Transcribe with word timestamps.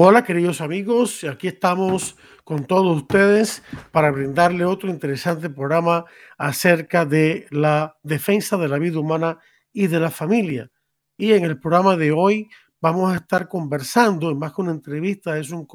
Hola 0.00 0.22
queridos 0.22 0.60
amigos, 0.60 1.24
aquí 1.24 1.48
estamos 1.48 2.16
con 2.44 2.66
todos 2.66 2.98
ustedes 2.98 3.64
para 3.90 4.12
brindarle 4.12 4.64
otro 4.64 4.90
interesante 4.90 5.50
programa 5.50 6.04
acerca 6.36 7.04
de 7.04 7.48
la 7.50 7.98
defensa 8.04 8.56
de 8.58 8.68
la 8.68 8.78
vida 8.78 9.00
humana 9.00 9.40
y 9.72 9.88
de 9.88 9.98
la 9.98 10.12
familia. 10.12 10.70
Y 11.16 11.32
en 11.32 11.44
el 11.44 11.58
programa 11.58 11.96
de 11.96 12.12
hoy 12.12 12.48
vamos 12.80 13.12
a 13.12 13.16
estar 13.16 13.48
conversando, 13.48 14.32
más 14.36 14.52
que 14.52 14.60
una 14.60 14.70
entrevista, 14.70 15.36
es 15.36 15.50
un 15.50 15.66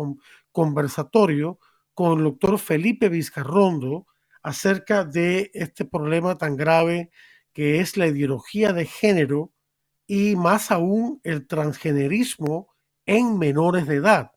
conversatorio 0.53 1.59
con 1.93 2.19
el 2.19 2.23
doctor 2.23 2.57
Felipe 2.59 3.09
Vizcarrondo 3.09 4.07
acerca 4.41 5.03
de 5.03 5.51
este 5.53 5.83
problema 5.83 6.37
tan 6.37 6.55
grave 6.55 7.11
que 7.51 7.81
es 7.81 7.97
la 7.97 8.07
ideología 8.07 8.71
de 8.71 8.85
género 8.85 9.51
y 10.07 10.37
más 10.37 10.71
aún 10.71 11.19
el 11.25 11.45
transgenerismo 11.45 12.72
en 13.05 13.37
menores 13.37 13.87
de 13.87 13.95
edad. 13.95 14.31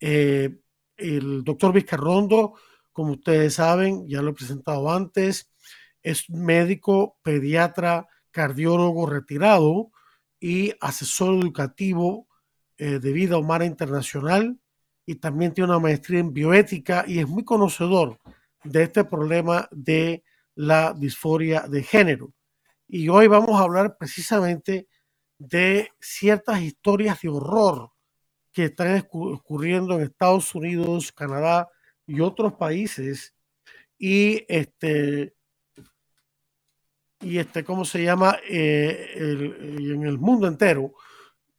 Eh, 0.00 0.58
el 0.96 1.44
doctor 1.44 1.72
Vizcarrondo, 1.72 2.54
como 2.92 3.12
ustedes 3.12 3.54
saben, 3.54 4.06
ya 4.08 4.22
lo 4.22 4.30
he 4.30 4.34
presentado 4.34 4.90
antes, 4.90 5.50
es 6.02 6.28
médico, 6.30 7.18
pediatra, 7.22 8.08
cardiólogo 8.30 9.06
retirado 9.06 9.92
y 10.40 10.72
asesor 10.80 11.40
educativo 11.42 12.26
eh, 12.78 12.98
de 12.98 13.12
vida 13.12 13.38
humana 13.38 13.64
internacional 13.64 14.58
y 15.06 15.16
también 15.16 15.52
tiene 15.52 15.70
una 15.70 15.78
maestría 15.78 16.20
en 16.20 16.32
bioética 16.32 17.04
y 17.06 17.18
es 17.18 17.28
muy 17.28 17.44
conocedor 17.44 18.18
de 18.64 18.84
este 18.84 19.04
problema 19.04 19.68
de 19.70 20.24
la 20.54 20.92
disforia 20.92 21.62
de 21.62 21.82
género. 21.82 22.32
Y 22.88 23.08
hoy 23.08 23.26
vamos 23.26 23.58
a 23.58 23.64
hablar 23.64 23.96
precisamente 23.98 24.88
de 25.48 25.90
ciertas 26.00 26.60
historias 26.62 27.20
de 27.20 27.28
horror 27.28 27.90
que 28.52 28.66
están 28.66 29.04
ocurriendo 29.10 29.94
en 29.94 30.02
Estados 30.02 30.54
Unidos, 30.54 31.10
Canadá 31.10 31.68
y 32.06 32.20
otros 32.20 32.54
países. 32.54 33.34
Y 33.98 34.44
este, 34.48 35.34
y 37.20 37.38
este, 37.38 37.64
¿cómo 37.64 37.84
se 37.84 38.04
llama? 38.04 38.36
Eh, 38.48 39.14
en 39.16 40.02
el 40.04 40.18
mundo 40.18 40.46
entero, 40.46 40.92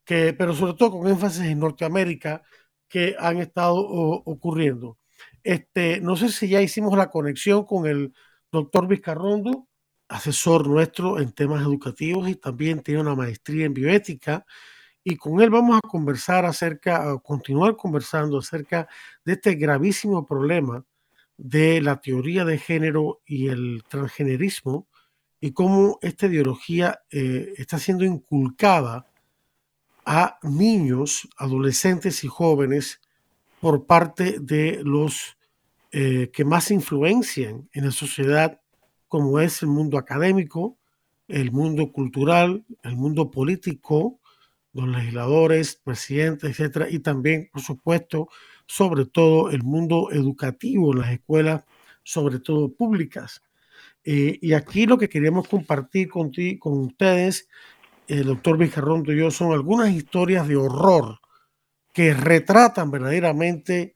que, 0.06 0.34
pero 0.34 0.54
sobre 0.54 0.76
todo 0.76 0.92
con 0.92 1.08
énfasis 1.08 1.42
en 1.42 1.60
Norteamérica, 1.60 2.42
que 2.88 3.16
han 3.20 3.40
estado 3.40 3.76
ocurriendo. 3.76 4.98
Este, 5.44 6.00
no 6.00 6.16
sé 6.16 6.30
si 6.30 6.48
ya 6.48 6.62
hicimos 6.62 6.98
la 6.98 7.10
conexión 7.10 7.66
con 7.66 7.86
el 7.86 8.14
doctor 8.52 8.88
Vizcarrondo 8.88 9.68
asesor 10.08 10.68
nuestro 10.68 11.20
en 11.20 11.32
temas 11.32 11.62
educativos 11.62 12.30
y 12.30 12.36
también 12.36 12.82
tiene 12.82 13.02
una 13.02 13.16
maestría 13.16 13.66
en 13.66 13.74
bioética. 13.74 14.46
Y 15.04 15.18
con 15.18 15.42
él 15.42 15.50
vamos 15.50 15.80
a 15.84 15.88
conversar 15.88 16.46
acerca, 16.46 17.12
a 17.12 17.20
continuar 17.20 17.76
conversando 17.76 18.38
acerca 18.38 18.88
de 19.26 19.34
este 19.34 19.56
gravísimo 19.56 20.26
problema 20.26 20.86
de 21.38 21.82
la 21.82 22.00
teoría 22.00 22.46
de 22.46 22.58
género 22.58 23.22
y 23.26 23.48
el 23.48 23.84
transgenerismo 23.88 24.88
y 25.42 25.52
cómo 25.52 26.00
esta 26.02 26.28
ideología 26.28 27.02
eh, 27.12 27.54
está 27.58 27.78
siendo 27.78 28.06
inculcada 28.06 29.08
a 30.06 30.40
niños, 30.42 31.28
adolescentes 31.38 32.24
y 32.24 32.28
jóvenes 32.28 33.02
por 33.60 33.86
parte 33.86 34.38
de 34.40 34.82
los 34.84 35.38
eh, 35.92 36.32
que 36.32 36.46
más 36.46 36.72
influencian 36.72 37.70
en 37.74 37.86
la 37.86 37.92
sociedad 37.92 38.60
como 39.14 39.40
es 39.40 39.62
el 39.62 39.68
mundo 39.68 40.00
académico, 40.00 40.80
el 41.28 41.52
mundo 41.52 41.92
cultural, 41.92 42.66
el 42.82 42.96
mundo 42.96 43.30
político, 43.30 44.20
los 44.74 44.88
legisladores, 44.88 45.76
presidentes, 45.76 46.50
etcétera, 46.50 46.90
y 46.90 46.98
también, 46.98 47.48
por 47.54 47.62
supuesto, 47.62 48.30
sobre 48.66 49.06
todo 49.06 49.52
el 49.52 49.62
mundo 49.62 50.10
educativo, 50.12 50.96
las 50.96 51.12
escuelas, 51.12 51.64
sobre 52.02 52.40
todo 52.40 52.74
públicas. 52.74 53.44
Eh, 54.04 54.40
y 54.42 54.54
aquí 54.54 54.88
lo 54.88 54.98
que 54.98 55.10
queremos 55.10 55.48
compartir 55.48 56.10
con, 56.10 56.32
con 56.58 56.80
ustedes, 56.80 57.48
el 58.08 58.24
doctor 58.24 58.58
Vizcarrondo 58.58 59.14
y 59.14 59.20
yo, 59.20 59.30
son 59.30 59.52
algunas 59.52 59.92
historias 59.92 60.48
de 60.48 60.56
horror 60.56 61.20
que 61.94 62.16
retratan 62.16 62.90
verdaderamente 62.90 63.94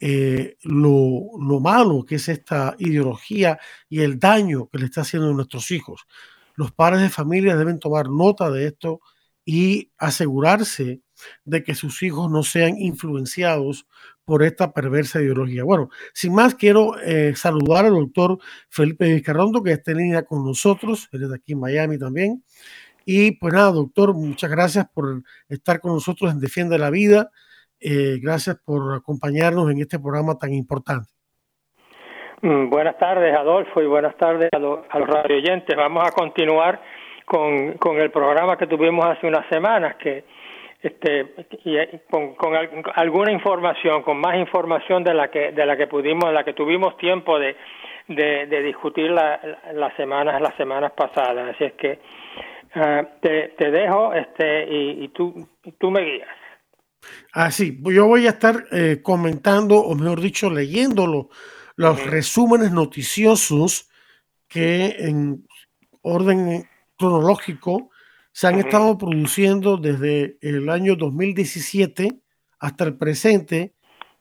eh, 0.00 0.56
lo, 0.62 1.30
lo, 1.40 1.60
malo 1.60 2.04
que 2.04 2.16
es 2.16 2.28
esta 2.28 2.74
ideología 2.78 3.58
y 3.88 4.00
el 4.00 4.18
daño 4.18 4.68
que 4.68 4.78
le 4.78 4.86
está 4.86 5.02
haciendo 5.02 5.30
a 5.30 5.34
nuestros 5.34 5.70
hijos. 5.70 6.06
Los 6.54 6.72
padres 6.72 7.02
de 7.02 7.08
familia 7.10 7.56
deben 7.56 7.78
tomar 7.78 8.08
nota 8.10 8.50
de 8.50 8.66
esto 8.66 9.00
y 9.44 9.92
asegurarse 9.98 11.00
de 11.44 11.62
que 11.62 11.74
sus 11.74 12.02
hijos 12.02 12.30
no 12.30 12.42
sean 12.42 12.76
influenciados 12.78 13.86
por 14.24 14.42
esta 14.42 14.72
perversa 14.72 15.20
ideología. 15.20 15.64
Bueno, 15.64 15.88
sin 16.12 16.34
más, 16.34 16.56
quiero 16.56 16.98
eh, 17.00 17.34
saludar 17.36 17.86
al 17.86 17.94
doctor 17.94 18.38
Felipe 18.68 19.12
Vizcarrondo, 19.14 19.62
que 19.62 19.72
está 19.72 19.92
en 19.92 19.98
línea 19.98 20.24
con 20.24 20.44
nosotros, 20.44 21.08
él 21.12 21.22
es 21.22 21.28
de 21.30 21.36
aquí 21.36 21.52
en 21.52 21.60
Miami 21.60 21.98
también. 21.98 22.42
Y 23.04 23.32
pues 23.32 23.54
nada, 23.54 23.70
doctor, 23.70 24.14
muchas 24.14 24.50
gracias 24.50 24.86
por 24.92 25.22
estar 25.48 25.80
con 25.80 25.92
nosotros 25.94 26.32
en 26.32 26.40
Defiende 26.40 26.76
la 26.76 26.90
Vida. 26.90 27.30
Eh, 27.88 28.18
gracias 28.20 28.56
por 28.66 28.96
acompañarnos 28.96 29.70
en 29.70 29.78
este 29.78 30.00
programa 30.00 30.36
tan 30.36 30.52
importante. 30.52 31.08
Mm, 32.42 32.68
buenas 32.68 32.98
tardes, 32.98 33.32
Adolfo, 33.38 33.80
y 33.80 33.86
buenas 33.86 34.16
tardes 34.16 34.48
a, 34.52 34.58
los, 34.58 34.80
a 34.90 34.98
los 34.98 35.08
radio 35.08 35.36
oyentes. 35.36 35.76
Vamos 35.76 36.02
a 36.04 36.10
continuar 36.10 36.80
con, 37.24 37.74
con 37.74 37.98
el 37.98 38.10
programa 38.10 38.58
que 38.58 38.66
tuvimos 38.66 39.04
hace 39.06 39.28
unas 39.28 39.46
semanas, 39.48 39.94
que 40.02 40.24
este, 40.82 41.32
y, 41.64 41.76
con, 42.10 42.34
con, 42.34 42.54
alguna 42.96 43.30
información, 43.30 44.02
con 44.02 44.18
más 44.18 44.36
información 44.36 45.04
de 45.04 45.14
la 45.14 45.28
que 45.28 45.52
de 45.52 45.64
la 45.64 45.76
que 45.76 45.86
pudimos, 45.86 46.24
de 46.24 46.34
la 46.34 46.42
que 46.42 46.54
tuvimos 46.54 46.96
tiempo 46.96 47.38
de, 47.38 47.54
de, 48.08 48.62
discutir 48.62 49.12
la, 49.12 49.40
las 49.74 49.94
semanas 49.94 50.40
las 50.40 50.56
semanas 50.56 50.90
pasadas. 50.90 51.54
Así 51.54 51.62
es 51.62 51.72
que 51.74 52.00
uh, 52.74 53.06
te, 53.20 53.54
te 53.56 53.70
dejo, 53.70 54.12
este, 54.12 54.66
y, 54.68 55.04
y 55.04 55.08
tú 55.10 55.48
tú 55.78 55.92
me 55.92 56.00
guías. 56.00 56.45
Así, 57.32 57.80
ah, 57.84 57.90
yo 57.90 58.06
voy 58.06 58.26
a 58.26 58.30
estar 58.30 58.66
eh, 58.72 59.00
comentando, 59.02 59.76
o 59.76 59.94
mejor 59.94 60.20
dicho, 60.20 60.50
leyéndolo, 60.50 61.28
los 61.76 62.04
resúmenes 62.06 62.72
noticiosos 62.72 63.88
que 64.48 64.96
en 64.98 65.46
orden 66.02 66.68
cronológico 66.96 67.90
se 68.32 68.46
han 68.46 68.58
estado 68.58 68.96
produciendo 68.96 69.76
desde 69.76 70.38
el 70.40 70.68
año 70.70 70.96
2017 70.96 72.20
hasta 72.58 72.84
el 72.84 72.96
presente 72.96 73.74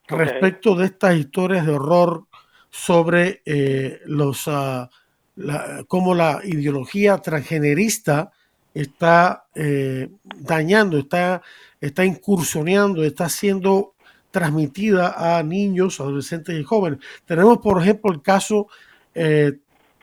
respecto 0.08 0.76
de 0.76 0.86
estas 0.86 1.16
historias 1.16 1.66
de 1.66 1.74
horror 1.74 2.26
sobre 2.70 3.42
eh, 3.46 4.02
los 4.06 4.48
uh, 4.48 4.88
la, 5.36 5.84
cómo 5.88 6.14
la 6.14 6.42
ideología 6.44 7.18
transgenerista 7.18 8.32
está 8.74 9.48
eh, 9.56 10.10
dañando, 10.24 11.00
está, 11.00 11.42
está 11.88 12.06
incursionando, 12.06 13.04
está 13.04 13.30
siendo 13.30 13.94
transmitida 14.32 15.38
a 15.38 15.44
niños, 15.44 16.00
adolescentes 16.00 16.60
y 16.60 16.64
jóvenes. 16.64 17.00
Tenemos, 17.26 17.60
por 17.60 17.82
ejemplo, 17.82 18.12
el 18.12 18.22
caso 18.22 18.68
eh, 19.14 19.54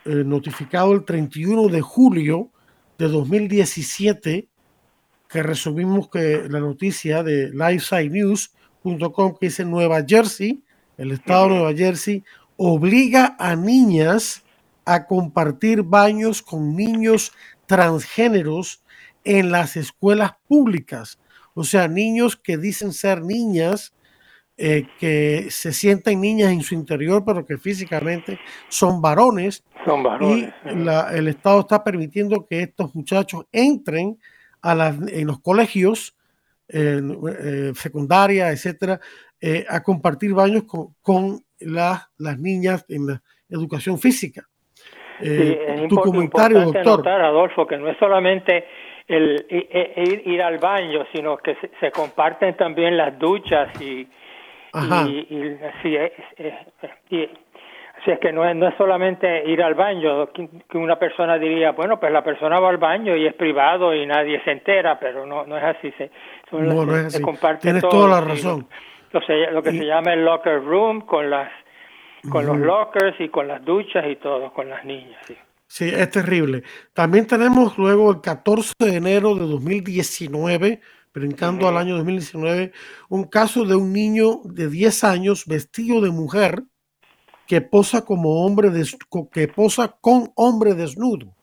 eh, 0.05 0.23
notificado 0.25 0.93
el 0.93 1.05
31 1.05 1.69
de 1.69 1.81
julio 1.81 2.51
de 2.99 3.09
2017, 3.09 4.49
que 5.29 5.43
resumimos 5.43 6.09
que 6.09 6.47
la 6.49 6.61
noticia 6.61 7.23
de 7.23 7.51
lifesidenews.com 7.51 9.37
que 9.39 9.47
dice 9.47 9.65
Nueva 9.65 10.05
Jersey, 10.07 10.63
el 10.97 11.13
estado 11.13 11.45
de 11.45 11.55
Nueva 11.55 11.75
Jersey, 11.75 12.25
obliga 12.57 13.37
a 13.39 13.57
niñas 13.57 14.45
a 14.85 15.07
compartir 15.07 15.83
baños 15.83 16.43
con 16.43 16.77
niños 16.77 17.33
transgéneros 17.67 18.83
en 19.25 19.51
las 19.53 19.77
escuelas 19.77 20.33
públicas. 20.49 21.19
O 21.55 21.65
sea, 21.65 21.89
niños 21.89 22.37
que 22.37 22.57
dicen 22.57 22.93
ser 22.93 23.23
niñas, 23.23 23.95
eh, 24.59 24.87
que 24.99 25.47
se 25.51 25.73
sienten 25.73 26.21
niñas 26.21 26.53
en 26.53 26.63
su 26.63 26.75
interior, 26.75 27.25
pero 27.25 27.45
que 27.45 27.59
físicamente 27.59 28.39
son 28.69 29.01
varones. 29.01 29.65
Son 29.85 30.03
varones. 30.03 30.53
Y 30.65 31.17
el 31.17 31.29
Estado 31.29 31.61
está 31.61 31.83
permitiendo 31.83 32.47
que 32.47 32.63
estos 32.63 32.95
muchachos 32.95 33.47
entren 33.51 34.19
a 34.61 34.75
las, 34.75 34.97
en 35.09 35.27
los 35.27 35.41
colegios 35.41 36.15
eh, 36.69 37.73
secundaria, 37.75 38.51
etcétera, 38.51 39.01
eh, 39.41 39.67
a 39.69 39.83
compartir 39.83 40.33
baños 40.33 40.65
con, 41.03 41.45
las 41.59 42.39
niñas 42.39 42.85
en 42.89 43.07
la 43.07 43.23
educación 43.49 43.99
física. 43.99 44.49
sí, 45.21 45.29
es 45.29 45.89
tu 45.89 45.97
comentario, 45.97 46.61
doctor. 46.61 46.99
Notar, 46.99 47.21
Adolfo, 47.21 47.67
que 47.67 47.77
no 47.77 47.89
es 47.89 47.99
solamente 47.99 48.65
el, 49.09 49.47
ir, 50.25 50.43
al 50.43 50.59
baño, 50.59 51.05
sino 51.13 51.37
que 51.37 51.57
se, 51.81 51.91
comparten 51.91 52.57
también 52.57 52.97
las 52.97 53.19
duchas 53.19 53.69
y, 53.81 54.07
y, 54.75 55.59
así 55.65 55.97
es, 55.97 56.13
si 58.05 58.11
es 58.11 58.19
que 58.19 58.33
no 58.33 58.45
es, 58.49 58.57
no 58.57 58.69
es 58.69 58.75
solamente 58.77 59.45
ir 59.49 59.63
al 59.63 59.75
baño, 59.75 60.29
que, 60.33 60.49
una 60.75 60.99
persona 60.99 61.39
diría, 61.39 61.73
bueno, 61.73 62.01
pues 62.01 62.13
la 62.13 62.25
persona 62.25 62.59
va 62.59 62.71
al 62.71 62.79
baño 62.79 63.17
y 63.17 63.27
es 63.27 63.35
privado 63.35 63.95
y 63.95 64.07
nadie 64.07 64.43
se 64.45 64.53
entera, 64.53 64.99
pero 64.99 65.25
no, 65.27 65.47
no 65.47 65.57
es 65.57 65.65
así. 65.65 65.93
Se, 65.93 66.11
no, 66.51 66.85
no 66.85 66.97
es 66.97 67.07
así. 67.07 67.23
Tienes 67.61 67.83
toda 67.83 68.09
la 68.09 68.21
razón. 68.21 68.67
Lo, 69.13 69.63
que 69.63 69.73
se 69.73 69.85
llama 69.85 70.15
el 70.15 70.25
locker 70.25 70.65
room 70.65 71.03
con 71.03 71.29
las 71.29 71.51
con 72.31 72.47
los 72.47 72.57
lockers 72.57 73.21
y 73.21 73.29
con 73.29 73.49
las 73.49 73.65
duchas 73.65 74.07
y 74.07 74.17
todo, 74.17 74.53
con 74.53 74.69
las 74.69 74.85
niñas. 74.85 75.19
Sí. 75.27 75.37
Sí, 75.73 75.89
es 75.89 76.11
terrible. 76.11 76.63
También 76.93 77.27
tenemos 77.27 77.79
luego 77.79 78.11
el 78.11 78.21
14 78.21 78.75
de 78.79 78.97
enero 78.97 79.35
de 79.35 79.47
2019, 79.47 80.81
brincando 81.15 81.67
al 81.67 81.79
año 81.79 81.97
2019, 81.97 82.73
un 83.09 83.25
caso 83.25 83.65
de 83.65 83.75
un 83.75 83.93
niño 83.93 84.41
de 84.45 84.69
10 84.69 85.05
años 85.05 85.47
vestido 85.47 86.01
de 86.03 86.11
mujer 86.11 86.65
que 87.47 87.61
posa 87.63 88.05
como 88.05 88.45
hombre 88.45 88.71
que 89.33 89.49
posa 89.49 89.97
con 90.01 90.33
hombre 90.35 90.75
desnudo. 90.75 91.35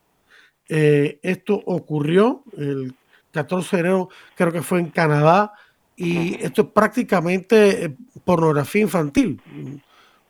Eh, 0.67 1.19
esto 1.23 1.61
ocurrió 1.65 2.43
el 2.55 2.95
14 3.31 3.77
de 3.77 3.79
enero, 3.81 4.09
creo 4.35 4.51
que 4.51 4.61
fue 4.61 4.79
en 4.79 4.89
Canadá, 4.89 5.53
y 5.95 6.35
esto 6.43 6.61
es 6.61 6.67
prácticamente 6.69 7.85
eh, 7.85 7.95
pornografía 8.23 8.83
infantil. 8.83 9.41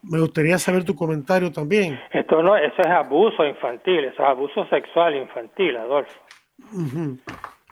Me 0.04 0.20
gustaría 0.20 0.58
saber 0.58 0.86
tu 0.86 0.96
comentario 0.96 1.52
también. 1.52 2.00
Esto 2.12 2.42
no, 2.42 2.56
eso 2.56 2.82
es 2.82 2.88
abuso 2.88 3.46
infantil, 3.46 4.06
eso 4.06 4.24
es 4.24 4.30
abuso 4.30 4.66
sexual 4.68 5.16
infantil, 5.16 5.78
Adolfo. 5.78 6.20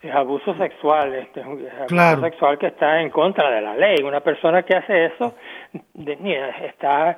Es 0.01 0.13
abuso 0.13 0.55
sexual, 0.57 1.13
este, 1.13 1.39
es 1.41 1.91
abuso 1.91 2.21
sexual 2.21 2.57
que 2.57 2.67
está 2.67 3.01
en 3.01 3.09
contra 3.09 3.49
de 3.49 3.61
la 3.61 3.75
ley. 3.75 4.03
Una 4.03 4.19
persona 4.19 4.63
que 4.63 4.75
hace 4.75 5.05
eso 5.05 5.35
está 6.65 7.17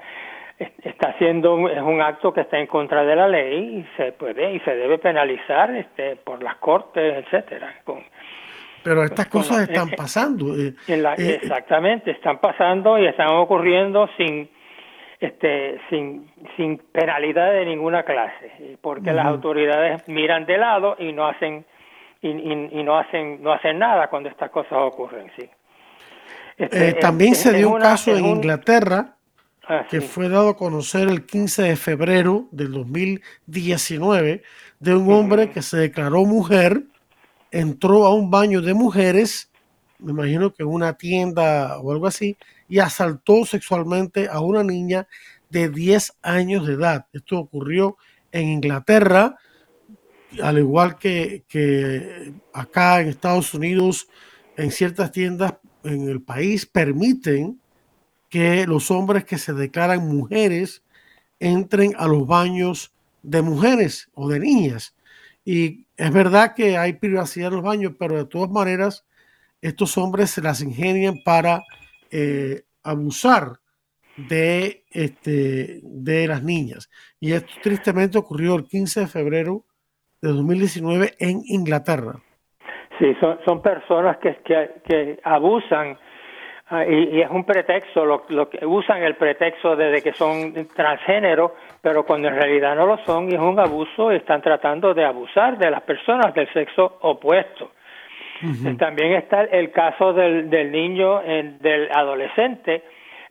está 0.59 1.09
haciendo 1.09 1.69
es 1.69 1.81
un 1.81 2.01
acto 2.01 2.33
que 2.33 2.41
está 2.41 2.59
en 2.59 2.67
contra 2.67 3.03
de 3.03 3.15
la 3.15 3.27
ley 3.27 3.79
y 3.79 3.97
se 3.97 4.11
puede 4.11 4.55
y 4.55 4.59
se 4.59 4.75
debe 4.75 4.97
penalizar 4.97 5.73
este 5.73 6.17
por 6.17 6.43
las 6.43 6.57
cortes 6.57 7.25
etcétera 7.25 7.75
pero 8.83 9.03
estas 9.03 9.27
cosas 9.27 9.69
están 9.69 9.89
pasando 9.97 10.53
eh, 10.57 10.73
eh, 10.87 11.39
exactamente 11.41 12.11
están 12.11 12.39
pasando 12.39 12.99
y 12.99 13.05
están 13.07 13.29
ocurriendo 13.29 14.09
sin 14.17 14.49
este 15.19 15.79
sin 15.89 16.31
sin 16.55 16.77
penalidad 16.77 17.51
de 17.51 17.65
ninguna 17.65 18.03
clase 18.03 18.77
porque 18.81 19.11
las 19.11 19.25
autoridades 19.25 20.07
miran 20.07 20.45
de 20.45 20.57
lado 20.57 20.95
y 20.97 21.11
no 21.11 21.27
hacen 21.27 21.65
y, 22.21 22.29
y, 22.29 22.83
no 22.83 22.97
hacen 22.97 23.41
no 23.41 23.51
hacen 23.51 23.79
nada 23.79 24.07
cuando 24.09 24.29
estas 24.29 24.49
cosas 24.49 24.73
ocurren 24.73 25.31
sí. 25.37 25.49
Este, 26.57 26.93
también 26.93 27.35
se 27.35 27.53
dio 27.53 27.69
un 27.69 27.79
caso 27.79 28.15
en 28.15 28.25
Inglaterra 28.25 29.15
Ah, 29.71 29.85
que 29.87 30.01
fue 30.01 30.29
dado 30.29 30.49
a 30.49 30.57
conocer 30.57 31.07
el 31.09 31.27
15 31.27 31.61
de 31.61 31.75
febrero 31.75 32.47
del 32.49 32.71
2019 32.71 34.41
de 34.79 34.95
un 34.95 35.13
hombre 35.13 35.51
que 35.51 35.61
se 35.61 35.77
declaró 35.77 36.25
mujer, 36.25 36.85
entró 37.51 38.07
a 38.07 38.15
un 38.15 38.31
baño 38.31 38.63
de 38.63 38.73
mujeres, 38.73 39.51
me 39.99 40.11
imagino 40.11 40.51
que 40.55 40.63
una 40.63 40.93
tienda 40.93 41.77
o 41.81 41.91
algo 41.91 42.07
así, 42.07 42.35
y 42.69 42.79
asaltó 42.79 43.45
sexualmente 43.45 44.29
a 44.29 44.39
una 44.39 44.63
niña 44.63 45.07
de 45.49 45.69
10 45.69 46.13
años 46.21 46.65
de 46.67 46.73
edad. 46.73 47.07
Esto 47.11 47.39
ocurrió 47.39 47.97
en 48.31 48.47
Inglaterra, 48.47 49.35
al 50.41 50.59
igual 50.59 50.97
que, 50.97 51.43
que 51.47 52.33
acá 52.53 53.01
en 53.01 53.09
Estados 53.09 53.53
Unidos, 53.53 54.07
en 54.55 54.71
ciertas 54.71 55.11
tiendas 55.11 55.55
en 55.83 56.07
el 56.07 56.21
país 56.21 56.65
permiten 56.65 57.59
que 58.29 58.67
los 58.67 58.91
hombres 58.91 59.25
que 59.25 59.37
se 59.37 59.53
declaran 59.53 60.07
mujeres 60.07 60.83
entren 61.39 61.93
a 61.97 62.07
los 62.07 62.27
baños 62.27 62.93
de 63.23 63.41
mujeres 63.41 64.09
o 64.13 64.29
de 64.29 64.39
niñas. 64.39 64.95
Y 65.43 65.87
es 65.97 66.11
verdad 66.11 66.53
que 66.53 66.77
hay 66.77 66.93
privacidad 66.93 67.47
en 67.47 67.55
los 67.55 67.63
baños, 67.63 67.93
pero 67.97 68.17
de 68.17 68.25
todas 68.25 68.51
maneras 68.51 69.05
estos 69.61 69.97
hombres 69.97 70.29
se 70.29 70.41
las 70.41 70.61
ingenian 70.61 71.21
para 71.23 71.63
eh, 72.11 72.63
abusar 72.83 73.59
de, 74.15 74.83
este, 74.91 75.79
de 75.83 76.27
las 76.27 76.43
niñas. 76.43 76.89
Y 77.19 77.33
esto 77.33 77.53
tristemente 77.61 78.17
ocurrió 78.17 78.55
el 78.55 78.65
15 78.65 79.01
de 79.01 79.07
febrero 79.07 79.63
de 80.21 80.29
2019 80.29 81.13
en 81.19 81.41
Inglaterra. 81.45 82.15
Sí, 82.99 83.15
son, 83.21 83.39
son 83.45 83.61
personas 83.61 84.17
que, 84.17 84.37
que, 84.43 85.19
abusan 85.23 85.97
Ah, 86.71 86.85
y, 86.85 87.21
es 87.21 87.29
un 87.31 87.45
pretexto, 87.45 88.05
lo, 88.05 88.47
que 88.47 88.63
usan 88.63 89.01
el 89.01 89.15
pretexto 89.15 89.75
de, 89.75 90.03
que 90.03 90.13
son 90.13 90.53
transgénero, 90.75 91.55
pero 91.81 92.05
cuando 92.05 92.27
en 92.27 92.35
realidad 92.35 92.75
no 92.75 92.85
lo 92.85 92.97
son 93.05 93.27
y 93.31 93.33
es 93.33 93.39
un 93.39 93.59
abuso, 93.59 94.11
están 94.11 94.43
tratando 94.43 94.93
de 94.93 95.03
abusar 95.03 95.57
de 95.57 95.71
las 95.71 95.81
personas 95.81 96.31
del 96.35 96.47
sexo 96.53 96.99
opuesto. 97.01 97.71
También 98.77 99.13
está 99.13 99.43
el 99.43 99.71
caso 99.71 100.13
del, 100.13 100.49
del 100.49 100.71
niño, 100.71 101.21
del 101.21 101.89
adolescente 101.91 102.83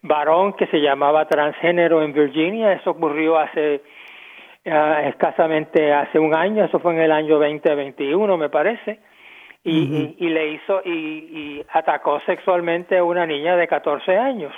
varón 0.02 0.52
que 0.54 0.66
se 0.66 0.78
llamaba 0.80 1.26
transgénero 1.26 2.02
en 2.02 2.12
Virginia, 2.12 2.72
eso 2.72 2.90
ocurrió 2.90 3.38
hace 3.38 3.82
ah, 4.66 5.02
escasamente 5.06 5.92
hace 5.92 6.18
un 6.18 6.34
año, 6.34 6.64
eso 6.64 6.78
fue 6.78 6.94
en 6.94 7.00
el 7.00 7.12
año 7.12 7.38
2021 7.38 8.36
me 8.36 8.48
parece. 8.48 9.00
Y, 9.64 10.14
y, 10.18 10.28
le 10.30 10.52
hizo 10.52 10.80
y, 10.82 10.90
y, 10.90 11.66
atacó 11.72 12.20
sexualmente 12.20 12.96
a 12.96 13.04
una 13.04 13.26
niña 13.26 13.54
de 13.56 13.66
14 13.66 14.16
años. 14.16 14.54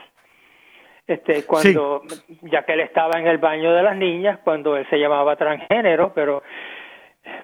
Este, 1.05 1.45
cuando, 1.47 2.03
ya 2.43 2.63
que 2.65 2.75
él 2.75 2.81
estaba 2.81 3.19
en 3.19 3.27
el 3.27 3.39
baño 3.39 3.73
de 3.73 3.83
las 3.83 3.97
niñas, 3.97 4.39
cuando 4.45 4.77
él 4.77 4.87
se 4.89 4.99
llamaba 4.99 5.35
transgénero, 5.35 6.13
pero 6.15 6.45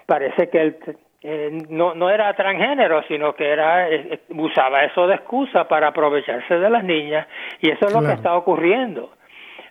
parece 0.05 0.49
que 0.49 0.61
él 0.61 0.77
eh, 1.29 1.51
no, 1.67 1.93
no 1.93 2.09
era 2.09 2.33
transgénero, 2.35 3.03
sino 3.03 3.35
que 3.35 3.49
era 3.49 3.89
eh, 3.89 4.13
eh, 4.13 4.19
usaba 4.29 4.85
eso 4.85 5.05
de 5.07 5.15
excusa 5.15 5.67
para 5.67 5.89
aprovecharse 5.89 6.57
de 6.57 6.69
las 6.69 6.85
niñas 6.85 7.27
y 7.59 7.69
eso 7.69 7.87
es 7.87 7.93
lo 7.93 7.99
que 7.99 8.13
está 8.13 8.33
ocurriendo. 8.33 9.11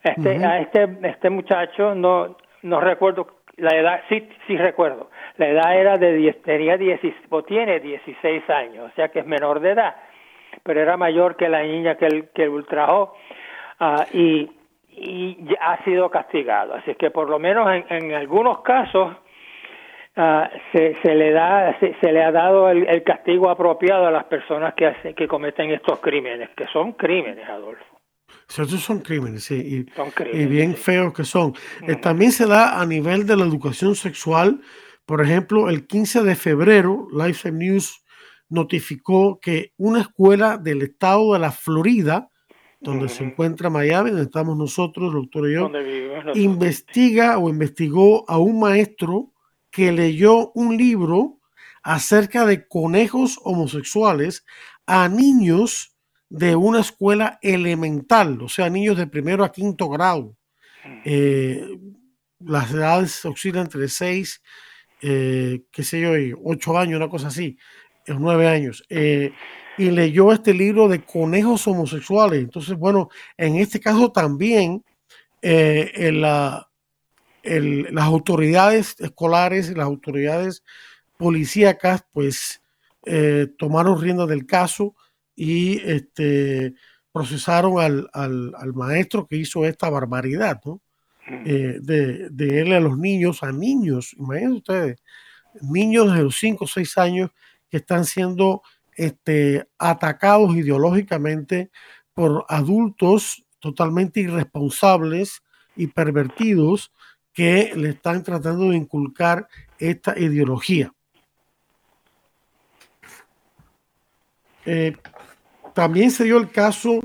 Este, 0.04 0.44
A 0.44 0.58
este, 0.58 0.86
este 1.04 1.30
muchacho 1.30 1.94
no, 1.94 2.36
no 2.60 2.80
recuerdo 2.80 3.38
la 3.56 3.70
edad, 3.70 4.02
sí, 4.10 4.28
sí 4.46 4.58
recuerdo, 4.58 5.08
la 5.38 5.48
edad 5.48 5.80
era 5.80 5.96
de 5.96 6.12
10, 6.12 6.42
tenía 6.42 6.76
10, 6.76 7.00
o 7.30 7.42
tiene 7.42 7.80
16 7.80 8.50
años, 8.50 8.90
o 8.92 8.94
sea 8.94 9.08
que 9.08 9.20
es 9.20 9.26
menor 9.26 9.60
de 9.60 9.70
edad, 9.70 9.96
pero 10.62 10.82
era 10.82 10.98
mayor 10.98 11.36
que 11.36 11.48
la 11.48 11.62
niña 11.62 11.94
que 11.94 12.04
el, 12.04 12.28
que 12.34 12.50
ultrajó 12.50 13.16
ah, 13.80 14.04
y, 14.12 14.50
y 14.90 15.38
ha 15.58 15.82
sido 15.84 16.10
castigado. 16.10 16.74
Así 16.74 16.94
que 16.96 17.10
por 17.10 17.30
lo 17.30 17.38
menos 17.38 17.66
en, 17.72 17.86
en 17.88 18.12
algunos 18.12 18.60
casos 18.60 19.16
uh, 20.16 20.46
se, 20.72 20.96
se, 21.02 21.14
le 21.14 21.32
da 21.32 21.78
se, 21.80 21.94
se 22.00 22.12
le 22.12 22.22
ha 22.22 22.32
dado 22.32 22.68
el, 22.70 22.86
el, 22.88 23.02
castigo 23.02 23.50
apropiado 23.50 24.06
a 24.06 24.10
las 24.10 24.24
personas 24.24 24.74
que, 24.74 24.86
hace, 24.86 25.14
que 25.14 25.28
cometen 25.28 25.70
estos 25.70 26.00
crímenes, 26.00 26.50
que 26.56 26.66
son 26.72 26.92
crímenes, 26.92 27.48
Adolfo. 27.48 27.96
Esos 28.48 28.80
son 28.80 29.00
crímenes, 29.00 29.44
sí, 29.44 29.86
y, 30.32 30.46
bien 30.46 30.76
feos 30.76 31.12
que 31.12 31.24
son. 31.24 31.54
Eh, 31.86 31.96
también 31.96 32.32
se 32.32 32.46
da 32.46 32.80
a 32.80 32.86
nivel 32.86 33.26
de 33.26 33.36
la 33.36 33.44
educación 33.44 33.96
sexual. 33.96 34.60
Por 35.04 35.20
ejemplo, 35.20 35.68
el 35.68 35.86
15 35.86 36.22
de 36.22 36.34
febrero, 36.36 37.08
Life 37.12 37.50
News 37.50 38.04
notificó 38.48 39.40
que 39.40 39.72
una 39.76 40.00
escuela 40.00 40.58
del 40.58 40.82
estado 40.82 41.32
de 41.32 41.40
la 41.40 41.50
Florida, 41.50 42.30
donde 42.80 43.08
se 43.08 43.24
encuentra 43.24 43.68
Miami, 43.68 44.10
donde 44.10 44.26
estamos 44.26 44.56
nosotros, 44.56 45.08
el 45.08 45.22
doctor 45.22 45.50
y 45.50 45.54
yo, 45.54 45.70
investiga 46.34 47.38
o 47.38 47.48
investigó 47.48 48.24
a 48.28 48.38
un 48.38 48.60
maestro 48.60 49.32
que 49.76 49.92
leyó 49.92 50.52
un 50.52 50.78
libro 50.78 51.38
acerca 51.82 52.46
de 52.46 52.66
conejos 52.66 53.38
homosexuales 53.42 54.46
a 54.86 55.06
niños 55.10 55.94
de 56.30 56.56
una 56.56 56.80
escuela 56.80 57.38
elemental, 57.42 58.40
o 58.40 58.48
sea, 58.48 58.70
niños 58.70 58.96
de 58.96 59.06
primero 59.06 59.44
a 59.44 59.52
quinto 59.52 59.90
grado. 59.90 60.34
Eh, 61.04 61.78
las 62.38 62.72
edades 62.72 63.22
oscilan 63.26 63.64
entre 63.64 63.86
6 63.88 64.40
eh, 65.02 65.64
qué 65.70 65.82
sé 65.82 66.00
yo, 66.00 66.12
ocho 66.42 66.78
años, 66.78 66.96
una 66.96 67.10
cosa 67.10 67.28
así, 67.28 67.58
nueve 68.06 68.48
años, 68.48 68.82
eh, 68.88 69.30
y 69.76 69.90
leyó 69.90 70.32
este 70.32 70.54
libro 70.54 70.88
de 70.88 71.04
conejos 71.04 71.66
homosexuales. 71.66 72.40
Entonces, 72.40 72.78
bueno, 72.78 73.10
en 73.36 73.56
este 73.56 73.78
caso 73.78 74.10
también 74.10 74.82
eh, 75.42 76.10
la, 76.14 76.66
las 77.46 78.04
autoridades 78.04 78.96
escolares, 78.98 79.76
las 79.76 79.86
autoridades 79.86 80.62
policíacas, 81.16 82.04
pues 82.12 82.62
eh, 83.04 83.48
tomaron 83.58 84.00
rienda 84.00 84.26
del 84.26 84.46
caso 84.46 84.94
y 85.34 85.80
este, 85.88 86.74
procesaron 87.12 87.80
al, 87.80 88.08
al, 88.12 88.72
maestro 88.74 89.26
que 89.26 89.36
hizo 89.36 89.64
esta 89.64 89.88
barbaridad, 89.88 90.60
¿no? 90.64 90.80
Eh, 91.44 91.78
de, 91.80 92.30
de, 92.30 92.60
él 92.60 92.72
a 92.72 92.80
los 92.80 92.96
niños, 92.98 93.42
a 93.42 93.50
niños, 93.50 94.14
imagínense 94.18 94.56
ustedes, 94.58 95.02
niños 95.60 96.14
de 96.14 96.22
los 96.22 96.36
5 96.38 96.64
o 96.64 96.68
6 96.68 96.98
años 96.98 97.30
que 97.68 97.78
están 97.78 98.04
siendo 98.04 98.62
este, 98.96 99.66
atacados 99.78 100.54
ideológicamente 100.56 101.70
por 102.14 102.44
adultos 102.48 103.44
totalmente 103.58 104.20
irresponsables 104.20 105.42
y 105.76 105.88
pervertidos 105.88 106.92
que 107.36 107.72
le 107.76 107.90
están 107.90 108.22
tratando 108.22 108.70
de 108.70 108.78
inculcar 108.78 109.46
esta 109.78 110.18
ideología. 110.18 110.90
Eh, 114.64 114.96
también 115.74 116.10
se 116.10 116.24
dio 116.24 116.38
el 116.38 116.50
caso 116.50 116.98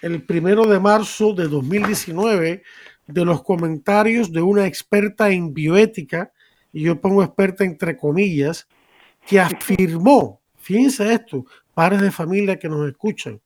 el 0.00 0.22
primero 0.22 0.64
de 0.64 0.80
marzo 0.80 1.34
de 1.34 1.48
2019 1.48 2.62
de 3.06 3.24
los 3.26 3.42
comentarios 3.42 4.32
de 4.32 4.40
una 4.40 4.66
experta 4.66 5.28
en 5.28 5.52
bioética, 5.52 6.32
y 6.72 6.84
yo 6.84 6.98
pongo 6.98 7.22
experta 7.22 7.62
entre 7.62 7.94
comillas, 7.98 8.66
que 9.26 9.38
afirmó, 9.38 10.40
fíjense 10.56 11.12
esto, 11.12 11.44
padres 11.74 12.00
de 12.00 12.10
familia 12.10 12.58
que 12.58 12.70
nos 12.70 12.88
escuchan, 12.88 13.38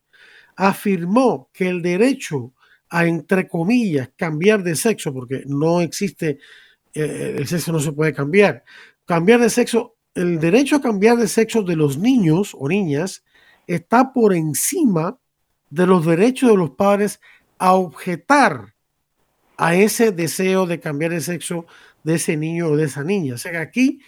afirmó 0.54 1.50
que 1.52 1.68
el 1.68 1.82
derecho 1.82 2.52
a, 2.90 3.06
entre 3.06 3.48
comillas, 3.48 4.10
cambiar 4.16 4.62
de 4.62 4.76
sexo, 4.76 5.12
porque 5.12 5.42
no 5.46 5.80
existe, 5.80 6.38
eh, 6.94 7.36
el 7.38 7.46
sexo 7.46 7.72
no 7.72 7.80
se 7.80 7.92
puede 7.92 8.12
cambiar, 8.12 8.64
cambiar 9.04 9.40
de 9.40 9.50
sexo, 9.50 9.96
el 10.14 10.40
derecho 10.40 10.76
a 10.76 10.80
cambiar 10.80 11.16
de 11.16 11.28
sexo 11.28 11.62
de 11.62 11.76
los 11.76 11.98
niños 11.98 12.56
o 12.58 12.68
niñas 12.68 13.24
está 13.66 14.12
por 14.12 14.34
encima 14.34 15.18
de 15.70 15.86
los 15.86 16.04
derechos 16.04 16.50
de 16.50 16.56
los 16.56 16.70
padres 16.70 17.20
a 17.58 17.74
objetar 17.74 18.74
a 19.56 19.74
ese 19.74 20.12
deseo 20.12 20.66
de 20.66 20.80
cambiar 20.80 21.12
de 21.12 21.20
sexo 21.20 21.66
de 22.04 22.14
ese 22.14 22.36
niño 22.36 22.68
o 22.68 22.76
de 22.76 22.84
esa 22.84 23.04
niña. 23.04 23.34
O 23.34 23.38
sea 23.38 23.52
que 23.52 23.58
aquí 23.58 24.00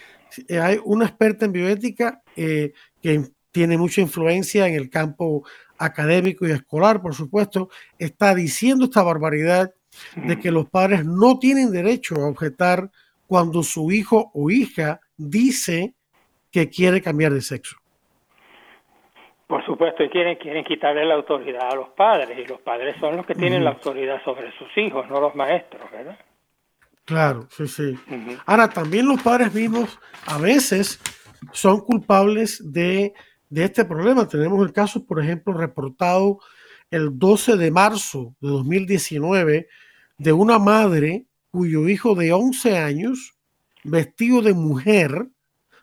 eh, 0.49 0.59
hay 0.59 0.79
una 0.85 1.07
experta 1.07 1.45
en 1.45 1.53
bioética 1.53 2.23
eh, 2.37 2.73
que 3.03 3.31
tiene 3.53 3.77
mucha 3.77 4.01
influencia 4.01 4.67
en 4.67 4.75
el 4.75 4.91
campo 4.91 5.45
académico 5.79 6.47
y 6.47 6.53
escolar, 6.53 7.01
por 7.01 7.15
supuesto, 7.15 7.69
está 7.99 8.35
diciendo 8.35 8.85
esta 8.85 9.03
barbaridad 9.03 9.73
de 10.15 10.39
que 10.39 10.51
los 10.51 10.69
padres 10.69 11.05
no 11.05 11.39
tienen 11.39 11.73
derecho 11.73 12.17
a 12.17 12.29
objetar 12.29 12.91
cuando 13.27 13.63
su 13.63 13.91
hijo 13.91 14.31
o 14.35 14.51
hija 14.51 15.01
dice 15.17 15.95
que 16.51 16.69
quiere 16.69 17.01
cambiar 17.01 17.33
de 17.33 17.41
sexo. 17.41 17.77
Por 19.47 19.65
supuesto, 19.65 20.05
y 20.05 20.11
quieren, 20.11 20.37
quieren 20.37 20.65
quitarle 20.65 21.05
la 21.05 21.15
autoridad 21.15 21.73
a 21.73 21.75
los 21.75 21.89
padres, 21.91 22.39
y 22.39 22.47
los 22.47 22.61
padres 22.61 22.97
son 23.01 23.17
los 23.17 23.27
que 23.27 23.35
tienen 23.35 23.65
la 23.65 23.71
autoridad 23.71 24.23
sobre 24.25 24.53
sus 24.57 24.69
hijos, 24.77 25.09
no 25.09 25.21
los 25.21 25.35
maestros, 25.35 25.91
¿verdad? 25.91 26.17
Claro, 27.05 27.49
sí, 27.51 27.67
sí. 27.67 27.99
Ahora, 28.47 28.69
también 28.69 29.09
los 29.09 29.21
padres 29.21 29.53
mismos 29.53 29.99
a 30.27 30.39
veces 30.39 31.01
son 31.53 31.81
culpables 31.81 32.73
de, 32.73 33.13
de, 33.51 33.65
este 33.65 33.85
problema. 33.85 34.27
Tenemos 34.27 34.65
el 34.65 34.73
caso, 34.73 35.05
por 35.05 35.23
ejemplo, 35.23 35.53
reportado 35.53 36.41
el 36.91 37.19
12 37.19 37.57
de 37.57 37.71
marzo 37.71 38.35
de 38.41 38.49
2019 38.49 39.69
de 40.19 40.33
una 40.33 40.59
madre 40.59 41.27
cuyo 41.51 41.89
hijo 41.89 42.15
de 42.15 42.33
11 42.33 42.79
años, 42.79 43.35
vestido 43.85 44.41
de 44.41 44.55
mujer, 44.55 45.29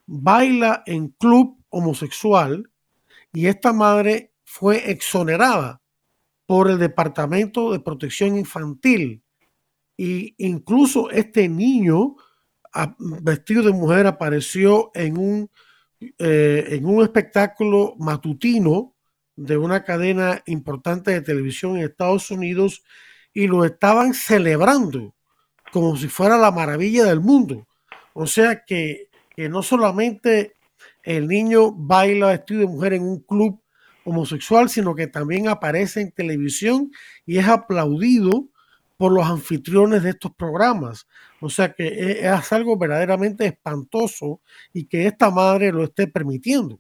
baila 0.06 0.84
en 0.86 1.10
club 1.10 1.58
homosexual 1.70 2.70
y 3.34 3.48
esta 3.48 3.74
madre 3.74 4.32
fue 4.46 4.90
exonerada 4.92 5.82
por 6.46 6.70
el 6.70 6.80
Departamento 6.80 7.72
de 7.72 7.82
Protección 7.82 8.38
Infantil. 8.38 9.22
Y 9.98 10.36
incluso 10.38 11.10
este 11.10 11.50
niño 11.50 12.16
vestido 13.00 13.64
de 13.64 13.74
mujer 13.74 14.08
apareció 14.08 14.92
en 14.94 15.18
un, 15.18 15.50
eh, 16.00 16.66
en 16.70 16.86
un 16.86 17.04
espectáculo 17.04 17.96
matutino 17.98 18.96
de 19.36 19.58
una 19.58 19.84
cadena 19.84 20.42
importante 20.46 21.12
de 21.12 21.22
televisión 21.22 21.78
en 21.78 21.84
Estados 21.84 22.32
Unidos 22.32 22.84
y 23.34 23.48
lo 23.48 23.66
estaban 23.66 24.14
celebrando 24.14 25.14
como 25.72 25.96
si 25.98 26.08
fuera 26.08 26.38
la 26.38 26.52
maravilla 26.52 27.06
del 27.06 27.20
mundo. 27.20 27.68
O 28.14 28.26
sea 28.26 28.64
que, 28.66 29.10
que 29.36 29.50
no 29.50 29.62
solamente 29.62 30.56
el 31.04 31.28
niño 31.28 31.72
baila 31.72 32.28
vestido 32.28 32.62
de 32.62 32.68
mujer 32.68 32.94
en 32.94 33.04
un 33.04 33.20
club 33.20 33.62
homosexual, 34.04 34.70
sino 34.70 34.96
que 34.96 35.08
también 35.08 35.48
aparece 35.50 36.02
en 36.02 36.12
televisión 36.12 36.92
y 37.26 37.38
es 37.38 37.48
aplaudido 37.48 38.48
por 38.98 39.12
los 39.12 39.26
anfitriones 39.26 40.04
de 40.04 40.12
estos 40.12 40.34
programas. 40.34 41.08
O 41.40 41.50
sea 41.50 41.74
que 41.74 41.88
e, 41.88 42.28
es, 42.28 42.54
algo 42.54 42.78
verdaderamente 42.78 43.46
espantoso 43.46 44.42
y 44.74 44.88
que 44.88 45.06
esta 45.06 45.30
madre 45.30 45.72
lo 45.72 45.84
esté 45.84 46.08
permitiendo. 46.08 46.80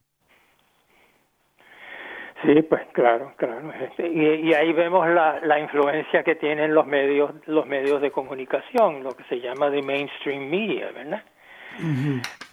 Sí, 2.44 2.62
pues 2.62 2.82
claro, 2.94 3.34
claro. 3.36 3.74
Este, 3.74 4.08
y, 4.08 4.54
ahí 4.54 4.72
vemos 4.72 5.08
la, 5.10 5.40
la, 5.44 5.60
influencia 5.60 6.24
que 6.24 6.36
tienen 6.36 6.74
los 6.74 6.86
medios, 6.86 7.32
los 7.48 7.66
medios 7.66 8.00
de 8.00 8.12
comunicación, 8.12 9.04
lo 9.04 9.12
que 9.12 9.24
se 9.24 9.40
llama 9.40 9.72
de 9.72 9.82
mainstream 9.82 10.48
media, 10.48 10.92
¿verdad? 10.92 11.24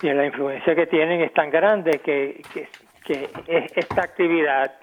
Y 0.02 0.12
la 0.12 0.26
influencia 0.26 0.74
que 0.74 0.86
tienen 0.86 1.20
es 1.22 1.32
tan 1.32 1.50
grande 1.50 2.00
que, 2.04 2.42
que, 2.52 3.28
esta 3.76 4.00
actividad 4.00 4.74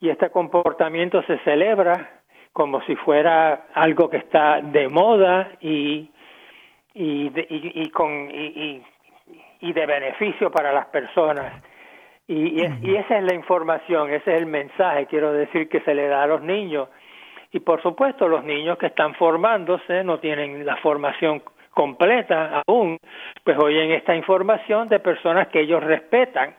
y 0.00 0.10
este 0.10 0.30
comportamiento 0.30 1.22
se 1.22 1.38
celebra 1.38 2.20
como 2.52 2.80
si 2.82 2.96
fuera 2.96 3.66
algo 3.74 4.10
que 4.10 4.16
está 4.16 4.60
de 4.60 4.88
moda 4.88 5.52
y, 5.60 6.10
y, 6.98 7.28
de, 7.28 7.46
y, 7.48 7.88
con, 7.90 8.28
y, 8.28 8.82
y, 9.60 9.72
de 9.72 9.86
beneficio 9.86 10.50
para 10.50 10.72
las 10.72 10.86
personas. 10.86 11.62
Y, 12.26 12.60
y, 12.60 12.96
esa 12.96 13.18
es 13.18 13.24
la 13.24 13.34
información, 13.34 14.10
ese 14.10 14.34
es 14.34 14.40
el 14.40 14.46
mensaje, 14.46 15.06
quiero 15.06 15.32
decir, 15.32 15.68
que 15.68 15.80
se 15.82 15.94
le 15.94 16.08
da 16.08 16.24
a 16.24 16.26
los 16.26 16.42
niños. 16.42 16.88
Y 17.52 17.60
por 17.60 17.80
supuesto, 17.82 18.26
los 18.26 18.42
niños 18.42 18.78
que 18.78 18.86
están 18.86 19.14
formándose 19.14 20.02
no 20.02 20.18
tienen 20.18 20.66
la 20.66 20.76
formación 20.78 21.40
completa 21.70 22.64
aún, 22.66 22.98
pues 23.44 23.56
oyen 23.58 23.92
esta 23.92 24.16
información 24.16 24.88
de 24.88 24.98
personas 24.98 25.46
que 25.48 25.60
ellos 25.60 25.82
respetan, 25.84 26.56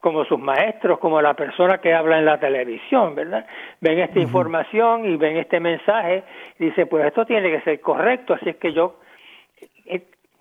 como 0.00 0.24
sus 0.24 0.40
maestros, 0.40 0.98
como 0.98 1.22
la 1.22 1.34
persona 1.34 1.78
que 1.78 1.94
habla 1.94 2.18
en 2.18 2.24
la 2.24 2.40
televisión, 2.40 3.14
¿verdad? 3.14 3.46
Ven 3.80 4.00
esta 4.00 4.18
información 4.18 5.04
y 5.04 5.16
ven 5.16 5.36
este 5.36 5.60
mensaje 5.60 6.24
y 6.58 6.64
dice, 6.64 6.86
pues 6.86 7.06
esto 7.06 7.24
tiene 7.24 7.50
que 7.50 7.60
ser 7.60 7.80
correcto, 7.80 8.34
así 8.34 8.48
es 8.48 8.56
que 8.56 8.72
yo 8.72 8.96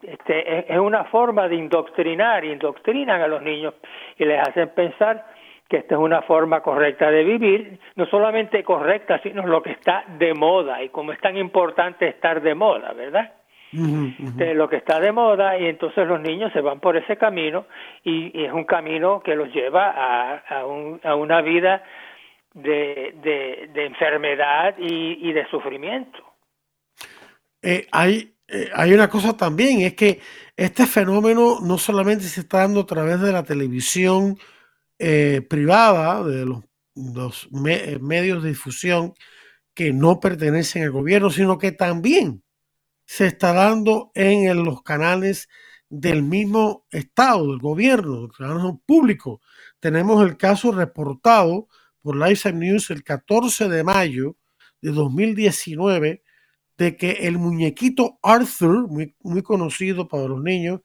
este, 0.02 0.72
es 0.74 0.80
una 0.80 1.06
forma 1.06 1.48
de 1.48 1.56
indoctrinar, 1.56 2.46
indoctrinan 2.46 3.22
a 3.22 3.28
los 3.28 3.42
niños 3.42 3.74
y 4.18 4.26
les 4.26 4.40
hacen 4.40 4.70
pensar 4.70 5.26
que 5.68 5.78
esta 5.78 5.96
es 5.96 6.02
una 6.02 6.24
forma 6.24 6.62
correcta 6.62 7.12
de 7.12 7.24
vivir, 7.24 7.80
no 7.96 8.08
solamente 8.08 8.64
correcta, 8.64 9.20
sino 9.22 9.46
lo 9.46 9.62
que 9.62 9.72
está 9.72 10.04
de 10.18 10.34
moda 10.34 10.82
y 10.82 10.90
como 10.90 11.12
es 11.12 11.20
tan 11.20 11.38
importante 11.38 12.08
estar 12.08 12.42
de 12.42 12.56
moda, 12.56 12.94
¿verdad? 12.94 13.34
de 13.72 14.56
lo 14.56 14.68
que 14.68 14.78
está 14.78 15.00
de 15.00 15.12
moda 15.12 15.56
y 15.60 15.68
entonces 15.68 16.08
los 16.08 16.20
niños 16.20 16.52
se 16.54 16.62
van 16.62 16.80
por 16.80 16.98
ese 16.98 17.18
camino 17.18 17.68
y, 18.04 18.44
es 18.44 18.52
un 18.52 18.64
camino 18.64 19.22
que 19.22 19.36
los 19.36 19.54
lleva 19.54 19.92
a, 19.92 20.38
a, 20.38 20.66
un, 20.66 21.00
a 21.04 21.14
una 21.14 21.42
vida 21.42 21.84
de, 22.54 23.14
de, 23.72 23.86
enfermedad 23.86 24.76
y, 24.78 25.32
de 25.32 25.46
sufrimiento. 25.50 26.20
Eh, 27.62 27.86
hay, 27.92 28.34
eh, 28.52 28.70
hay 28.74 28.94
una 28.94 29.10
cosa 29.10 29.38
también, 29.38 29.82
es 29.82 29.94
que 29.96 30.22
este 30.58 30.88
fenómeno 30.88 31.60
no 31.62 31.78
solamente 31.78 32.26
se 32.26 32.42
está 32.42 32.60
dando 32.60 32.82
a 32.82 32.86
través 32.86 33.22
de 33.22 33.32
la 33.32 33.44
televisión 33.44 34.38
eh, 34.98 35.42
privada, 35.50 36.24
de 36.24 36.46
los, 36.46 36.64
los 36.96 37.50
medios 37.52 38.44
de 38.44 38.50
difusión 38.50 39.14
que 39.74 39.94
no 39.94 40.20
pertenecen 40.20 40.84
al 40.84 40.92
gobierno, 40.92 41.30
sino 41.30 41.58
que 41.58 41.72
también 41.72 42.44
se 43.06 43.28
está 43.28 43.54
dando 43.54 44.12
en 44.16 44.64
los 44.64 44.84
canales 44.84 45.48
del 45.90 46.24
mismo 46.24 46.86
Estado, 46.92 47.48
del 47.48 47.60
gobierno, 47.60 48.22
del 48.22 48.32
canal 48.32 48.80
público. 48.86 49.42
Tenemos 49.80 50.24
el 50.24 50.38
caso 50.38 50.72
reportado 50.72 51.68
por 52.02 52.16
Live 52.16 52.54
News 52.54 52.90
el 52.92 53.04
14 53.04 53.70
de 53.70 53.84
mayo 53.84 54.38
de 54.82 54.92
2019 54.92 56.24
de 56.80 56.96
que 56.96 57.12
el 57.12 57.38
muñequito 57.38 58.18
Arthur, 58.24 58.88
muy, 58.88 59.14
muy 59.22 59.44
conocido 59.44 60.08
para 60.08 60.30
los 60.30 60.42
niños, 60.42 60.80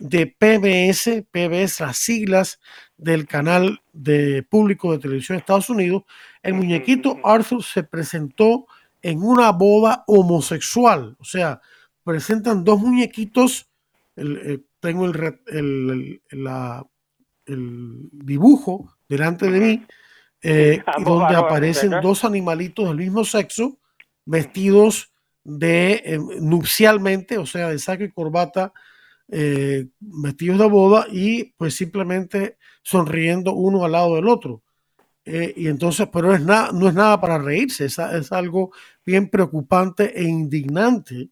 de 0.00 0.26
PBS, 0.26 1.24
PBS, 1.30 1.80
las 1.80 1.96
siglas 1.96 2.60
del 2.96 3.26
canal 3.28 3.80
de 3.92 4.42
público 4.42 4.90
de 4.90 4.98
televisión 4.98 5.36
de 5.36 5.40
Estados 5.40 5.70
Unidos, 5.70 6.02
el 6.42 6.54
muñequito 6.54 7.18
Arthur 7.22 7.62
se 7.62 7.84
presentó 7.84 8.66
en 9.00 9.22
una 9.22 9.52
boda 9.52 10.02
homosexual. 10.08 11.16
O 11.20 11.24
sea, 11.24 11.60
presentan 12.02 12.64
dos 12.64 12.80
muñequitos. 12.80 13.70
Eh, 14.16 14.58
tengo 14.80 15.06
el, 15.06 16.20
dibujo 17.46 18.96
delante 19.08 19.50
de 19.52 19.60
mí, 19.60 19.86
eh, 20.42 20.82
donde 21.04 21.36
aparecen 21.36 21.92
dos 22.02 22.24
animalitos 22.24 22.88
del 22.88 22.96
mismo 22.96 23.24
sexo 23.24 23.78
vestidos 24.24 25.12
de 25.48 26.02
eh, 26.04 26.18
nupcialmente, 26.40 27.38
o 27.38 27.46
sea, 27.46 27.68
de 27.70 27.78
saco 27.78 28.04
y 28.04 28.12
corbata, 28.12 28.72
eh, 29.28 29.86
vestidos 29.98 30.58
de 30.58 30.68
boda 30.68 31.06
y 31.10 31.52
pues 31.56 31.74
simplemente 31.74 32.58
sonriendo 32.82 33.54
uno 33.54 33.84
al 33.84 33.92
lado 33.92 34.16
del 34.16 34.28
otro. 34.28 34.62
y 35.24 35.68
entonces, 35.68 36.08
pero 36.10 36.34
es 36.34 36.40
nada, 36.42 36.70
no 36.72 36.88
es 36.88 36.94
nada 36.94 37.20
para 37.20 37.38
reírse, 37.38 37.84
es, 37.86 37.98
es 37.98 38.32
algo 38.32 38.72
bien 39.04 39.28
preocupante 39.28 40.18
e 40.18 40.24
indignante 40.24 41.28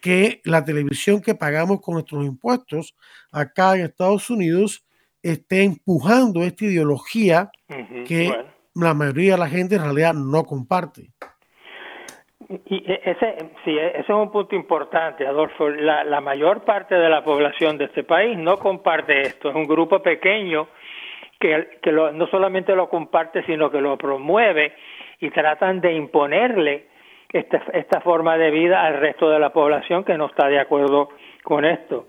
que 0.00 0.40
la 0.44 0.64
televisión 0.64 1.20
que 1.20 1.34
pagamos 1.34 1.80
con 1.80 1.94
nuestros 1.94 2.24
impuestos 2.24 2.94
acá 3.30 3.76
en 3.76 3.86
Estados 3.86 4.30
Unidos 4.30 4.84
esté 5.22 5.64
empujando 5.64 6.42
esta 6.42 6.64
ideología 6.64 7.50
que 8.06 8.32
la 8.74 8.94
mayoría 8.94 9.32
de 9.32 9.38
la 9.38 9.48
gente 9.48 9.74
en 9.74 9.82
realidad 9.82 10.14
no 10.14 10.44
comparte. 10.44 11.12
Y 12.66 12.84
ese, 12.86 13.36
sí, 13.64 13.76
ese 13.78 14.00
es 14.00 14.08
un 14.08 14.30
punto 14.30 14.54
importante, 14.54 15.26
Adolfo. 15.26 15.68
La, 15.68 16.04
la 16.04 16.20
mayor 16.20 16.64
parte 16.64 16.94
de 16.94 17.08
la 17.08 17.24
población 17.24 17.78
de 17.78 17.86
este 17.86 18.04
país 18.04 18.36
no 18.36 18.58
comparte 18.58 19.22
esto. 19.22 19.48
Es 19.48 19.54
un 19.54 19.64
grupo 19.64 20.00
pequeño 20.00 20.68
que, 21.40 21.78
que 21.82 21.92
no 21.92 22.26
solamente 22.28 22.76
lo 22.76 22.88
comparte, 22.88 23.42
sino 23.44 23.70
que 23.70 23.80
lo 23.80 23.96
promueve 23.96 24.74
y 25.20 25.30
tratan 25.30 25.80
de 25.80 25.94
imponerle 25.94 26.86
esta, 27.32 27.62
esta 27.72 28.00
forma 28.00 28.36
de 28.36 28.50
vida 28.50 28.84
al 28.84 29.00
resto 29.00 29.28
de 29.28 29.38
la 29.38 29.50
población 29.50 30.04
que 30.04 30.16
no 30.16 30.26
está 30.26 30.48
de 30.48 30.60
acuerdo 30.60 31.08
con 31.42 31.64
esto. 31.64 32.06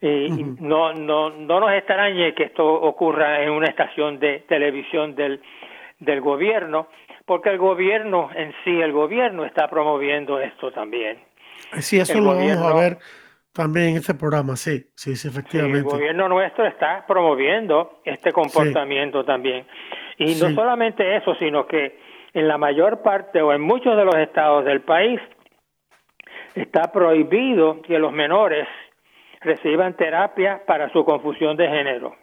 Y 0.00 0.44
no, 0.60 0.92
no, 0.94 1.30
no 1.30 1.60
nos 1.60 1.72
extrañe 1.72 2.34
que 2.34 2.44
esto 2.44 2.66
ocurra 2.66 3.40
en 3.42 3.50
una 3.50 3.68
estación 3.68 4.18
de 4.18 4.40
televisión 4.48 5.14
del, 5.14 5.40
del 6.04 6.20
gobierno, 6.20 6.88
porque 7.24 7.50
el 7.50 7.58
gobierno 7.58 8.30
en 8.34 8.52
sí, 8.64 8.80
el 8.80 8.92
gobierno 8.92 9.44
está 9.44 9.68
promoviendo 9.68 10.40
esto 10.40 10.72
también. 10.72 11.18
Sí, 11.80 11.98
eso 11.98 12.18
lo 12.20 12.34
vamos 12.34 12.56
a 12.56 12.74
ver 12.74 12.98
también 13.52 13.90
en 13.90 13.96
este 13.96 14.14
programa, 14.14 14.56
sí, 14.56 14.86
sí, 14.96 15.14
sí 15.14 15.28
efectivamente. 15.28 15.78
el 15.78 15.84
gobierno 15.84 16.28
nuestro 16.28 16.66
está 16.66 17.04
promoviendo 17.06 18.00
este 18.04 18.32
comportamiento 18.32 19.24
también. 19.24 19.66
Y 20.18 20.34
no 20.36 20.50
solamente 20.54 21.16
eso, 21.16 21.34
sino 21.36 21.66
que 21.66 21.98
en 22.34 22.48
la 22.48 22.58
mayor 22.58 23.02
parte 23.02 23.42
o 23.42 23.52
en 23.52 23.60
muchos 23.60 23.96
de 23.96 24.04
los 24.04 24.16
estados 24.16 24.64
del 24.64 24.80
país 24.80 25.20
está 26.54 26.92
prohibido 26.92 27.82
que 27.82 27.98
los 27.98 28.12
menores 28.12 28.66
reciban 29.40 29.96
terapia 29.96 30.62
para 30.66 30.90
su 30.92 31.04
confusión 31.04 31.56
de 31.56 31.68
género. 31.68 32.21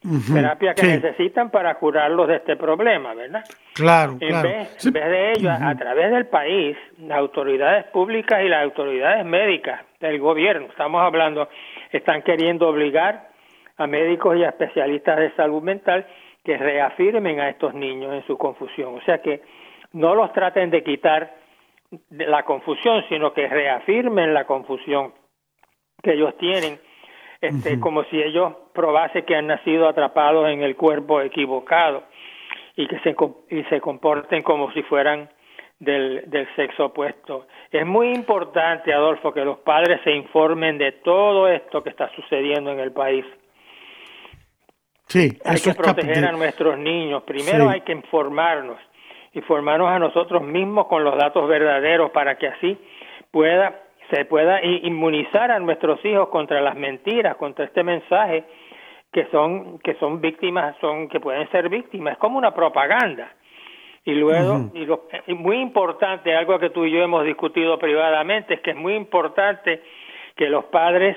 Terapia 0.00 0.74
que 0.74 0.86
necesitan 0.86 1.50
para 1.50 1.74
curarlos 1.74 2.28
de 2.28 2.36
este 2.36 2.56
problema, 2.56 3.14
¿verdad? 3.14 3.44
Claro, 3.74 4.12
en 4.20 4.28
claro. 4.28 4.48
Vez, 4.48 4.86
en 4.86 4.92
vez 4.92 5.04
de 5.04 5.32
ello, 5.32 5.50
a 5.50 5.74
través 5.74 6.10
del 6.12 6.26
país, 6.26 6.76
las 6.98 7.18
autoridades 7.18 7.86
públicas 7.86 8.40
y 8.44 8.48
las 8.48 8.62
autoridades 8.62 9.24
médicas 9.24 9.80
del 10.00 10.20
gobierno, 10.20 10.66
estamos 10.68 11.02
hablando, 11.02 11.48
están 11.90 12.22
queriendo 12.22 12.68
obligar 12.68 13.28
a 13.76 13.86
médicos 13.86 14.36
y 14.36 14.44
a 14.44 14.50
especialistas 14.50 15.16
de 15.18 15.34
salud 15.34 15.62
mental 15.62 16.06
que 16.44 16.56
reafirmen 16.56 17.40
a 17.40 17.48
estos 17.48 17.74
niños 17.74 18.12
en 18.14 18.26
su 18.26 18.38
confusión. 18.38 18.94
O 18.94 19.00
sea 19.02 19.20
que 19.20 19.42
no 19.92 20.14
los 20.14 20.32
traten 20.32 20.70
de 20.70 20.82
quitar 20.82 21.34
la 22.10 22.44
confusión, 22.44 23.04
sino 23.08 23.32
que 23.32 23.48
reafirmen 23.48 24.34
la 24.34 24.44
confusión 24.44 25.12
que 26.02 26.12
ellos 26.12 26.36
tienen, 26.38 26.78
este, 27.40 27.78
como 27.80 28.04
si 28.04 28.20
ellos 28.20 28.52
probase 28.72 29.24
que 29.24 29.36
han 29.36 29.46
nacido 29.46 29.88
atrapados 29.88 30.48
en 30.48 30.62
el 30.62 30.76
cuerpo 30.76 31.20
equivocado 31.20 32.04
y 32.76 32.86
que 32.86 32.98
se, 33.00 33.16
y 33.50 33.62
se 33.64 33.80
comporten 33.80 34.42
como 34.42 34.72
si 34.72 34.82
fueran 34.82 35.28
del, 35.78 36.24
del 36.30 36.48
sexo 36.56 36.86
opuesto. 36.86 37.46
Es 37.70 37.86
muy 37.86 38.12
importante, 38.12 38.92
Adolfo, 38.92 39.32
que 39.32 39.44
los 39.44 39.58
padres 39.58 40.00
se 40.04 40.12
informen 40.12 40.78
de 40.78 40.92
todo 40.92 41.48
esto 41.48 41.82
que 41.82 41.90
está 41.90 42.10
sucediendo 42.14 42.72
en 42.72 42.80
el 42.80 42.92
país 42.92 43.24
Sí, 45.08 45.38
hay 45.42 45.58
que 45.58 45.74
proteger 45.74 46.26
a 46.26 46.32
nuestros 46.32 46.78
niños. 46.78 47.22
Primero 47.22 47.70
hay 47.70 47.80
que 47.80 47.92
informarnos, 47.92 48.78
informarnos 49.32 49.88
a 49.88 49.98
nosotros 49.98 50.42
mismos 50.42 50.86
con 50.86 51.02
los 51.02 51.16
datos 51.16 51.48
verdaderos 51.48 52.10
para 52.10 52.36
que 52.36 52.48
así 52.48 52.78
pueda 53.30 53.87
se 54.10 54.24
pueda 54.24 54.62
inmunizar 54.64 55.50
a 55.50 55.58
nuestros 55.58 56.04
hijos 56.04 56.28
contra 56.28 56.60
las 56.60 56.76
mentiras, 56.76 57.36
contra 57.36 57.64
este 57.64 57.82
mensaje 57.82 58.44
que 59.12 59.26
son 59.26 59.78
que 59.78 59.94
son 59.94 60.20
víctimas, 60.20 60.76
son 60.80 61.08
que 61.08 61.20
pueden 61.20 61.48
ser 61.50 61.68
víctimas, 61.68 62.14
es 62.14 62.18
como 62.18 62.38
una 62.38 62.54
propaganda. 62.54 63.32
Y 64.04 64.14
luego, 64.14 64.70
y 64.72 64.86
lo, 64.86 65.04
muy 65.36 65.60
importante, 65.60 66.34
algo 66.34 66.58
que 66.58 66.70
tú 66.70 66.86
y 66.86 66.92
yo 66.92 67.02
hemos 67.02 67.24
discutido 67.24 67.78
privadamente, 67.78 68.54
es 68.54 68.60
que 68.60 68.70
es 68.70 68.76
muy 68.76 68.94
importante 68.94 69.82
que 70.34 70.48
los 70.48 70.64
padres 70.66 71.16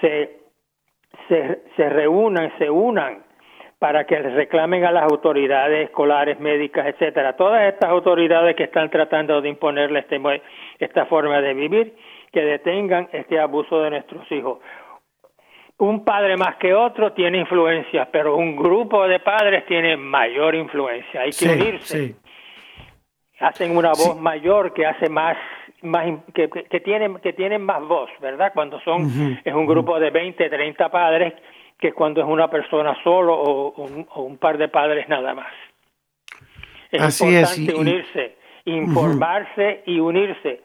se 0.00 0.40
se, 1.28 1.62
se 1.76 1.88
reúnan, 1.88 2.52
se 2.58 2.70
unan 2.70 3.22
para 3.78 4.04
que 4.04 4.18
reclamen 4.18 4.84
a 4.84 4.92
las 4.92 5.04
autoridades 5.04 5.88
escolares, 5.88 6.38
médicas, 6.38 6.86
etcétera, 6.86 7.34
todas 7.36 7.72
estas 7.72 7.88
autoridades 7.88 8.54
que 8.54 8.64
están 8.64 8.90
tratando 8.90 9.40
de 9.40 9.48
imponerle 9.48 10.00
este, 10.00 10.20
esta 10.78 11.06
forma 11.06 11.40
de 11.40 11.54
vivir, 11.54 11.94
que 12.32 12.40
detengan 12.40 13.08
este 13.12 13.38
abuso 13.38 13.80
de 13.82 13.90
nuestros 13.90 14.30
hijos. 14.32 14.58
Un 15.78 16.04
padre 16.04 16.36
más 16.36 16.56
que 16.56 16.74
otro 16.74 17.12
tiene 17.12 17.38
influencia, 17.38 18.10
pero 18.12 18.36
un 18.36 18.54
grupo 18.54 19.08
de 19.08 19.18
padres 19.20 19.64
tiene 19.66 19.96
mayor 19.96 20.54
influencia. 20.54 21.22
Hay 21.22 21.30
que 21.30 21.48
unirse. 21.48 22.14
Hacen 23.40 23.74
una 23.74 23.90
voz 23.92 24.20
mayor 24.20 24.74
que 24.74 24.84
hace 24.86 25.08
más 25.08 25.38
más 25.82 26.06
que, 26.34 26.50
que, 26.50 26.80
tienen 26.80 27.18
que 27.20 27.32
tienen 27.32 27.62
más 27.64 27.82
voz, 27.82 28.10
¿verdad? 28.20 28.52
Cuando 28.52 28.80
son 28.80 29.40
es 29.44 29.54
un 29.54 29.66
grupo 29.66 29.98
de 29.98 30.10
20, 30.10 30.50
30 30.50 30.90
padres 30.90 31.34
que 31.78 31.92
cuando 31.92 32.20
es 32.20 32.26
una 32.26 32.48
persona 32.50 32.94
solo 33.02 33.34
o, 33.34 33.84
un, 34.22 34.36
par 34.36 34.58
de 34.58 34.68
padres 34.68 35.08
nada 35.08 35.34
más. 35.34 35.52
Es 36.90 37.20
importante 37.20 37.74
unirse, 37.74 38.36
informarse 38.66 39.82
y 39.86 39.98
unirse. 39.98 40.62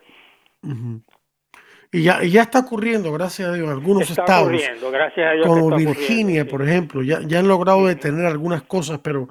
Y 1.91 2.04
ya, 2.04 2.21
ya 2.24 2.41
está 2.41 2.60
ocurriendo, 2.60 3.12
gracias 3.12 3.50
a 3.50 3.54
Dios, 3.54 3.69
algunos 3.69 4.10
estados, 4.10 4.52
gracias 4.91 5.28
a 5.28 5.34
Dios 5.34 5.48
como 5.48 5.76
Virginia, 5.76 6.45
por 6.45 6.62
ejemplo, 6.62 7.02
ya, 7.04 7.19
ya 7.26 7.39
han 7.39 7.48
logrado 7.48 7.86
detener 7.86 8.26
algunas 8.26 8.63
cosas, 8.63 9.00
pero 9.04 9.28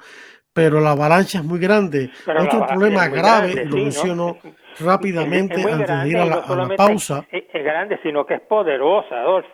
pero 0.55 0.81
la 0.81 0.93
avalancha 0.93 1.39
es 1.39 1.45
muy 1.45 1.59
grande. 1.59 2.11
Otro 2.27 2.65
problema 2.67 3.09
grave, 3.09 3.67
lo 3.67 3.77
menciono 3.77 4.39
rápidamente 4.79 5.61
antes 5.61 6.03
de 6.03 6.09
ir 6.09 6.17
a 6.17 6.27
la, 6.27 6.77
pausa. 6.77 7.27
Es, 7.31 7.65
grande, 7.65 7.99
sino 8.03 8.25
que 8.25 8.35
es 8.35 8.41
poderosa, 8.41 9.21
Adolfo. 9.21 9.51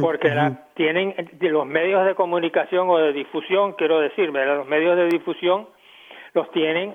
porque 0.00 0.30
la, 0.30 0.68
tienen 0.74 1.14
los 1.40 1.66
medios 1.66 2.06
de 2.06 2.14
comunicación 2.14 2.88
o 2.88 2.96
de 2.96 3.12
difusión, 3.12 3.74
quiero 3.74 4.00
decir, 4.00 4.30
los 4.30 4.66
medios 4.66 4.96
de 4.96 5.06
difusión 5.08 5.68
los 6.32 6.50
tienen, 6.50 6.94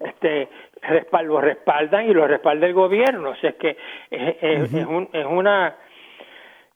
este, 0.00 0.48
los 1.24 1.40
respaldan 1.42 2.08
y 2.08 2.14
los 2.14 2.28
respalda 2.28 2.66
el 2.66 2.74
gobierno. 2.74 3.30
O 3.30 3.36
sea, 3.36 3.50
es 3.50 3.56
que 3.56 3.76
es, 4.10 4.36
es, 4.72 4.86
un, 4.86 5.08
es 5.12 5.26
una 5.26 5.76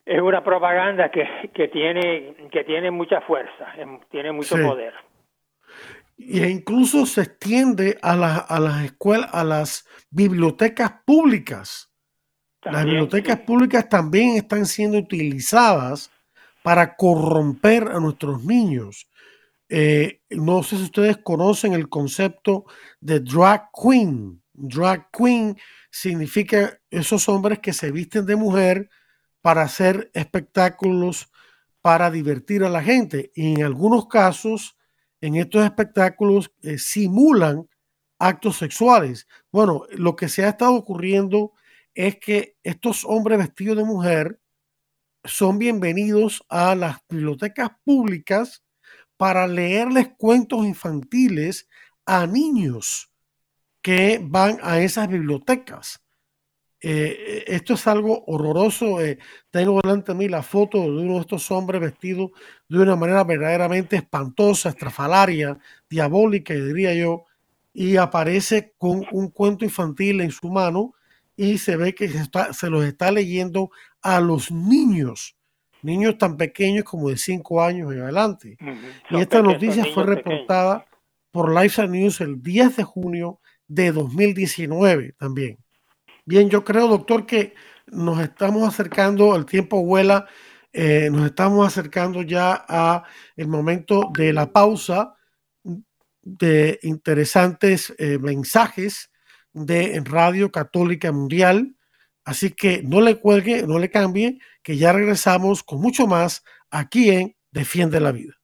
es 0.07 0.21
una 0.21 0.43
propaganda 0.43 1.11
que, 1.11 1.29
que 1.53 1.69
tiene 1.69 2.35
que 2.51 2.65
tiene 2.65 2.91
mucha 2.91 3.21
fuerza, 3.21 3.67
tiene 4.11 4.33
mucho 4.33 4.57
poder 4.57 4.95
e 6.21 6.49
incluso 6.49 7.07
se 7.07 7.23
extiende 7.23 7.99
a, 8.03 8.13
a 8.13 8.61
las 8.61 8.85
escuelas, 8.85 9.31
a 9.33 9.43
las 9.43 9.87
bibliotecas 10.11 10.93
públicas. 11.05 11.91
las 12.63 12.85
bibliotecas 12.85 13.41
públicas 13.41 13.89
también 13.89 14.37
están 14.37 14.67
siendo 14.67 14.99
utilizadas 14.99 16.11
para 16.63 16.95
corromper 16.95 17.89
a 17.89 18.01
nuestros 18.01 18.45
niños. 18.45 19.10
Eh, 19.73 20.21
no 20.31 20.65
sé 20.65 20.77
si 20.77 20.83
ustedes 20.83 21.19
conocen 21.19 21.75
el 21.75 21.89
concepto 21.89 22.65
de 23.01 23.21
drag 23.21 23.71
queen. 23.73 24.43
Drag 24.53 25.09
queen 25.13 25.57
significa 25.93 26.81
esos 26.91 27.29
hombres 27.29 27.61
que 27.61 27.73
se 27.73 27.93
visten 27.93 28.27
de 28.27 28.35
mujer 28.35 28.91
para 29.41 29.63
hacer 29.63 30.11
espectáculos 30.13 31.31
para 31.81 32.11
divertir 32.11 32.65
a 32.65 32.69
la 32.69 32.83
gente. 32.83 33.31
Y 33.35 33.55
en 33.55 33.63
algunos 33.63 34.09
casos 34.09 34.77
en 35.21 35.37
estos 35.37 35.65
espectáculos 35.65 36.53
eh, 36.63 36.77
simulan 36.77 37.69
actos 38.19 38.59
sexuales. 38.59 39.29
Bueno, 39.53 39.85
lo 39.93 40.17
que 40.17 40.29
se 40.29 40.45
ha 40.45 40.49
estado 40.49 40.75
ocurriendo 40.75 41.53
es 41.95 42.19
que 42.19 42.57
estos 42.65 43.05
hombres 43.05 43.39
vestidos 43.39 43.77
de 43.77 43.85
mujer 43.85 44.41
son 45.25 45.59
bienvenidos 45.59 46.45
a 46.49 46.75
las 46.75 46.99
bibliotecas 47.09 47.71
públicas 47.85 48.65
para 49.21 49.47
leerles 49.47 50.13
cuentos 50.17 50.65
infantiles 50.65 51.69
a 52.07 52.27
niños 52.27 53.13
que 53.83 54.19
van 54.19 54.59
a 54.63 54.81
esas 54.81 55.09
bibliotecas. 55.09 56.03
Eh, 56.81 57.45
esto 57.47 57.75
es 57.75 57.87
algo 57.87 58.25
horroroso. 58.25 58.99
Eh, 59.03 59.19
tengo 59.51 59.79
delante 59.83 60.13
de 60.13 60.19
mí 60.19 60.27
la 60.27 60.43
foto 60.43 60.79
de 60.79 61.03
uno 61.03 61.17
de 61.17 61.21
estos 61.21 61.51
hombres 61.51 61.83
vestidos 61.83 62.31
de 62.67 62.79
una 62.79 62.97
manera 62.97 63.23
verdaderamente 63.25 63.97
espantosa, 63.97 64.71
estrafalaria, 64.71 65.59
diabólica, 65.91 66.55
diría 66.55 66.95
yo, 66.95 67.27
y 67.75 67.99
aparece 67.99 68.73
con 68.79 69.05
un 69.13 69.29
cuento 69.29 69.67
infantil 69.67 70.23
en 70.23 70.31
su 70.31 70.49
mano 70.49 70.95
y 71.37 71.59
se 71.59 71.77
ve 71.77 71.95
que 71.95 72.09
se, 72.09 72.25
se 72.55 72.71
los 72.71 72.87
está 72.87 73.13
leyendo 73.13 73.71
a 74.01 74.19
los 74.19 74.51
niños, 74.51 75.37
niños 75.83 76.19
tan 76.19 76.37
pequeños 76.37 76.85
como 76.85 77.11
de 77.11 77.17
5 77.17 77.63
años 77.63 77.93
en 77.93 78.03
adelante. 78.03 78.57
Y 79.11 79.21
esta 79.21 79.43
noticia 79.43 79.85
fue 79.93 80.05
reportada 80.05 80.87
por 81.31 81.55
Life 81.55 81.87
News 81.87 82.21
el 82.21 82.43
10 82.43 82.77
de 82.77 82.85
junio 82.85 83.41
de 83.67 83.93
2019 83.93 85.15
también. 85.19 85.59
Bien, 86.25 86.51
yo 86.51 86.65
creo, 86.65 86.89
doctor, 86.89 87.27
que 87.27 87.55
nos 87.87 88.21
estamos 88.21 88.69
acercando, 88.69 89.35
el 89.37 89.47
tiempo 89.47 89.85
vuela, 89.85 90.27
eh, 90.73 91.09
nos 91.11 91.27
estamos 91.27 91.67
acercando 91.67 92.23
ya 92.23 92.65
a 92.69 93.05
el 93.37 93.49
momento 93.49 94.11
de 94.17 94.33
la 94.33 94.53
pausa 94.53 95.15
de 96.23 96.79
interesantes 96.83 97.93
eh, 97.99 98.19
mensajes 98.19 99.11
de 99.53 100.01
Radio 100.05 100.53
Católica 100.53 101.11
Mundial. 101.11 101.75
Así 102.25 102.51
que 102.51 102.83
no 102.83 103.01
le 103.01 103.17
cuelgue, 103.17 103.67
no 103.67 103.79
le 103.79 103.91
cambie, 103.91 104.39
que 104.63 104.77
ya 104.77 104.93
regresamos 104.93 105.63
con 105.63 105.81
mucho 105.81 106.07
más 106.07 106.43
aquí 106.71 107.11
en 107.11 107.37
Defiende 107.51 108.01
la 108.01 108.13
Vida. 108.13 108.35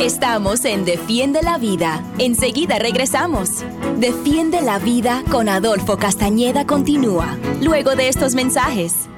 Estamos 0.00 0.64
en 0.64 0.84
Defiende 0.84 1.42
la 1.42 1.56
Vida. 1.56 2.04
Enseguida 2.18 2.78
regresamos. 2.78 3.64
Defiende 3.96 4.60
la 4.60 4.78
Vida 4.78 5.22
con 5.30 5.48
Adolfo 5.48 5.96
Castañeda 5.96 6.66
continúa, 6.66 7.38
luego 7.62 7.94
de 7.94 8.08
estos 8.08 8.34
mensajes. 8.34 9.08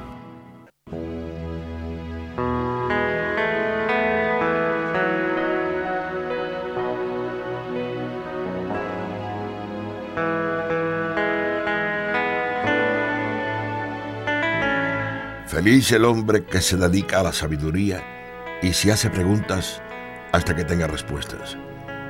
Feliz 15.56 15.90
el 15.92 16.04
hombre 16.04 16.44
que 16.44 16.60
se 16.60 16.76
dedica 16.76 17.20
a 17.20 17.22
la 17.22 17.32
sabiduría 17.32 18.04
y 18.60 18.74
se 18.74 18.92
hace 18.92 19.08
preguntas 19.08 19.80
hasta 20.30 20.54
que 20.54 20.64
tenga 20.64 20.86
respuestas, 20.86 21.56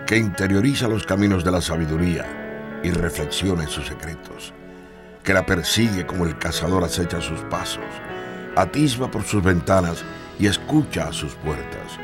que 0.04 0.16
interioriza 0.16 0.88
los 0.88 1.06
caminos 1.06 1.44
de 1.44 1.52
la 1.52 1.60
sabiduría 1.60 2.80
y 2.82 2.90
reflexiona 2.90 3.62
en 3.62 3.68
sus 3.68 3.86
secretos, 3.86 4.52
que 5.22 5.32
la 5.32 5.46
persigue 5.46 6.04
como 6.04 6.26
el 6.26 6.36
cazador 6.36 6.82
acecha 6.82 7.20
sus 7.20 7.38
pasos, 7.42 7.84
atisba 8.56 9.12
por 9.12 9.22
sus 9.22 9.44
ventanas 9.44 10.04
y 10.40 10.48
escucha 10.48 11.06
a 11.06 11.12
sus 11.12 11.36
puertas, 11.36 12.00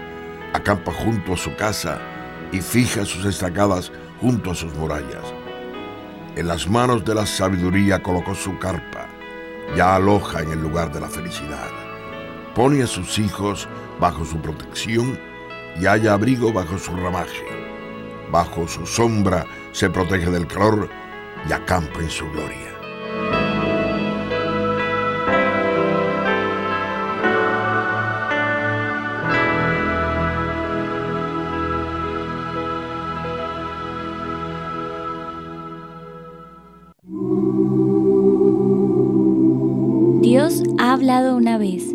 acampa 0.53 0.93
junto 0.93 1.35
a 1.35 1.37
su 1.37 1.57
casa 1.57 1.99
y 2.53 2.61
fija 2.61 3.05
sus 3.05 3.25
estacadas 3.25 3.91
junto 4.21 4.53
a 4.53 4.55
sus 4.55 4.73
murallas. 4.75 5.35
En 6.37 6.47
las 6.47 6.69
manos 6.69 7.05
de 7.05 7.17
la 7.17 7.27
sabiduría 7.27 8.01
colocó 8.01 8.33
su 8.33 8.57
carpa 8.61 9.02
ya 9.77 9.97
aloja 9.97 10.43
en 10.43 10.53
el 10.53 10.61
lugar 10.61 10.93
de 10.93 11.01
la 11.01 11.09
felicidad. 11.09 11.71
Pone 12.55 12.83
a 12.83 12.87
sus 12.87 13.19
hijos 13.19 13.69
bajo 13.99 14.25
su 14.25 14.41
protección 14.41 15.19
y 15.81 15.87
haya 15.87 16.13
abrigo 16.13 16.53
bajo 16.53 16.79
su 16.79 16.95
ramaje. 16.97 17.45
Bajo 18.31 18.69
su 18.69 18.87
sombra 18.87 19.47
se 19.73 19.89
protege 19.91 20.31
del 20.31 20.47
calor 20.47 20.89
y 21.49 21.53
acampa 21.53 22.01
en 22.01 22.11
su 22.11 22.29
gloria. 22.31 22.72
Una 41.31 41.59
vez, 41.59 41.95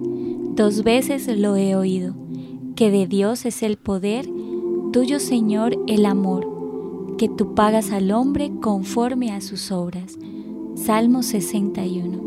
dos 0.56 0.84
veces 0.84 1.28
lo 1.28 1.56
he 1.56 1.76
oído, 1.76 2.16
que 2.76 2.90
de 2.92 3.08
Dios 3.08 3.46
es 3.46 3.64
el 3.64 3.78
poder, 3.78 4.28
tuyo 4.92 5.20
Señor 5.20 5.78
el 5.88 6.06
amor, 6.06 7.16
que 7.18 7.28
tú 7.28 7.54
pagas 7.54 7.92
al 7.92 8.12
hombre 8.12 8.52
conforme 8.62 9.32
a 9.32 9.42
sus 9.42 9.72
obras. 9.72 10.18
Salmo 10.76 11.24
61. 11.24 12.27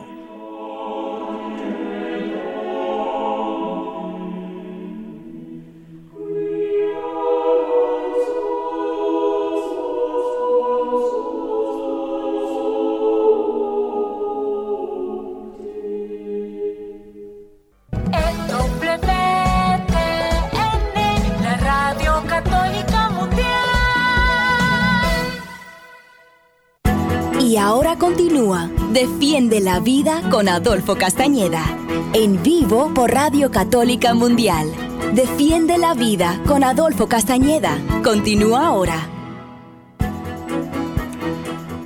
Defiende 29.51 29.69
la 29.69 29.79
vida 29.81 30.29
con 30.29 30.47
Adolfo 30.47 30.95
Castañeda. 30.95 31.77
En 32.13 32.41
vivo 32.41 32.93
por 32.93 33.11
Radio 33.11 33.51
Católica 33.51 34.13
Mundial. 34.13 34.71
Defiende 35.13 35.77
la 35.77 35.93
vida 35.93 36.41
con 36.47 36.63
Adolfo 36.63 37.09
Castañeda. 37.09 37.77
Continúa 38.01 38.67
ahora. 38.67 39.09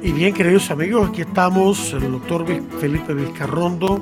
Y 0.03 0.11
bien, 0.11 0.35
queridos 0.35 0.69
amigos, 0.69 1.09
aquí 1.09 1.21
estamos, 1.21 1.91
el 1.93 2.11
doctor 2.11 2.45
Felipe 2.79 3.15
Vizcarrondo, 3.15 3.99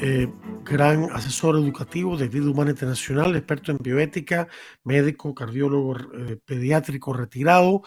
eh, 0.00 0.26
gran 0.64 1.08
asesor 1.12 1.54
educativo 1.54 2.16
de 2.16 2.26
Vida 2.26 2.50
Humana 2.50 2.72
Internacional, 2.72 3.36
experto 3.36 3.70
en 3.70 3.78
bioética, 3.78 4.48
médico, 4.82 5.32
cardiólogo 5.36 5.96
eh, 5.96 6.36
pediátrico 6.44 7.12
retirado, 7.12 7.82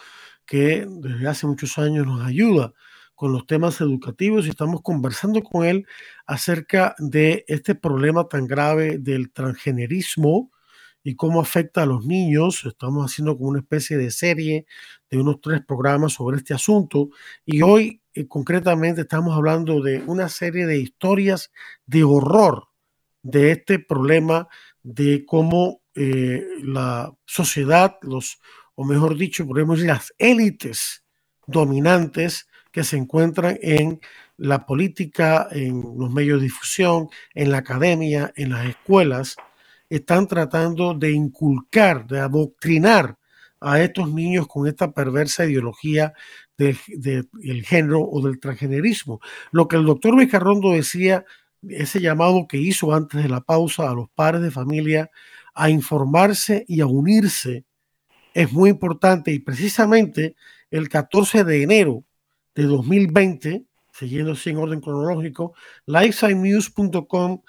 que 0.46 0.86
desde 0.88 1.28
hace 1.28 1.46
muchos 1.46 1.76
años 1.76 2.06
nos 2.06 2.24
ayuda 2.24 2.72
con 3.14 3.32
los 3.32 3.46
temas 3.46 3.80
educativos 3.80 4.46
y 4.46 4.50
estamos 4.50 4.82
conversando 4.82 5.42
con 5.42 5.64
él 5.64 5.86
acerca 6.26 6.94
de 6.98 7.44
este 7.48 7.74
problema 7.74 8.28
tan 8.28 8.46
grave 8.46 8.98
del 8.98 9.32
transgenerismo 9.32 10.50
y 11.04 11.16
cómo 11.16 11.40
afecta 11.40 11.82
a 11.82 11.86
los 11.86 12.06
niños. 12.06 12.64
Estamos 12.64 13.10
haciendo 13.10 13.36
como 13.36 13.50
una 13.50 13.60
especie 13.60 13.96
de 13.96 14.10
serie 14.10 14.66
de 15.10 15.18
unos 15.18 15.40
tres 15.40 15.62
programas 15.66 16.14
sobre 16.14 16.38
este 16.38 16.54
asunto 16.54 17.10
y 17.44 17.62
hoy 17.62 18.02
eh, 18.14 18.26
concretamente 18.26 19.02
estamos 19.02 19.36
hablando 19.36 19.80
de 19.82 20.02
una 20.06 20.28
serie 20.28 20.66
de 20.66 20.78
historias 20.78 21.50
de 21.86 22.04
horror 22.04 22.68
de 23.22 23.52
este 23.52 23.78
problema 23.78 24.48
de 24.82 25.24
cómo 25.24 25.82
eh, 25.94 26.44
la 26.62 27.14
sociedad, 27.24 27.96
los, 28.02 28.40
o 28.74 28.84
mejor 28.84 29.16
dicho, 29.16 29.46
podemos 29.46 29.78
decir, 29.78 29.90
las 29.90 30.12
élites 30.18 31.04
dominantes 31.46 32.48
que 32.72 32.84
se 32.84 32.96
encuentran 32.96 33.58
en 33.62 34.00
la 34.36 34.66
política, 34.66 35.46
en 35.50 35.82
los 35.96 36.10
medios 36.10 36.40
de 36.40 36.46
difusión, 36.46 37.08
en 37.34 37.52
la 37.52 37.58
academia, 37.58 38.32
en 38.34 38.50
las 38.50 38.66
escuelas, 38.66 39.36
están 39.88 40.26
tratando 40.26 40.94
de 40.94 41.12
inculcar, 41.12 42.06
de 42.06 42.20
adoctrinar 42.20 43.18
a 43.60 43.80
estos 43.80 44.12
niños 44.12 44.48
con 44.48 44.66
esta 44.66 44.92
perversa 44.92 45.44
ideología 45.44 46.14
del 46.56 47.64
género 47.64 48.00
o 48.02 48.20
del 48.22 48.40
transgenerismo. 48.40 49.20
Lo 49.50 49.68
que 49.68 49.76
el 49.76 49.84
doctor 49.84 50.16
Vicarrondo 50.16 50.72
decía, 50.72 51.24
ese 51.68 52.00
llamado 52.00 52.46
que 52.48 52.56
hizo 52.56 52.94
antes 52.94 53.22
de 53.22 53.28
la 53.28 53.40
pausa 53.40 53.90
a 53.90 53.94
los 53.94 54.08
padres 54.10 54.42
de 54.42 54.50
familia 54.50 55.10
a 55.54 55.70
informarse 55.70 56.64
y 56.66 56.80
a 56.80 56.86
unirse 56.86 57.64
es 58.34 58.50
muy 58.52 58.70
importante 58.70 59.30
y 59.30 59.40
precisamente 59.40 60.34
el 60.70 60.88
14 60.88 61.44
de 61.44 61.62
enero 61.62 62.04
de 62.54 62.64
2020, 62.64 63.64
siguiendo 63.92 64.32
así 64.32 64.50
en 64.50 64.56
orden 64.58 64.80
cronológico, 64.80 65.54
lifesidenews.com 65.86 67.42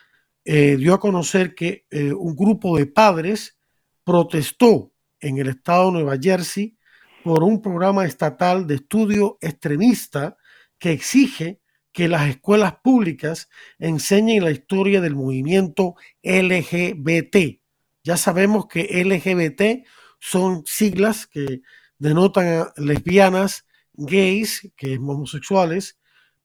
eh, 0.46 0.76
dio 0.78 0.94
a 0.94 1.00
conocer 1.00 1.56
que 1.56 1.86
eh, 1.90 2.12
un 2.12 2.36
grupo 2.36 2.78
de 2.78 2.86
padres 2.86 3.58
protestó 4.04 4.92
en 5.22 5.38
el 5.38 5.48
estado 5.48 5.86
de 5.86 5.92
Nueva 5.94 6.18
Jersey 6.22 6.78
por 7.24 7.44
un 7.44 7.62
programa 7.62 8.06
estatal 8.06 8.68
de 8.68 8.76
estudio 8.76 9.38
extremista 9.40 10.38
que 10.78 10.92
exige 10.92 11.62
que 11.94 12.10
las 12.10 12.28
escuelas 12.28 12.76
públicas 12.84 13.50
enseñen 13.80 14.44
la 14.44 14.52
historia 14.52 15.00
del 15.00 15.16
movimiento 15.16 15.96
LGBT. 16.24 17.62
Ya 18.04 18.18
sabemos 18.18 18.66
que 18.68 19.04
LGBT 19.06 19.88
son 20.20 20.64
siglas 20.66 21.28
que 21.28 21.62
denotan 22.00 22.48
a 22.48 22.74
lesbianas, 22.76 23.66
gays, 23.94 24.72
que 24.76 24.94
es 24.94 25.00
homosexuales, 25.00 25.98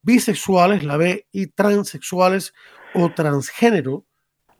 bisexuales, 0.03 0.85
la 0.85 0.97
B, 0.97 1.27
y 1.33 1.49
transexuales 1.49 2.55
o 2.95 3.11
transgénero, 3.11 4.07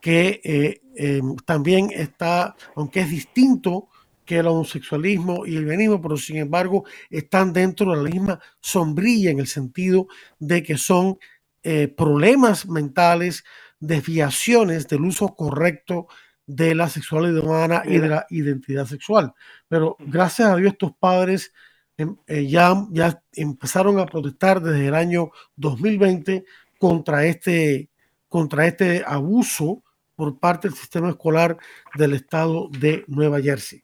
que 0.01 0.41
eh, 0.45 0.81
em, 0.97 1.37
también 1.37 1.91
está, 1.93 2.55
aunque 2.77 3.01
es 3.01 3.11
distinto 3.11 3.89
que 4.25 4.39
el 4.39 4.47
homosexualismo 4.47 5.47
y 5.47 5.57
el 5.57 5.65
veganismo, 5.65 6.03
pero 6.03 6.17
sin 6.17 6.37
embargo 6.37 6.85
están 7.09 7.53
dentro 7.53 7.91
de 7.93 7.97
la 7.97 8.11
misma 8.11 8.41
sombrilla 8.61 9.31
en 9.31 9.41
el 9.41 9.47
sentido 9.47 10.07
de 10.39 10.63
que 10.63 10.77
son 10.77 11.19
eh, 11.63 11.89
problemas 11.89 12.69
mentales, 12.69 13.45
desviaciones 13.81 14.87
del 14.87 15.03
uso 15.03 15.29
correcto 15.35 16.09
de 16.47 16.75
la 16.75 16.89
sexualidad 16.89 17.45
humana 17.45 17.83
y 17.85 17.99
de 17.99 18.09
la 18.09 18.27
identidad 18.31 18.87
sexual. 18.87 19.33
Pero 19.67 19.97
gracias 19.99 20.49
a 20.49 20.57
Dios 20.57 20.73
estos 20.73 20.93
padres 20.99 21.53
eh, 21.99 22.47
ya, 22.47 22.75
ya 22.91 23.21
empezaron 23.35 23.99
a 23.99 24.07
protestar 24.07 24.61
desde 24.61 24.87
el 24.87 24.95
año 24.95 25.31
2020 25.57 26.45
contra 26.79 27.25
este, 27.25 27.89
contra 28.29 28.67
este 28.67 29.03
abuso 29.05 29.83
por 30.15 30.39
parte 30.39 30.69
del 30.69 30.77
sistema 30.77 31.09
escolar 31.09 31.57
del 31.97 32.15
estado 32.15 32.69
de 32.71 33.05
Nueva 33.09 33.41
Jersey. 33.41 33.81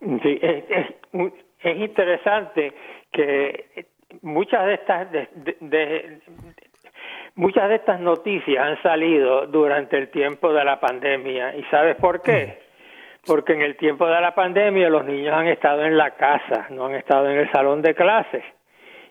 Sí, 0.00 0.40
es, 0.42 1.76
interesante 1.76 2.72
que 3.12 3.86
muchas 4.22 4.66
de 4.66 4.74
estas 4.74 5.12
de, 5.12 6.20
muchas 7.34 7.68
de 7.68 7.74
estas 7.74 8.00
noticias 8.00 8.64
han 8.64 8.82
salido 8.82 9.46
durante 9.48 9.98
el 9.98 10.08
tiempo 10.10 10.52
de 10.52 10.64
la 10.64 10.78
pandemia 10.78 11.56
y 11.56 11.64
sabes 11.64 11.96
por 11.96 12.22
qué 12.22 12.69
porque 13.26 13.52
en 13.52 13.62
el 13.62 13.76
tiempo 13.76 14.06
de 14.06 14.20
la 14.20 14.34
pandemia 14.34 14.88
los 14.88 15.04
niños 15.04 15.34
han 15.34 15.46
estado 15.48 15.84
en 15.84 15.96
la 15.96 16.12
casa 16.12 16.66
no 16.70 16.86
han 16.86 16.94
estado 16.94 17.30
en 17.30 17.38
el 17.38 17.50
salón 17.52 17.82
de 17.82 17.94
clases. 17.94 18.44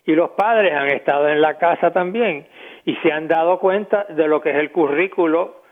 Y 0.04 0.14
los 0.14 0.30
padres 0.30 0.74
han 0.74 0.88
estado 0.88 1.28
en 1.28 1.40
la 1.40 1.58
casa 1.58 1.92
también. 1.92 2.46
Y 2.84 2.96
se 2.96 3.12
han 3.12 3.28
dado 3.28 3.58
cuenta 3.60 4.06
de 4.08 4.26
lo 4.26 4.40
que 4.40 4.50
es 4.50 4.56
el 4.56 4.72
currículo 4.72 5.62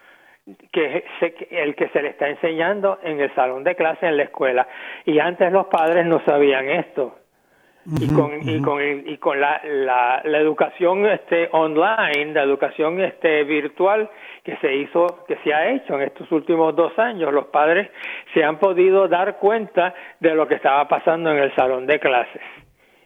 que 0.72 1.05
el 1.51 1.74
que 1.74 1.88
se 1.88 2.03
le 2.03 2.11
está 2.11 2.29
enseñando 2.29 2.98
en 3.03 3.20
el 3.20 3.35
salón 3.35 3.64
de 3.64 3.74
clase 3.74 4.07
en 4.07 4.16
la 4.16 4.24
escuela. 4.24 4.68
Y 5.05 5.18
antes 5.18 5.51
los 5.53 5.66
padres 5.66 6.07
no 6.07 6.20
sabían 6.24 6.68
esto 6.68 7.16
y 7.87 8.07
con 8.09 8.49
y 8.49 8.61
con 8.61 8.83
y 8.83 9.17
con 9.17 9.41
la, 9.41 9.61
la, 9.64 10.21
la 10.25 10.38
educación 10.38 11.07
este 11.07 11.49
online 11.53 12.35
la 12.35 12.43
educación 12.43 13.01
este 13.01 13.45
virtual 13.45 14.11
que 14.45 14.57
se 14.59 14.75
hizo 14.75 15.25
que 15.27 15.37
se 15.45 15.55
ha 15.55 15.71
hecho 15.71 15.95
en 15.95 16.03
estos 16.03 16.31
últimos 16.33 16.75
dos 16.77 16.99
años. 16.99 17.33
Los 17.33 17.47
padres 17.47 17.91
se 18.35 18.45
han 18.45 18.59
podido 18.59 19.09
dar 19.09 19.38
cuenta 19.38 19.95
de 20.21 20.35
lo 20.35 20.47
que 20.47 20.57
estaba 20.57 20.87
pasando 20.88 21.31
en 21.31 21.38
el 21.38 21.55
salón 21.55 21.87
de 21.87 21.99
clases. 21.99 22.43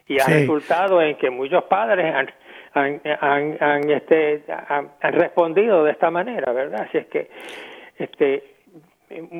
Y 0.05 0.19
ha 0.19 0.25
resultado 0.25 1.01
en 1.01 1.15
que 1.15 1.29
muchos 1.29 1.63
padres 1.63 2.13
han 2.13 2.29
han, 2.73 3.01
han, 3.21 3.57
han, 3.59 3.89
este, 3.89 4.43
han, 4.67 4.91
respondido 5.01 5.83
de 5.83 5.91
esta 5.91 6.09
manera, 6.09 6.51
¿verdad? 6.53 6.87
Así 6.87 6.97
es 6.97 7.07
que 7.07 7.29
este, 7.97 8.52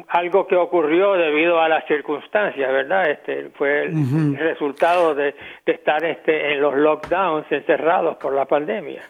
algo 0.10 0.48
que 0.48 0.56
ocurrió 0.56 1.14
debido 1.14 1.60
a 1.60 1.70
las 1.70 1.86
circunstancias, 1.88 2.72
¿verdad? 2.72 3.10
Este 3.10 3.50
fue 3.56 3.86
el 3.86 4.38
resultado 4.38 5.16
de, 5.16 5.36
de, 5.66 5.72
estar 5.74 6.04
este 6.04 6.54
en 6.54 6.62
los 6.62 6.76
lockdowns 6.76 7.52
encerrados 7.52 8.18
por 8.18 8.34
la 8.34 8.46
pandemia. 8.46 9.04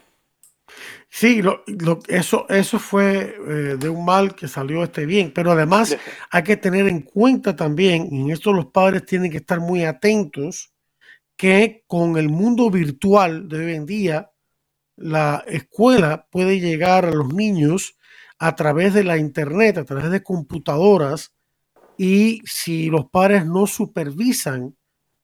Sí, 1.09 1.41
lo, 1.41 1.63
lo, 1.67 1.99
eso, 2.07 2.47
eso 2.49 2.79
fue 2.79 3.35
eh, 3.47 3.75
de 3.77 3.89
un 3.89 4.03
mal 4.03 4.33
que 4.33 4.47
salió 4.47 4.83
este 4.83 5.05
bien, 5.05 5.31
pero 5.33 5.51
además 5.51 5.95
hay 6.31 6.43
que 6.43 6.57
tener 6.57 6.87
en 6.87 7.01
cuenta 7.01 7.55
también, 7.55 8.07
y 8.11 8.21
en 8.21 8.31
esto 8.31 8.51
los 8.51 8.67
padres 8.67 9.05
tienen 9.05 9.29
que 9.29 9.37
estar 9.37 9.59
muy 9.59 9.83
atentos, 9.83 10.73
que 11.37 11.83
con 11.87 12.17
el 12.17 12.29
mundo 12.29 12.71
virtual 12.71 13.47
de 13.47 13.57
hoy 13.57 13.73
en 13.75 13.85
día, 13.85 14.31
la 14.95 15.43
escuela 15.47 16.27
puede 16.31 16.59
llegar 16.59 17.05
a 17.05 17.11
los 17.11 17.33
niños 17.33 17.97
a 18.39 18.55
través 18.55 18.93
de 18.93 19.03
la 19.03 19.17
internet, 19.17 19.77
a 19.77 19.85
través 19.85 20.09
de 20.09 20.23
computadoras, 20.23 21.33
y 21.97 22.41
si 22.45 22.89
los 22.89 23.05
padres 23.09 23.45
no 23.45 23.67
supervisan 23.67 24.75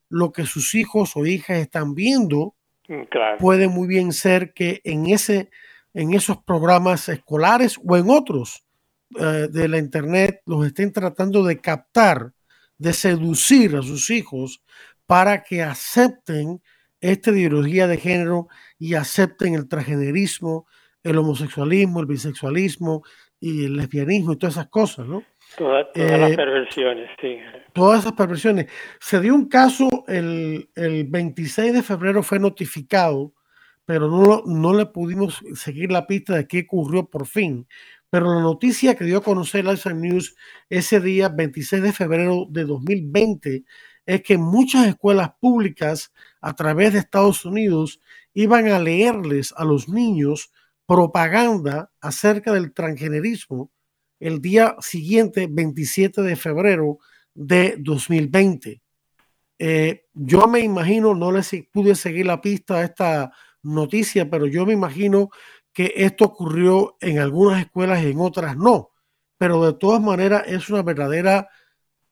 lo 0.10 0.32
que 0.32 0.46
sus 0.46 0.76
hijos 0.76 1.16
o 1.16 1.26
hijas 1.26 1.58
están 1.58 1.96
viendo, 1.96 2.56
mm, 2.88 3.38
puede 3.40 3.68
muy 3.68 3.88
bien 3.88 4.14
ser 4.14 4.54
que 4.54 4.82
en, 4.84 5.08
ese, 5.08 5.50
en 5.94 6.14
esos 6.14 6.38
programas 6.44 7.10
escolares 7.10 7.80
o 7.84 7.98
en 7.98 8.10
otros 8.10 8.64
eh, 9.20 9.48
de 9.52 9.68
la 9.68 9.78
internet 9.78 10.42
los 10.46 10.66
estén 10.66 10.92
tratando 10.92 11.44
de 11.44 11.60
captar, 11.60 12.34
de 12.78 12.94
seducir 12.94 13.76
a 13.76 13.82
sus 13.82 14.10
hijos 14.10 14.62
para 15.06 15.44
que 15.44 15.64
acepten 15.64 16.62
esta 17.02 17.32
ideología 17.32 17.88
de 17.88 17.98
género 17.98 18.48
y 18.78 18.94
acepten 18.94 19.56
el 19.56 19.68
transgenerismo, 19.68 20.68
el 21.04 21.18
homosexualismo, 21.18 22.00
el 22.00 22.06
bisexualismo 22.06 23.04
y 23.40 23.66
el 23.66 23.78
lesbianismo 23.78 24.34
y 24.34 24.38
todas 24.38 24.56
esas 24.56 24.70
cosas, 24.70 25.08
¿no? 25.08 25.24
todas 25.58 25.88
las 25.96 26.32
eh, 26.32 26.36
perversiones, 26.36 27.10
sí. 27.20 27.38
Todas 27.74 28.02
esas 28.02 28.14
perversiones. 28.14 28.68
Se 29.00 29.20
dio 29.20 29.34
un 29.34 29.48
caso, 29.48 29.90
el, 30.08 30.70
el 30.76 31.06
26 31.06 31.74
de 31.74 31.84
febrero 31.84 32.24
fue 32.24 32.40
notificado, 32.40 33.34
pero 33.86 34.08
no, 34.08 34.44
no 34.46 34.74
le 34.74 34.86
pudimos 34.86 35.42
seguir 35.56 35.92
la 35.92 36.06
pista 36.06 36.36
de 36.36 36.48
qué 36.48 36.62
ocurrió 36.62 37.10
por 37.10 37.26
fin. 37.26 37.68
Pero 38.10 38.34
la 38.34 38.42
noticia 38.42 38.96
que 38.96 39.06
dio 39.06 39.20
a 39.20 39.24
conocer 39.24 39.66
la 39.66 39.76
News 39.94 40.36
ese 40.70 41.00
día, 41.00 41.30
26 41.30 41.84
de 41.84 41.94
febrero 41.94 42.46
de 42.50 42.66
2020, 42.66 43.64
es 44.06 44.24
que 44.24 44.38
muchas 44.38 44.88
escuelas 44.88 45.32
públicas 45.40 46.12
a 46.42 46.56
través 46.56 46.94
de 46.94 47.00
Estados 47.00 47.46
Unidos 47.46 48.00
iban 48.34 48.68
a 48.68 48.80
leerles 48.80 49.54
a 49.56 49.64
los 49.64 49.88
niños 49.88 50.52
propaganda 50.90 51.92
acerca 52.02 52.52
del 52.52 52.74
transgenerismo 52.74 53.72
el 54.20 54.42
día 54.42 54.76
siguiente, 54.80 55.48
27 55.48 56.24
de 56.24 56.36
febrero 56.36 56.98
de 57.36 57.76
2020. 57.78 58.82
Eh, 59.60 60.06
yo 60.14 60.48
me 60.48 60.62
imagino, 60.62 61.14
no 61.14 61.32
les 61.32 61.52
pude 61.72 61.94
seguir 61.94 62.26
la 62.26 62.42
pista 62.42 62.78
a 62.78 62.84
esta 62.84 63.32
noticia, 63.62 64.28
pero 64.32 64.48
yo 64.48 64.66
me 64.66 64.74
imagino 64.74 65.30
que 65.72 65.94
esto 65.96 66.26
ocurrió 66.26 66.98
en 67.02 67.20
algunas 67.20 67.62
escuelas 67.62 68.02
y 68.02 68.08
en 68.08 68.20
otras 68.20 68.58
no. 68.58 68.90
Pero 69.38 69.64
de 69.64 69.74
todas 69.78 70.02
maneras 70.02 70.46
es 70.48 70.72
una 70.72 70.82
verdadera 70.82 71.50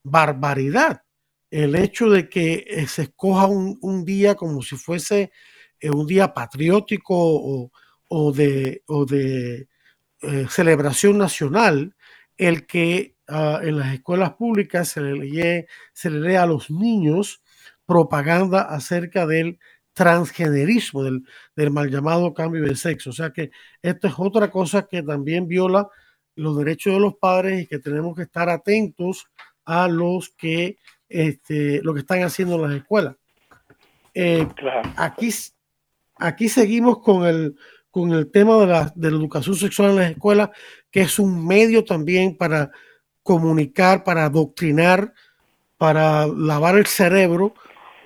barbaridad 0.04 1.02
el 1.50 1.74
hecho 1.74 2.10
de 2.10 2.28
que 2.28 2.64
eh, 2.66 2.86
se 2.86 3.02
escoja 3.02 3.46
un, 3.46 4.04
día 4.04 4.34
como 4.34 4.62
si 4.62 4.76
fuese 4.76 5.32
eh, 5.80 5.90
un 5.90 6.06
día 6.06 6.32
patriótico 6.32 7.14
o, 7.16 7.72
de, 8.10 8.82
de 9.08 9.68
eh, 10.22 10.46
celebración 10.50 11.18
nacional, 11.18 11.94
el 12.36 12.66
que 12.66 13.14
ah, 13.28 13.60
en 13.62 13.78
las 13.78 13.94
escuelas 13.94 14.34
públicas 14.34 14.88
se 14.88 15.00
le, 15.00 15.14
lee, 15.14 15.66
se 15.92 16.10
le 16.10 16.20
lee 16.20 16.36
a 16.36 16.46
los 16.46 16.70
niños 16.70 17.42
propaganda 17.86 18.62
acerca 18.62 19.26
del 19.26 19.58
transgenerismo, 19.92 21.02
del, 21.02 21.24
del, 21.56 21.70
mal 21.70 21.90
llamado 21.90 22.34
cambio 22.34 22.62
de 22.62 22.76
sexo. 22.76 23.10
O 23.10 23.12
sea 23.12 23.30
que 23.30 23.50
esto 23.82 24.06
es 24.06 24.14
otra 24.16 24.50
cosa 24.50 24.86
que 24.86 25.02
también 25.02 25.48
viola 25.48 25.88
los 26.36 26.56
derechos 26.56 26.94
de 26.94 27.00
los 27.00 27.16
padres 27.16 27.62
y 27.62 27.66
que 27.66 27.78
tenemos 27.78 28.14
que 28.14 28.22
estar 28.22 28.48
atentos 28.48 29.26
a 29.64 29.88
los 29.88 30.30
que 30.30 30.78
este, 31.08 31.80
lo 31.82 31.94
que 31.94 32.00
están 32.00 32.22
haciendo 32.22 32.58
las 32.58 32.76
escuelas. 32.76 33.16
Eh, 34.14 34.46
aquí, 34.96 35.30
aquí 36.16 36.48
seguimos 36.48 37.00
con 37.00 37.26
el, 37.26 37.56
con 37.90 38.12
el 38.12 38.30
tema 38.30 38.56
de 38.58 38.66
la, 38.66 38.92
de 38.94 39.10
la 39.10 39.16
educación 39.16 39.56
sexual 39.56 39.90
en 39.90 39.96
las 39.96 40.10
escuelas, 40.10 40.50
que 40.90 41.02
es 41.02 41.18
un 41.18 41.46
medio 41.46 41.84
también 41.84 42.36
para 42.36 42.70
comunicar, 43.22 44.04
para 44.04 44.24
adoctrinar, 44.24 45.12
para 45.76 46.26
lavar 46.26 46.76
el 46.76 46.86
cerebro 46.86 47.54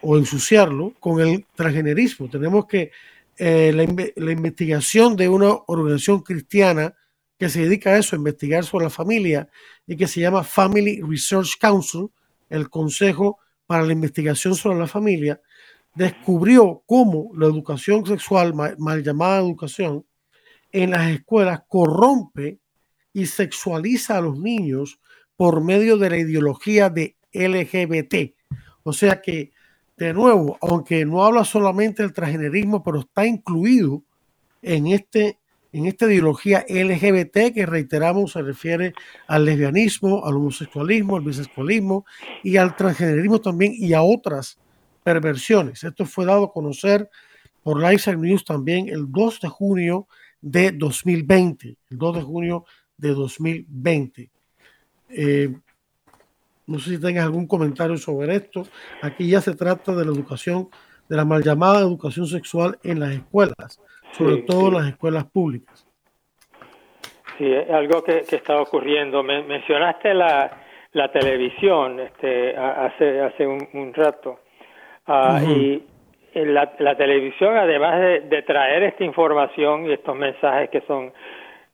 o 0.03 0.19
ensuciarlo 0.19 0.95
con 1.01 1.21
el 1.21 1.47
transgenerismo. 1.55 2.29
Tenemos 2.29 2.67
que 2.67 2.91
eh, 3.39 3.73
la, 3.73 4.33
investigación 4.33 5.17
de 5.17 5.29
una 5.29 5.53
organización 5.67 6.21
cristiana 6.21 6.95
que 7.39 7.49
se 7.49 7.63
dedica 7.63 7.91
a 7.91 7.99
eso, 7.99 8.15
a 8.15 8.19
investigar 8.19 8.65
sobre 8.65 8.85
la 8.85 8.91
familia 8.91 9.49
y 9.87 9.97
que 9.97 10.07
se 10.07 10.21
llama 10.21 10.45
Family 10.45 11.01
Research 11.01 11.59
Council, 11.59 12.09
el 12.51 12.69
Consejo 12.69 13.39
para 13.67 13.85
la 13.85 13.93
Investigación 13.93 14.55
sobre 14.55 14.79
la 14.79 14.87
Familia, 14.87 15.41
descubrió 15.95 16.83
cómo 16.87 17.31
la 17.37 17.47
educación 17.47 18.07
sexual, 18.07 18.55
mal 18.55 19.03
llamada 19.03 19.41
educación, 19.41 20.05
en 20.73 20.91
las 20.91 21.11
escuelas 21.11 21.63
corrompe 21.69 22.59
y 23.13 23.27
sexualiza 23.27 24.17
a 24.17 24.23
los 24.23 24.39
niños 24.39 24.99
por 25.37 25.63
medio 25.63 25.99
de 25.99 26.11
la 26.11 26.19
ideología 26.19 26.89
de 26.89 27.17
LGBT. 27.33 28.35
O 28.83 28.93
sea 28.93 29.21
que, 29.21 29.53
de 29.97 30.13
nuevo, 30.15 30.59
aunque 30.63 31.05
no 31.05 31.25
habla 31.25 31.45
solamente 31.45 32.03
del 32.03 32.13
transgenerismo, 32.13 32.83
pero 32.83 33.01
está 33.01 33.27
incluido 33.27 34.03
en, 34.63 34.87
este, 34.87 35.39
en 35.73 35.87
esta 35.87 36.07
ideología 36.07 36.65
LGBT 36.69 37.53
que 37.55 37.67
reiteramos 37.67 38.33
se 38.33 38.43
refiere 38.43 38.95
al 39.27 39.45
lesbianismo, 39.45 40.25
al 40.25 40.37
homosexualismo, 40.37 41.17
al 41.17 41.23
bisexualismo 41.23 42.07
y 42.43 42.57
al 42.57 42.75
transgenerismo 42.77 43.41
también 43.41 43.75
y 43.77 43.93
a 43.93 44.03
otras 44.03 44.59
perversiones. 45.03 45.85
Esto 45.85 46.05
fue 46.05 46.25
dado 46.25 46.45
a 46.45 46.53
conocer 46.53 47.09
por 47.63 47.81
Life 47.81 48.15
News 48.17 48.45
también 48.45 48.89
el 48.89 49.11
2 49.11 49.41
de 49.41 49.49
junio 49.49 50.07
de 50.41 50.73
2020, 50.73 51.77
el 51.91 51.99
2 51.99 52.17
de 52.17 52.23
junio 52.23 52.65
de 52.97 53.09
2020. 53.11 54.31
Eh, 55.11 55.55
no 56.67 56.79
sé 56.79 56.91
si 56.91 57.01
tengas 57.01 57.25
algún 57.25 57.47
comentario 57.47 57.97
sobre 57.97 58.37
esto. 58.37 58.67
Aquí 59.03 59.29
ya 59.29 59.41
se 59.41 59.55
trata 59.55 59.95
de 59.95 60.05
la 60.05 60.13
educación, 60.13 60.69
de 61.09 61.17
la 61.17 61.25
mal 61.25 61.43
llamada 61.43 61.81
educación 61.81 62.27
sexual 62.27 62.79
en 62.83 63.01
las 63.01 63.13
escuelas, 63.13 63.81
sobre 64.13 64.39
todo 64.43 64.69
en 64.69 64.75
las 64.75 64.89
escuelas 64.89 65.25
públicas. 65.27 65.87
Sí, 67.39 67.53
algo 67.71 68.03
que, 68.05 68.25
está 68.31 68.61
ocurriendo. 68.61 69.23
mencionaste 69.23 70.15
la, 70.15 70.59
televisión 71.13 72.01
este, 72.01 72.57
hace, 72.57 73.21
hace 73.21 73.47
un, 73.47 73.93
rato. 73.95 74.41
Ah, 75.07 75.41
y 75.45 75.83
la, 76.35 76.73
la, 76.79 76.97
televisión, 76.97 77.57
además 77.57 78.01
de, 78.01 78.43
traer 78.43 78.85
esta 78.85 79.05
información 79.05 79.87
y 79.87 79.93
estos 79.93 80.17
mensajes 80.17 80.71
que 80.71 80.81
son, 80.83 81.13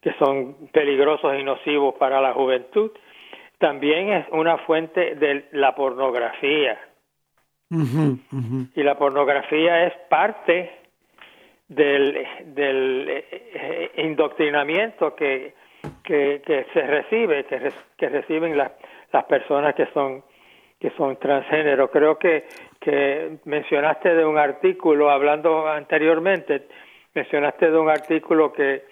que 0.00 0.12
son 0.14 0.68
peligrosos 0.72 1.38
y 1.38 1.44
nocivos 1.44 1.94
para 1.96 2.20
la 2.20 2.32
juventud, 2.32 2.90
también 3.58 4.12
es 4.12 4.26
una 4.30 4.58
fuente 4.58 5.14
de 5.16 5.46
la 5.52 5.74
pornografía. 5.74 6.78
Y 7.70 8.82
la 8.82 8.96
pornografía 8.96 9.86
es 9.86 9.92
parte 10.08 10.70
del, 11.68 12.26
del 12.46 13.06
eh, 13.10 13.90
indoctrinamiento 13.98 15.14
que, 15.14 15.52
que, 16.02 16.40
que, 16.46 16.66
se 16.72 16.80
recibe, 16.80 17.44
que, 17.44 17.70
que 17.98 18.08
reciben 18.08 18.56
las, 18.56 18.72
las 19.12 19.24
personas 19.24 19.74
que 19.74 19.86
son 19.92 20.24
que 20.78 20.90
son 20.90 21.16
transgénero. 21.16 21.90
Creo 21.90 22.18
que, 22.18 22.44
que 22.80 23.38
mencionaste 23.44 24.14
de 24.14 24.24
un 24.24 24.38
artículo, 24.38 25.10
hablando 25.10 25.68
anteriormente, 25.68 26.68
mencionaste 27.14 27.70
de 27.70 27.78
un 27.78 27.88
artículo 27.88 28.52
que 28.52 28.84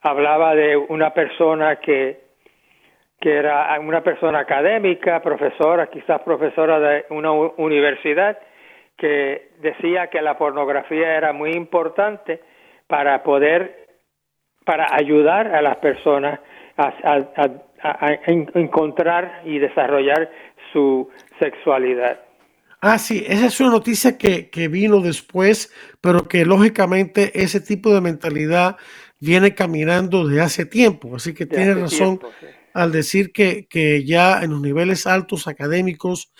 hablaba 0.00 0.54
de 0.54 0.76
una 0.76 1.12
persona 1.12 1.76
que 1.76 2.22
que 3.22 3.36
era 3.36 3.78
una 3.78 4.02
persona 4.02 4.40
académica, 4.40 5.22
profesora, 5.22 5.86
quizás 5.86 6.20
profesora 6.22 6.80
de 6.80 7.04
una 7.10 7.30
universidad, 7.30 8.36
que 8.96 9.50
decía 9.60 10.08
que 10.08 10.20
la 10.20 10.36
pornografía 10.36 11.16
era 11.16 11.32
muy 11.32 11.52
importante 11.52 12.40
para 12.88 13.22
poder, 13.22 13.86
para 14.64 14.88
ayudar 14.92 15.54
a 15.54 15.62
las 15.62 15.76
personas 15.76 16.40
a, 16.82 18.18
encontrar 18.54 19.42
y 19.44 19.58
desarrollar 19.58 20.30
su 20.72 21.08
sexualidad. 21.40 22.20
Ah, 22.80 22.98
sí, 22.98 23.24
esa 23.26 23.46
es 23.46 23.60
una 23.60 23.70
noticia 23.70 24.18
que, 24.18 24.50
que, 24.50 24.68
vino 24.68 25.00
después, 25.00 25.72
pero 26.00 26.26
que 26.26 26.44
lógicamente 26.44 27.30
ese 27.40 27.60
tipo 27.60 27.94
de 27.94 28.00
mentalidad 28.00 28.76
viene 29.20 29.54
caminando 29.54 30.26
desde 30.26 30.42
hace 30.42 30.66
tiempo, 30.66 31.14
así 31.14 31.32
que 31.32 31.46
tiene 31.46 31.74
razón 31.74 32.18
al 32.74 32.92
decir 32.92 33.32
que, 33.32 34.04
ya 34.04 34.42
en 34.42 34.50
los 34.50 34.60
niveles 34.60 35.06
altos 35.06 35.46
académicos, 35.46 36.32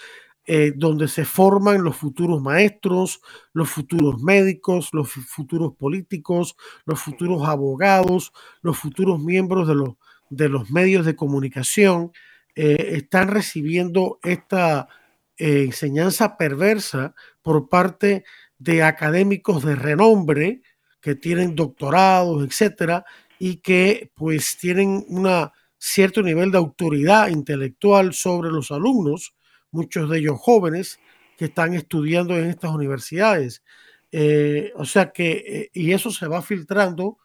eh, 0.45 0.73
donde 0.75 1.07
se 1.07 1.25
forman 1.25 1.85
los 1.85 1.97
futuros 1.97 2.43
maestros, 2.43 3.21
los 3.53 3.71
futuros 3.71 4.21
médicos, 4.21 4.89
los 4.93 5.13
futuros 5.13 5.75
políticos, 5.77 6.57
los 6.85 7.01
futuros 7.01 7.47
abogados, 7.47 8.33
los 8.61 8.77
futuros 8.77 9.21
miembros 9.21 9.69
de 9.69 9.77
los, 9.77 9.91
de 10.33 10.49
los 10.49 10.71
medios 10.71 11.05
de 11.05 11.15
comunicación, 11.15 12.13
eh, 12.55 12.95
están 12.97 13.29
recibiendo 13.29 14.19
esta 14.23 14.89
eh, 15.37 15.65
enseñanza 15.65 16.39
perversa 16.39 17.15
por 17.43 17.69
parte 17.69 18.25
de 18.59 18.83
académicos 18.83 19.63
de 19.63 19.77
renombre 19.77 20.63
que 21.03 21.15
tienen 21.15 21.55
doctorados, 21.55 22.47
etcétera, 22.47 23.05
y 23.39 23.57
que 23.57 24.11
pues 24.15 24.57
tienen 24.59 25.05
una 25.09 25.53
cierto 25.79 26.23
nivel 26.23 26.51
de 26.51 26.59
autoridad 26.59 27.29
intelectual 27.29 28.15
sobre 28.15 28.51
los 28.51 28.71
alumnos, 28.71 29.35
muchos 29.71 30.09
de 30.09 30.19
ellos 30.19 30.39
jóvenes 30.41 30.99
que 31.37 31.47
están 31.47 31.75
estudiando 31.75 32.39
en 32.39 32.49
estas 32.49 32.71
universidades. 32.71 33.63
Eh, 34.13 34.73
o 34.77 34.85
sea 34.87 35.11
que, 35.11 35.71
y 35.75 35.93
eso 35.93 36.11
se 36.11 36.27
va 36.27 36.41
filtrando 36.41 37.19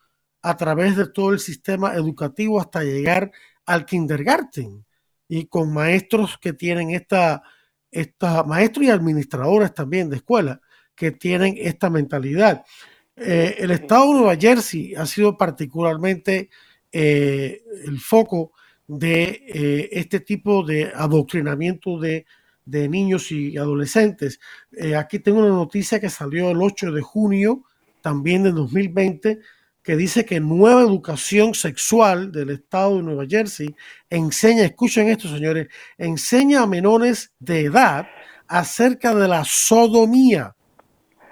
a 0.50 0.56
través 0.56 0.96
de 0.96 1.08
todo 1.08 1.34
el 1.34 1.40
sistema 1.40 1.94
educativo 1.96 2.60
hasta 2.60 2.82
llegar 2.82 3.32
al 3.66 3.86
kindergarten 3.86 4.86
y 5.28 5.46
con 5.48 5.74
maestros 5.74 6.38
que 6.38 6.54
tienen 6.54 6.92
esta, 6.92 7.44
esta 7.92 8.44
maestros 8.44 8.86
y 8.86 8.90
administradores 8.90 9.74
también 9.74 10.10
de 10.10 10.16
escuela 10.16 10.62
que 10.96 11.12
tienen 11.12 11.56
esta 11.58 11.90
mentalidad. 11.90 12.64
Eh, 13.18 13.56
el 13.60 13.72
estado 13.72 14.08
de 14.08 14.20
Nueva 14.20 14.38
Jersey 14.38 14.96
ha 14.96 15.06
sido 15.06 15.38
particularmente 15.38 16.50
eh, 16.94 17.62
el 17.86 18.00
foco 18.00 18.54
de 18.88 19.44
eh, 19.48 19.90
este 19.92 20.22
tipo 20.22 20.64
de 20.64 20.94
adoctrinamiento 20.96 22.00
de, 22.00 22.26
niños 22.66 23.32
y 23.32 23.58
adolescentes. 23.58 24.42
Aquí 24.98 25.20
tengo 25.20 25.40
una 25.40 25.50
noticia 25.50 26.02
que 26.02 26.10
salió 26.10 26.52
el 26.52 26.62
8 26.62 26.92
de 26.92 27.02
junio, 27.02 27.64
también 28.02 28.44
de 28.44 28.52
2020, 28.52 29.40
que 29.88 29.96
dice 29.96 30.26
que 30.26 30.42
nueva 30.42 30.82
educación 30.82 31.54
sexual 31.54 32.30
del 32.34 32.50
estado 32.50 32.98
de 32.98 33.04
Nueva 33.04 33.26
Jersey 33.26 33.74
enseña, 34.10 34.66
escuchen 34.66 35.08
esto 35.08 35.30
señores, 35.30 35.70
enseña 35.98 36.64
a 36.64 36.68
menores 36.68 37.32
de 37.40 37.62
edad 37.62 38.06
acerca 38.50 39.16
de 39.16 39.30
la 39.30 39.46
sodomía, 39.46 40.58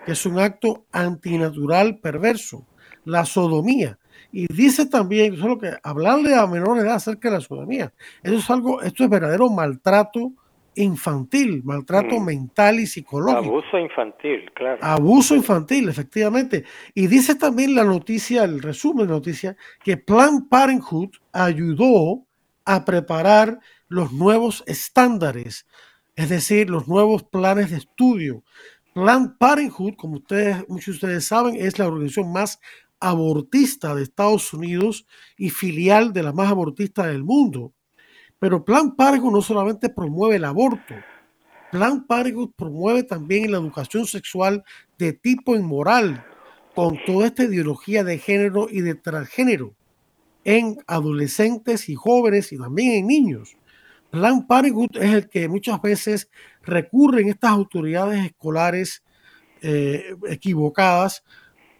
que 0.05 0.13
es 0.13 0.25
un 0.25 0.39
acto 0.39 0.85
antinatural 0.93 1.99
perverso, 1.99 2.65
la 3.03 3.25
sodomía. 3.25 3.99
Y 4.31 4.47
dice 4.47 4.85
también, 4.85 5.35
solo 5.35 5.59
que 5.59 5.73
hablarle 5.83 6.33
a 6.33 6.47
menores 6.47 6.83
de 6.83 6.87
edad 6.87 6.95
acerca 6.95 7.29
de 7.29 7.35
la 7.35 7.41
sodomía, 7.41 7.93
eso 8.23 8.37
es 8.37 8.49
algo, 8.49 8.81
esto 8.81 9.03
es 9.03 9.09
verdadero 9.09 9.49
maltrato 9.49 10.31
infantil, 10.75 11.61
maltrato 11.63 12.19
mm. 12.19 12.25
mental 12.25 12.79
y 12.79 12.87
psicológico. 12.87 13.39
Abuso 13.39 13.77
infantil, 13.77 14.51
claro. 14.53 14.79
Abuso 14.81 15.35
infantil, 15.35 15.89
efectivamente. 15.89 16.63
Y 16.93 17.07
dice 17.07 17.35
también 17.35 17.75
la 17.75 17.83
noticia, 17.83 18.43
el 18.43 18.61
resumen 18.61 19.07
de 19.07 19.13
la 19.13 19.17
noticia, 19.17 19.57
que 19.83 19.97
Plan 19.97 20.47
Parenthood 20.47 21.09
ayudó 21.31 22.25
a 22.65 22.83
preparar 22.83 23.59
los 23.87 24.11
nuevos 24.11 24.63
estándares, 24.67 25.67
es 26.15 26.29
decir, 26.29 26.69
los 26.69 26.87
nuevos 26.87 27.23
planes 27.23 27.71
de 27.71 27.77
estudio. 27.77 28.43
Plan 28.93 29.37
Parenthood, 29.37 29.95
como 29.95 30.15
ustedes, 30.15 30.67
muchos 30.67 30.85
de 30.85 30.91
ustedes 31.07 31.25
saben, 31.25 31.55
es 31.55 31.77
la 31.77 31.87
organización 31.87 32.31
más 32.31 32.59
abortista 32.99 33.93
de 33.93 34.03
Estados 34.03 34.53
Unidos 34.53 35.05
y 35.37 35.49
filial 35.49 36.13
de 36.13 36.23
la 36.23 36.33
más 36.33 36.49
abortista 36.49 37.07
del 37.07 37.23
mundo. 37.23 37.73
Pero 38.45 38.63
Plan 38.63 38.95
Parenthood 38.95 39.31
no 39.31 39.41
solamente 39.41 39.89
promueve 39.89 40.35
el 40.35 40.45
aborto, 40.45 40.93
Plan 41.71 42.05
Parenthood 42.05 42.51
promueve 42.55 43.01
también 43.01 43.51
la 43.51 43.57
educación 43.57 44.05
sexual 44.05 44.63
de 44.99 45.13
tipo 45.13 45.55
inmoral, 45.55 46.23
con 46.75 46.99
toda 47.07 47.25
esta 47.25 47.45
ideología 47.45 48.03
de 48.03 48.19
género 48.19 48.67
y 48.69 48.81
de 48.81 48.93
transgénero 48.93 49.73
en 50.43 50.77
adolescentes 50.85 51.89
y 51.89 51.95
jóvenes 51.95 52.51
y 52.51 52.59
también 52.59 52.91
en 52.91 53.07
niños. 53.07 53.57
Plan 54.11 54.45
Parenthood 54.45 54.95
es 54.97 55.11
el 55.11 55.27
que 55.27 55.47
muchas 55.47 55.81
veces 55.81 56.29
recurren 56.61 57.29
estas 57.29 57.49
autoridades 57.49 58.27
escolares 58.27 59.01
eh, 59.63 60.15
equivocadas 60.29 61.23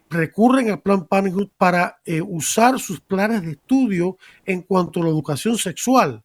recurren 0.09 0.71
al 0.71 0.81
Plan 0.81 1.05
Parenthood 1.05 1.49
para 1.59 1.99
eh, 2.05 2.23
usar 2.23 2.79
sus 2.79 3.01
planes 3.01 3.43
de 3.43 3.51
estudio 3.51 4.17
en 4.47 4.63
cuanto 4.63 5.01
a 5.01 5.03
la 5.03 5.09
educación 5.09 5.59
sexual 5.59 6.23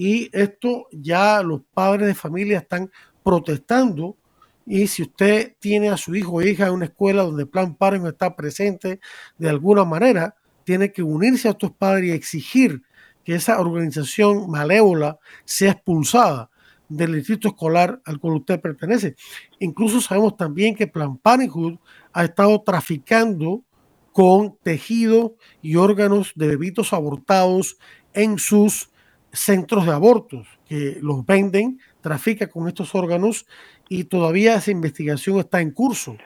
y 0.00 0.30
esto 0.32 0.86
ya 0.92 1.42
los 1.42 1.60
padres 1.74 2.06
de 2.06 2.14
familia 2.14 2.60
están 2.60 2.90
protestando 3.22 4.16
y 4.64 4.86
si 4.86 5.02
usted 5.02 5.56
tiene 5.58 5.90
a 5.90 5.98
su 5.98 6.14
hijo 6.14 6.36
o 6.36 6.40
hija 6.40 6.68
en 6.68 6.72
una 6.72 6.86
escuela 6.86 7.22
donde 7.22 7.44
Plan 7.44 7.74
Parenthood 7.74 8.12
está 8.12 8.34
presente 8.34 8.98
de 9.36 9.50
alguna 9.50 9.84
manera, 9.84 10.36
tiene 10.64 10.90
que 10.90 11.02
unirse 11.02 11.48
a 11.48 11.50
estos 11.50 11.72
padres 11.72 12.08
y 12.08 12.12
exigir 12.12 12.80
que 13.24 13.34
esa 13.34 13.60
organización 13.60 14.50
malévola 14.50 15.18
sea 15.44 15.72
expulsada 15.72 16.48
del 16.88 17.16
distrito 17.16 17.48
escolar 17.48 18.00
al 18.06 18.18
cual 18.20 18.36
usted 18.36 18.58
pertenece. 18.58 19.16
Incluso 19.58 20.00
sabemos 20.00 20.34
también 20.34 20.74
que 20.74 20.86
Plan 20.86 21.18
Parenthood 21.18 21.76
ha 22.14 22.24
estado 22.24 22.62
traficando 22.62 23.64
con 24.12 24.56
tejido 24.62 25.36
y 25.60 25.76
órganos 25.76 26.32
de 26.36 26.48
bebitos 26.48 26.94
abortados 26.94 27.76
en 28.14 28.38
sus 28.38 28.89
centros 29.32 29.86
de 29.86 29.92
abortos, 29.92 30.46
que 30.66 30.98
los 31.00 31.24
venden, 31.24 31.80
trafica 32.00 32.48
con 32.48 32.68
estos 32.68 32.94
órganos 32.94 33.46
y 33.88 34.04
todavía 34.04 34.56
esa 34.56 34.70
investigación 34.70 35.38
está 35.38 35.60
en 35.60 35.70
curso, 35.70 36.16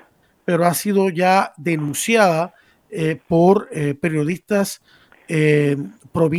pero 0.45 0.67
ha 0.67 0.75
sido 0.75 1.09
ya 1.11 1.53
denunciada 1.57 2.55
eh, 2.91 3.19
por 3.27 3.69
eh, 3.73 3.95
periodistas 3.95 4.83
eh, 5.29 5.77
pro 6.13 6.31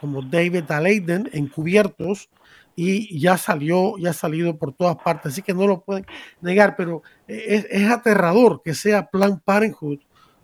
como 0.00 0.22
David 0.22 0.70
Aleiden, 0.70 1.30
encubiertos, 1.32 2.28
y 2.74 3.18
ya 3.18 3.36
salió, 3.36 3.98
ya 3.98 4.10
ha 4.10 4.14
salido 4.14 4.56
por 4.56 4.72
todas 4.72 4.96
partes, 4.96 5.32
así 5.32 5.42
que 5.42 5.52
no 5.52 5.66
lo 5.66 5.82
pueden 5.82 6.06
negar, 6.40 6.74
pero 6.74 7.02
es, 7.28 7.66
es 7.70 7.90
aterrador 7.90 8.62
que 8.64 8.74
sea 8.74 9.10
Plan 9.10 9.40
Parenthood 9.44 10.00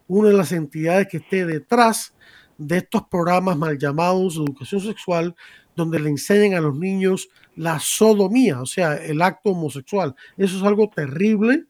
una 0.08 0.30
de 0.30 0.34
las 0.34 0.52
entidades 0.52 1.06
que 1.06 1.18
esté 1.18 1.44
detrás 1.44 2.14
de 2.56 2.78
estos 2.78 3.02
programas 3.08 3.56
mal 3.56 3.78
llamados 3.78 4.34
de 4.34 4.42
educación 4.42 4.80
sexual, 4.80 5.36
donde 5.78 6.00
le 6.00 6.10
enseñan 6.10 6.54
a 6.54 6.60
los 6.60 6.76
niños 6.76 7.30
la 7.54 7.78
sodomía, 7.78 8.60
o 8.60 8.66
sea, 8.66 8.96
el 8.96 9.22
acto 9.22 9.50
homosexual. 9.50 10.14
Eso 10.36 10.56
es 10.56 10.62
algo 10.64 10.90
terrible 10.90 11.66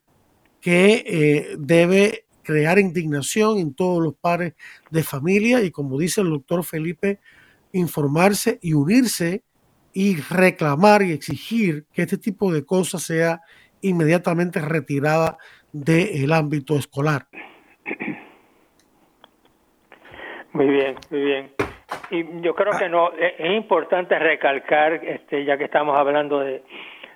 que 0.59 1.03
eh, 1.05 1.55
debe 1.59 2.25
crear 2.41 2.79
indignación 2.79 3.59
en 3.59 3.75
todos 3.75 4.03
los 4.03 4.15
padres 4.15 4.55
de 4.89 5.03
familia 5.03 5.63
y 5.63 5.69
como 5.69 5.99
dice 5.99 6.21
el 6.21 6.31
doctor 6.31 6.63
Felipe, 6.63 7.19
informarse 7.71 8.57
y 8.63 8.73
unirse 8.73 9.43
y 9.93 10.15
reclamar 10.15 11.03
y 11.03 11.11
exigir 11.11 11.85
que 11.93 12.01
este 12.01 12.17
tipo 12.17 12.51
de 12.51 12.65
cosas 12.65 13.03
sea 13.03 13.41
inmediatamente 13.81 14.59
retirada 14.59 15.37
del 15.71 16.33
ámbito 16.33 16.75
escolar. 16.75 17.27
Muy 20.53 20.67
bien, 20.67 20.95
muy 21.11 21.21
bien. 21.21 21.68
Y 22.11 22.41
yo 22.41 22.55
creo 22.55 22.77
que 22.77 22.89
no 22.89 23.11
es, 23.13 23.39
importante 23.39 24.17
recalcar, 24.17 24.93
este, 24.93 25.45
ya 25.45 25.57
que 25.57 25.65
estamos 25.65 25.97
hablando 25.97 26.39
de, 26.39 26.63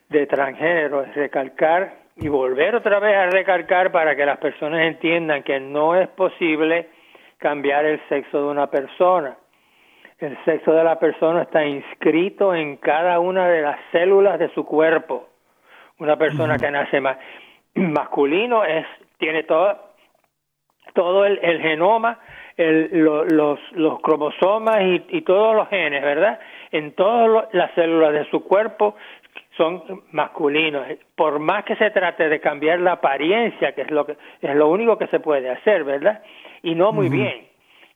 de 0.10 0.28
transgénero, 0.28 1.06
recalcar 1.14 1.96
y 2.16 2.28
volver 2.28 2.76
otra 2.76 3.00
vez 3.00 3.16
a 3.16 3.28
recalcar 3.28 3.92
para 3.92 4.16
que 4.16 4.26
las 4.26 4.38
personas 4.38 4.82
entiendan 4.82 5.44
que 5.44 5.60
no 5.60 5.96
es 5.96 6.08
posible 6.10 6.90
cambiar 7.38 7.86
el 7.86 8.00
sexo 8.08 8.38
de 8.38 8.48
una 8.48 8.68
persona. 8.68 9.38
El 10.20 10.38
sexo 10.46 10.72
de 10.74 10.84
la 10.84 11.00
persona 11.00 11.42
está 11.42 11.66
inscrito 11.66 12.54
en 12.54 12.78
cada 12.78 13.20
una 13.20 13.48
de 13.50 13.62
las 13.62 13.80
células 13.92 14.40
de 14.40 14.50
su 14.54 14.66
cuerpo. 14.66 15.28
Una 16.00 16.18
persona 16.18 16.58
que 16.58 16.72
nace 16.72 17.02
más 17.02 17.18
masculino 17.74 18.64
es 18.64 18.86
tiene 19.18 19.44
todo 19.44 19.78
todo 20.94 21.26
el 21.26 21.62
genoma 21.62 22.20
el, 22.58 22.89
los, 22.99 23.60
los 23.72 23.99
cromosomas 24.01 24.82
y, 24.82 25.04
y, 25.10 25.22
todos 25.22 25.56
los 25.56 25.68
genes, 25.70 26.01
¿verdad? 26.01 26.39
En 26.72 26.93
todas 26.93 27.47
las 27.54 27.72
células 27.74 28.14
de 28.14 28.30
su 28.30 28.43
cuerpo 28.43 28.95
son 29.58 30.04
masculinos. 30.12 30.86
Por 31.16 31.39
más 31.39 31.64
que 31.66 31.76
se 31.76 31.91
trate 31.91 32.30
de 32.30 32.39
cambiar 32.39 32.80
la 32.80 32.93
apariencia, 32.93 33.74
que 33.74 33.82
es 33.82 33.91
lo 33.91 34.06
que 34.06 34.18
es 34.41 34.56
lo 34.56 34.70
único 34.70 34.97
que 34.97 35.08
se 35.08 35.20
puede 35.20 35.49
hacer, 35.49 35.84
¿verdad? 35.84 36.24
Y 36.62 36.76
no 36.76 36.91
muy 36.91 37.10
bien. 37.10 37.47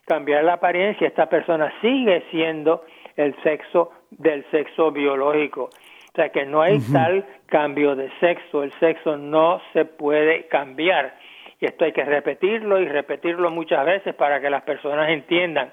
Cambiar 0.06 0.44
la 0.44 0.54
apariencia, 0.54 1.08
esta 1.08 1.28
persona 1.28 1.72
sigue 1.82 2.24
siendo 2.32 2.86
el 3.18 3.36
sexo 3.44 3.92
del 4.12 4.46
sexo 4.52 4.92
biológico. 4.92 5.64
O 5.64 6.16
sea 6.16 6.30
que 6.30 6.46
no 6.46 6.62
hay 6.62 6.80
tal 6.92 7.26
cambio 7.48 7.96
de 7.96 8.10
sexo, 8.20 8.64
el 8.64 8.72
sexo 8.80 9.18
no 9.18 9.62
se 9.74 9.86
puede 9.86 10.48
cambiar 10.48 11.14
y 11.60 11.66
esto 11.66 11.86
hay 11.86 11.94
que 11.94 12.04
repetirlo 12.04 12.80
y 12.80 12.88
repetirlo 12.88 13.50
muchas 13.50 13.86
veces 13.86 14.16
para 14.16 14.40
que 14.40 14.50
las 14.50 14.64
personas 14.64 15.10
entiendan 15.10 15.72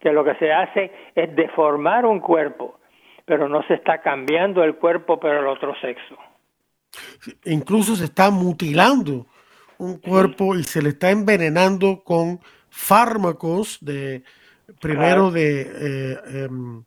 que 0.00 0.12
lo 0.12 0.24
que 0.24 0.34
se 0.34 0.52
hace 0.52 0.92
es 1.14 1.34
deformar 1.34 2.04
un 2.04 2.20
cuerpo, 2.20 2.78
pero 3.24 3.48
no 3.48 3.62
se 3.66 3.74
está 3.74 4.02
cambiando 4.02 4.62
el 4.62 4.76
cuerpo 4.76 5.18
pero 5.18 5.40
el 5.40 5.46
otro 5.46 5.74
sexo. 5.80 6.16
Incluso 7.44 7.96
se 7.96 8.04
está 8.04 8.30
mutilando 8.30 9.26
un 9.78 9.98
cuerpo 9.98 10.54
y 10.54 10.64
se 10.64 10.82
le 10.82 10.90
está 10.90 11.10
envenenando 11.10 12.02
con 12.04 12.40
fármacos 12.68 13.78
de 13.80 14.22
primero 14.80 15.30
de 15.30 15.62
eh, 15.62 16.44
em, 16.44 16.84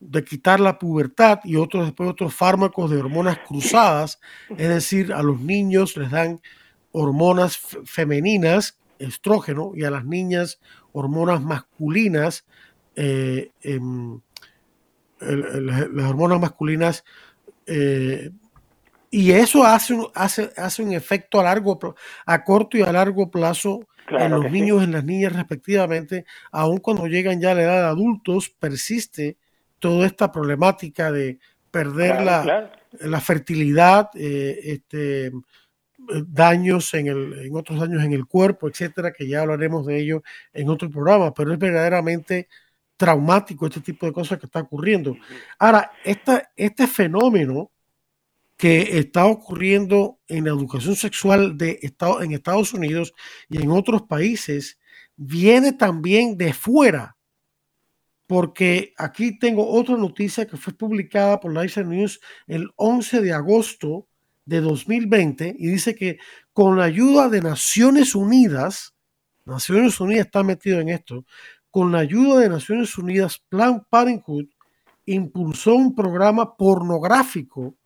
de 0.00 0.24
quitar 0.24 0.60
la 0.60 0.78
pubertad 0.78 1.40
y 1.44 1.56
otros 1.56 1.86
después 1.86 2.10
otros 2.10 2.34
fármacos 2.34 2.90
de 2.90 2.98
hormonas 2.98 3.38
cruzadas, 3.38 4.20
es 4.50 4.68
decir, 4.68 5.12
a 5.12 5.22
los 5.22 5.40
niños 5.40 5.96
les 5.96 6.10
dan 6.10 6.40
hormonas 6.96 7.58
femeninas, 7.84 8.78
estrógeno, 9.00 9.72
y 9.74 9.82
a 9.82 9.90
las 9.90 10.04
niñas 10.04 10.60
hormonas 10.92 11.42
masculinas, 11.42 12.46
eh, 12.94 13.50
em, 13.62 14.20
las 15.20 16.08
hormonas 16.08 16.40
masculinas, 16.40 17.04
eh, 17.66 18.30
y 19.10 19.32
eso 19.32 19.64
hace 19.64 19.94
un, 19.94 20.06
hace, 20.14 20.52
hace 20.56 20.82
un 20.82 20.92
efecto 20.92 21.40
a 21.40 21.44
largo, 21.44 21.78
a 22.26 22.44
corto 22.44 22.78
y 22.78 22.82
a 22.82 22.92
largo 22.92 23.28
plazo 23.28 23.80
en 24.08 24.30
los 24.30 24.48
niños 24.50 24.80
y 24.80 24.84
en 24.84 24.92
las 24.92 25.04
niñas 25.04 25.32
respectivamente, 25.32 26.24
aun 26.52 26.78
cuando 26.78 27.06
llegan 27.08 27.40
ya 27.40 27.52
a 27.52 27.54
la 27.54 27.62
edad 27.62 27.80
de 27.82 27.88
adultos, 27.88 28.50
persiste 28.50 29.36
toda 29.80 30.06
esta 30.06 30.30
problemática 30.30 31.10
de 31.10 31.40
perder 31.72 32.22
la, 32.22 32.70
la, 33.00 33.20
fertilidad, 33.20 34.10
eh, 34.14 34.60
este, 34.62 35.32
daños 36.26 36.92
en, 36.94 37.08
el, 37.08 37.46
en 37.46 37.56
otros 37.56 37.80
daños 37.80 38.02
en 38.02 38.12
el 38.12 38.26
cuerpo, 38.26 38.68
etcétera, 38.68 39.12
que 39.12 39.26
ya 39.26 39.42
hablaremos 39.42 39.86
de 39.86 40.00
ello 40.00 40.22
en 40.52 40.68
otro 40.68 40.90
programa, 40.90 41.32
pero 41.32 41.52
es 41.52 41.58
verdaderamente 41.58 42.48
traumático 42.96 43.66
este 43.66 43.80
tipo 43.80 44.06
de 44.06 44.12
cosas 44.12 44.38
que 44.38 44.46
está 44.46 44.60
ocurriendo. 44.60 45.16
Ahora, 45.58 45.90
esta, 46.04 46.50
este 46.56 46.86
fenómeno 46.86 47.70
que 48.56 48.98
está 48.98 49.26
ocurriendo 49.26 50.18
en 50.28 50.44
la 50.44 50.50
educación 50.50 50.94
sexual 50.94 51.58
de 51.58 51.78
Estado, 51.82 52.22
en 52.22 52.32
Estados 52.32 52.72
Unidos 52.72 53.12
y 53.48 53.60
en 53.60 53.70
otros 53.70 54.02
países 54.02 54.78
viene 55.16 55.72
también 55.72 56.36
de 56.36 56.52
fuera, 56.52 57.16
porque 58.26 58.94
aquí 58.96 59.38
tengo 59.38 59.68
otra 59.68 59.96
noticia 59.96 60.46
que 60.46 60.56
fue 60.56 60.72
publicada 60.72 61.40
por 61.40 61.52
la 61.52 61.64
News 61.84 62.20
el 62.46 62.70
11 62.76 63.20
de 63.20 63.32
agosto 63.32 64.06
de 64.46 64.60
2020 64.60 65.56
y 65.58 65.68
dice 65.68 65.94
que 65.94 66.18
con 66.52 66.78
la 66.78 66.84
ayuda 66.84 67.28
de 67.28 67.40
Naciones 67.40 68.14
Unidas, 68.14 68.94
Naciones 69.44 70.00
Unidas 70.00 70.26
está 70.26 70.42
metido 70.42 70.80
en 70.80 70.88
esto, 70.88 71.24
con 71.70 71.92
la 71.92 71.98
ayuda 71.98 72.40
de 72.40 72.48
Naciones 72.48 72.96
Unidas, 72.98 73.42
Plan 73.48 73.84
Parenthood 73.90 74.46
impulsó 75.06 75.74
un 75.74 75.94
programa 75.94 76.56
pornográfico 76.56 77.76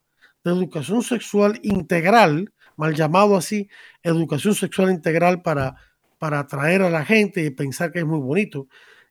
de 0.45 0.51
educación 0.51 1.03
sexual 1.03 1.59
integral, 1.63 2.53
mal 2.77 2.95
llamado 2.95 3.37
así, 3.37 3.69
educación 4.03 4.55
sexual 4.55 4.91
integral 4.91 5.43
para, 5.43 5.77
para 6.19 6.41
atraer 6.41 6.83
a 6.83 6.91
la 6.91 7.05
gente 7.05 7.45
y 7.45 7.51
pensar 7.51 7.91
que 7.91 8.01
es 8.01 8.07
muy 8.07 8.21
bonito. 8.21 8.69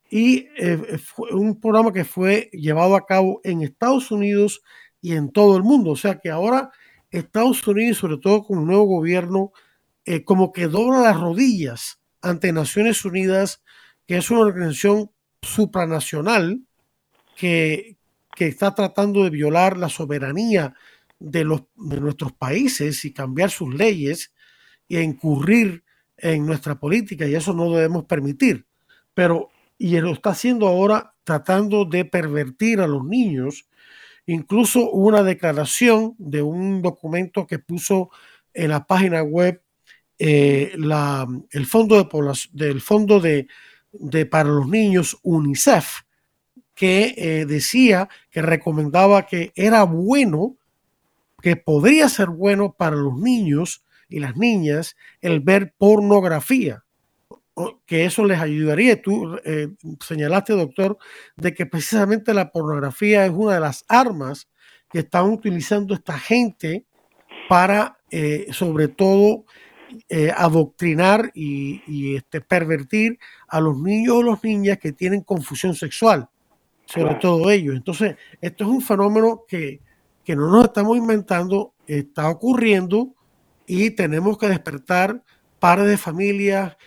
Y 0.09 0.47
eh, 0.57 0.99
fue 1.03 1.33
un 1.33 1.59
programa 1.59 1.91
que 1.91 2.05
fue 2.05 2.49
llevado 2.53 2.95
a 2.95 3.05
cabo 3.05 3.41
en 3.43 3.61
Estados 3.61 4.09
Unidos 4.11 4.61
y 5.01 5.13
en 5.13 5.31
todo 5.31 5.57
el 5.57 5.63
mundo. 5.63 5.91
O 5.91 5.97
sea 5.97 6.19
que 6.19 6.29
ahora 6.29 6.71
Estados 7.12 7.66
Unidos, 7.68 7.97
sobre 7.97 8.18
todo 8.18 8.43
con 8.43 8.60
un 8.60 8.68
nuevo 8.68 8.86
gobierno, 8.86 9.51
eh, 10.05 10.24
como 10.24 10.51
que 10.51 10.68
dobla 10.68 10.99
las 11.01 11.20
rodillas 11.20 11.99
ante 12.22 12.51
Naciones 12.51 13.03
Unidas, 13.05 13.64
que 14.05 14.18
es 14.18 14.32
una 14.32 14.41
organización 14.41 15.12
supranacional 15.41 16.62
que, 17.36 17.97
que 18.36 18.47
está 18.47 18.74
tratando 18.74 19.24
de 19.24 19.30
violar 19.30 19.78
la 19.78 19.89
soberanía 19.89 20.74
de, 21.20 21.43
los, 21.43 21.64
de 21.76 21.99
nuestros 21.99 22.34
países 22.34 23.03
y 23.05 23.14
cambiar 23.14 23.49
sus 23.49 23.74
leyes 23.74 24.34
y 24.88 24.97
incurrir 24.99 25.84
en 26.18 26.45
nuestra 26.45 26.80
política, 26.80 27.28
y 27.28 27.36
eso 27.36 27.53
no 27.53 27.72
debemos 27.72 28.05
permitir. 28.05 28.66
Pero, 29.14 29.49
y 29.78 29.99
lo 29.99 30.12
está 30.12 30.32
haciendo 30.32 30.68
ahora 30.68 31.14
tratando 31.24 31.86
de 31.86 32.05
pervertir 32.05 32.80
a 32.80 32.88
los 32.88 33.03
niños 33.03 33.68
Incluso 34.28 34.91
hubo 34.91 35.07
una 35.07 35.23
declaración 35.23 36.13
de 36.17 36.41
un 36.41 36.82
documento 36.82 37.47
que 37.47 37.59
puso 37.59 38.09
en 38.53 38.71
la 38.71 38.86
página 38.86 39.23
web 39.23 39.61
eh, 40.19 40.73
el 41.51 41.65
fondo 41.65 41.95
de 41.95 42.34
del 42.51 42.82
fondo 42.82 43.19
de, 43.19 43.47
para 44.25 44.49
los 44.49 44.67
niños 44.67 45.17
UNICEF 45.23 46.01
que 46.73 47.15
eh, 47.17 47.45
decía, 47.45 48.07
que 48.30 48.41
recomendaba 48.41 49.25
que 49.25 49.51
era 49.55 49.84
bueno, 49.84 50.57
que 51.41 51.55
podría 51.55 52.07
ser 52.09 52.30
bueno 52.30 52.75
para 52.78 52.95
los 52.95 53.17
niños 53.17 53.84
y 54.09 54.19
las 54.19 54.36
niñas 54.36 54.95
el 55.21 55.39
ver 55.39 55.73
pornografía, 55.78 56.84
que 57.86 58.05
eso 58.05 58.26
les 58.26 58.39
ayudaría. 58.39 59.01
Tú 59.01 59.38
eh, 59.43 59.70
señalaste, 60.01 60.53
doctor, 60.53 60.97
de 61.36 61.53
que 61.53 61.66
precisamente 61.66 62.34
la 62.34 62.51
pornografía 62.51 63.26
es 63.26 63.32
una 63.32 63.55
de 63.55 63.60
las 63.60 63.86
armas 63.88 64.47
que 64.89 64.99
están 64.99 65.30
utilizando 65.30 65.93
esta 65.93 66.18
gente 66.18 66.86
para, 67.49 67.97
eh, 68.12 68.47
sobre 68.51 68.88
todo, 68.88 69.45
eh, 70.10 70.32
adoctrinar 70.36 71.32
y, 71.34 72.16
este, 72.16 72.41
pervertir 72.41 73.20
a 73.47 73.62
los 73.62 73.78
niños 73.80 74.16
o 74.16 74.24
las 74.24 74.43
niñas 74.43 74.78
que 74.78 74.91
tienen 74.91 75.22
confusión 75.22 75.76
sexual, 75.76 76.30
sobre 76.86 77.16
todo 77.16 77.49
ellos. 77.49 77.76
Entonces, 77.76 78.16
esto 78.41 78.66
es 78.66 78.70
un 78.70 78.82
fenómeno 78.82 79.43
que, 79.47 79.82
que 80.24 80.36
no 80.36 80.51
nos 80.51 80.66
estamos 80.66 80.97
inventando, 80.97 81.74
está 81.88 82.30
ocurriendo 82.30 83.16
y 83.66 83.91
tenemos 83.91 84.38
que 84.38 84.49
despertar 84.49 85.24
padres 85.60 85.88
de 85.88 85.97
familias, 85.97 86.78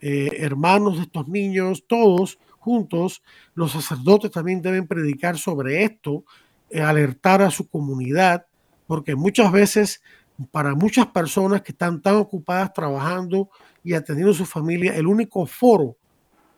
eh, 0.00 0.30
hermanos 0.38 0.96
de 0.96 1.02
estos 1.02 1.28
niños, 1.28 1.84
todos 1.86 2.38
juntos. 2.58 3.22
Los 3.54 3.72
sacerdotes 3.72 4.30
también 4.30 4.62
deben 4.62 4.86
predicar 4.86 5.38
sobre 5.38 5.84
esto, 5.84 6.24
eh, 6.70 6.80
alertar 6.80 7.42
a 7.42 7.50
su 7.50 7.68
comunidad, 7.68 8.46
porque 8.86 9.14
muchas 9.14 9.50
veces 9.52 10.02
para 10.50 10.74
muchas 10.74 11.06
personas 11.06 11.62
que 11.62 11.72
están 11.72 12.00
tan 12.00 12.16
ocupadas 12.16 12.72
trabajando 12.72 13.50
y 13.84 13.94
atendiendo 13.94 14.32
a 14.32 14.36
su 14.36 14.46
familia, 14.46 14.94
el 14.96 15.06
único 15.06 15.46
foro 15.46 15.96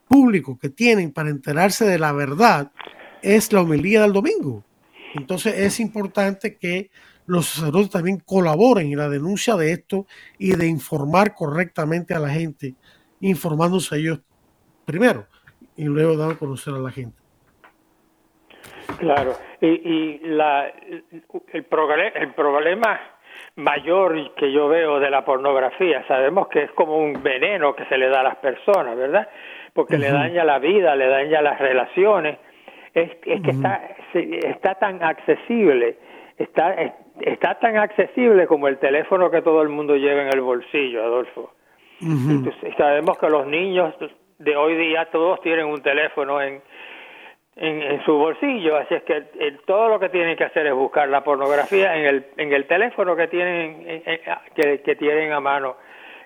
público 0.08 0.58
que 0.58 0.68
tienen 0.68 1.12
para 1.12 1.30
enterarse 1.30 1.84
de 1.84 1.98
la 1.98 2.12
verdad 2.12 2.70
es 3.22 3.52
la 3.52 3.62
homilía 3.62 4.02
del 4.02 4.12
domingo. 4.12 4.64
Entonces 5.14 5.54
es 5.56 5.80
importante 5.80 6.56
que 6.56 6.90
los 7.26 7.46
sacerdotes 7.46 7.90
también 7.90 8.18
colaboren 8.18 8.90
en 8.92 8.98
la 8.98 9.08
denuncia 9.08 9.56
de 9.56 9.72
esto 9.72 10.06
y 10.38 10.54
de 10.54 10.66
informar 10.66 11.34
correctamente 11.34 12.14
a 12.14 12.18
la 12.18 12.30
gente, 12.30 12.74
informándose 13.22 13.96
ellos 13.96 14.20
primero 14.84 15.26
y 15.76 15.84
luego 15.84 16.16
dando 16.16 16.34
a 16.34 16.38
conocer 16.38 16.74
a 16.74 16.78
la 16.78 16.90
gente. 16.90 17.16
Claro, 18.98 19.32
y, 19.60 20.18
la, 20.24 20.68
el, 20.68 21.04
el 21.52 22.34
problema 22.34 23.00
mayor 23.56 24.34
que 24.34 24.52
yo 24.52 24.68
veo 24.68 25.00
de 25.00 25.10
la 25.10 25.24
pornografía, 25.24 26.06
sabemos 26.06 26.48
que 26.48 26.64
es 26.64 26.70
como 26.72 26.98
un 26.98 27.22
veneno 27.22 27.74
que 27.74 27.84
se 27.86 27.96
le 27.96 28.08
da 28.08 28.20
a 28.20 28.24
las 28.24 28.36
personas, 28.36 28.96
¿verdad? 28.96 29.28
Porque 29.72 29.96
le 29.96 30.10
daña 30.10 30.44
la 30.44 30.58
vida, 30.58 30.94
le 30.94 31.06
daña 31.06 31.40
las 31.40 31.58
relaciones, 31.58 32.38
es, 32.92 33.10
es 33.24 33.40
que 33.40 33.50
está, 33.50 33.96
está 34.12 34.74
tan 34.74 35.02
accesible, 35.02 35.96
está, 36.36 36.74
está 37.20 37.58
tan 37.58 37.78
accesible 37.78 38.46
como 38.46 38.68
el 38.68 38.78
teléfono 38.78 39.30
que 39.30 39.40
todo 39.40 39.62
el 39.62 39.70
mundo 39.70 39.96
lleva 39.96 40.22
en 40.22 40.28
el 40.28 40.40
bolsillo, 40.40 41.02
Adolfo. 41.02 41.52
Sabemos 42.76 43.18
que 43.18 43.28
los 43.28 43.46
niños 43.46 43.94
de 44.38 44.56
hoy 44.56 44.76
día 44.76 45.08
todos 45.10 45.40
tienen 45.40 45.66
un 45.66 45.82
teléfono 45.82 46.40
en, 46.40 46.62
en, 47.56 48.04
su 48.04 48.12
bolsillo, 48.12 48.76
así 48.76 48.94
es 48.94 49.02
que 49.04 49.22
todo 49.66 49.88
lo 49.88 50.00
que 50.00 50.08
tienen 50.08 50.36
que 50.36 50.44
hacer 50.44 50.66
es 50.66 50.74
buscar 50.74 51.08
la 51.08 51.22
pornografía 51.22 51.96
en 51.96 52.06
el, 52.06 52.26
en 52.36 52.52
el 52.52 52.66
teléfono 52.66 53.14
que 53.14 53.28
tienen, 53.28 54.02
que, 54.54 54.82
que 54.84 54.96
tienen 54.96 55.32
a 55.32 55.40
mano. 55.40 55.76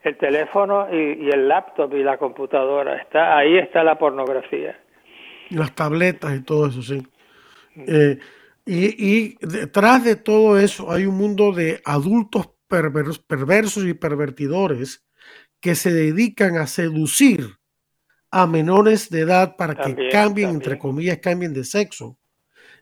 El 0.03 0.17
teléfono 0.19 0.87
y, 0.93 1.29
el 1.31 1.49
laptop 1.49 1.93
y 1.95 2.05
la 2.05 2.17
computadora, 2.17 2.97
está 2.97 3.37
ahí 3.39 3.59
está 3.59 3.83
la 3.83 3.99
pornografía. 3.99 4.79
Las 5.51 5.75
tabletas 5.75 6.37
y 6.37 6.45
todo 6.45 6.69
eso, 6.69 6.81
sí. 6.81 7.03
Eh, 7.77 8.19
y, 8.65 9.37
detrás 9.45 10.05
de 10.05 10.17
todo 10.17 10.59
eso 10.59 10.93
hay 10.93 11.07
un 11.07 11.17
mundo 11.17 11.53
de 11.53 11.81
adultos 11.85 12.51
perversos 12.69 13.85
y 13.85 13.95
pervertidores 13.95 15.06
que 15.67 15.75
se 15.75 15.93
dedican 15.93 16.59
a 16.59 16.69
seducir 16.69 17.57
a 18.31 18.47
menores 18.47 19.11
de 19.11 19.23
edad 19.23 19.57
para 19.57 19.75
que 19.75 20.11
cambien, 20.11 20.51
entre 20.51 20.79
comillas, 20.79 21.19
cambien 21.19 21.53
de 21.53 21.65
sexo. 21.65 22.17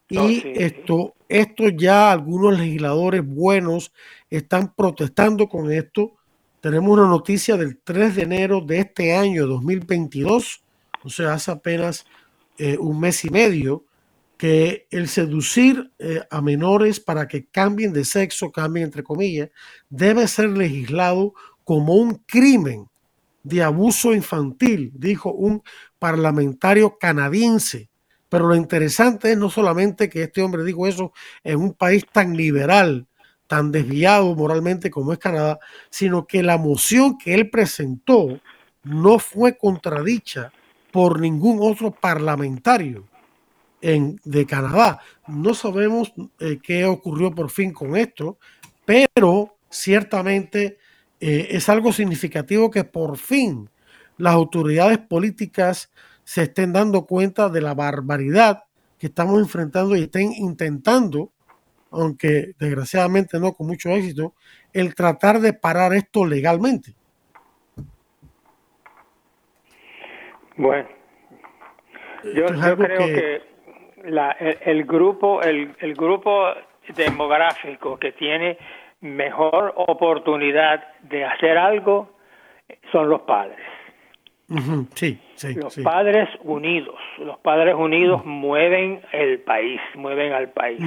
Y 0.07 0.43
esto, 0.55 1.15
esto 1.27 1.71
ya 1.71 2.13
algunos 2.13 2.59
legisladores 2.59 3.25
buenos 3.25 3.91
están 4.29 4.75
protestando 4.75 5.49
con 5.49 5.73
esto. 5.73 6.13
Tenemos 6.61 6.99
una 6.99 7.09
noticia 7.09 7.57
del 7.57 7.79
3 7.79 8.17
de 8.17 8.23
enero 8.23 8.61
de 8.61 8.81
este 8.81 9.17
año 9.17 9.47
2022, 9.47 10.63
o 11.05 11.09
sea, 11.09 11.33
hace 11.33 11.53
apenas 11.53 12.05
eh, 12.59 12.77
un 12.79 13.01
mes 13.01 13.25
y 13.25 13.31
medio, 13.31 13.87
que 14.37 14.87
el 14.91 15.09
seducir 15.09 15.91
eh, 15.99 16.21
a 16.31 16.43
menores 16.43 17.01
para 17.01 17.29
que 17.29 17.47
cambien 17.47 17.95
de 17.95 18.05
sexo, 18.05 18.53
cambien 18.53 18.85
entre 18.85 19.03
comillas, 19.03 19.49
debe 19.89 20.29
ser 20.29 20.51
legislado 20.51 21.33
como 21.65 21.95
un 21.95 22.23
crimen 22.27 22.87
de 23.43 23.63
abuso 23.63 24.15
infantil, 24.15 24.93
dijo 24.95 25.33
un 25.33 25.63
parlamentario 25.99 26.99
canadiense. 26.99 27.89
Pero 28.29 28.49
lo 28.49 28.55
interesante 28.55 29.33
es 29.33 29.39
no 29.39 29.51
solamente 29.51 30.09
que 30.09 30.25
este 30.25 30.43
hombre 30.43 30.65
dijo 30.65 30.87
eso 30.87 31.13
en 31.43 31.61
un 31.61 31.73
país 31.75 32.05
tan 32.11 32.37
liberal, 32.37 33.07
tan 33.47 33.71
desviado 33.71 34.35
moralmente 34.35 34.91
como 34.91 35.13
es 35.13 35.19
Canadá, 35.19 35.59
sino 35.91 36.27
que 36.27 36.43
la 36.43 36.57
moción 36.57 37.17
que 37.19 37.35
él 37.35 37.51
presentó 37.51 38.41
no 38.83 39.19
fue 39.19 39.57
contradicha 39.57 40.53
por 40.91 41.21
ningún 41.21 41.59
otro 41.61 41.91
parlamentario 41.91 43.05
de 43.81 44.47
Canadá. 44.47 45.01
No 45.27 45.53
sabemos 45.53 46.13
eh, 46.41 46.59
qué 46.63 46.87
ocurrió 46.87 47.35
por 47.35 47.51
fin 47.51 47.73
con 47.73 47.97
esto, 47.97 48.39
pero 48.87 49.57
ciertamente 49.69 50.79
eh, 51.27 51.57
es 51.57 51.71
algo 51.71 51.91
significativo 51.91 52.71
que 52.71 52.85
por 52.85 53.17
fin 53.17 53.71
las 54.19 54.35
autoridades 54.35 54.99
políticas 54.99 55.91
se 56.23 56.43
estén 56.43 56.75
dando 56.75 57.07
cuenta 57.07 57.49
de 57.49 57.63
la 57.63 57.73
barbaridad 57.73 58.65
que 58.99 59.07
estamos 59.07 59.41
enfrentando 59.41 59.97
y 59.97 60.03
estén 60.03 60.33
intentando, 60.35 61.31
aunque 61.91 62.53
desgraciadamente 62.59 63.41
no 63.41 63.55
con 63.55 63.69
mucho 63.69 63.89
éxito, 63.89 64.35
el 64.75 64.95
tratar 64.95 65.41
de 65.41 65.55
parar 65.55 65.95
esto 65.95 66.27
legalmente. 66.27 66.93
Bueno, 70.59 70.87
yo, 72.35 72.45
creo 72.77 72.99
que 72.99 73.43
el, 74.67 74.85
grupo, 74.85 75.41
el, 75.41 75.75
el 75.81 75.95
grupo 75.95 76.49
demográfico 76.95 77.99
que 77.99 78.13
tiene 78.13 78.59
mejor 79.05 79.75
oportunidad 79.77 80.83
de 81.03 81.27
hacer 81.27 81.59
algo 81.59 82.09
son 82.91 83.11
los 83.11 83.21
padres. 83.23 83.59
Sí, 84.95 85.55
los 85.55 85.77
padres 85.77 86.29
unidos, 86.43 86.97
los 87.19 87.39
padres 87.39 87.75
unidos 87.75 88.25
mueven 88.25 89.03
el 89.13 89.41
país, 89.41 89.81
mueven 89.95 90.33
al 90.33 90.49
país, 90.51 90.81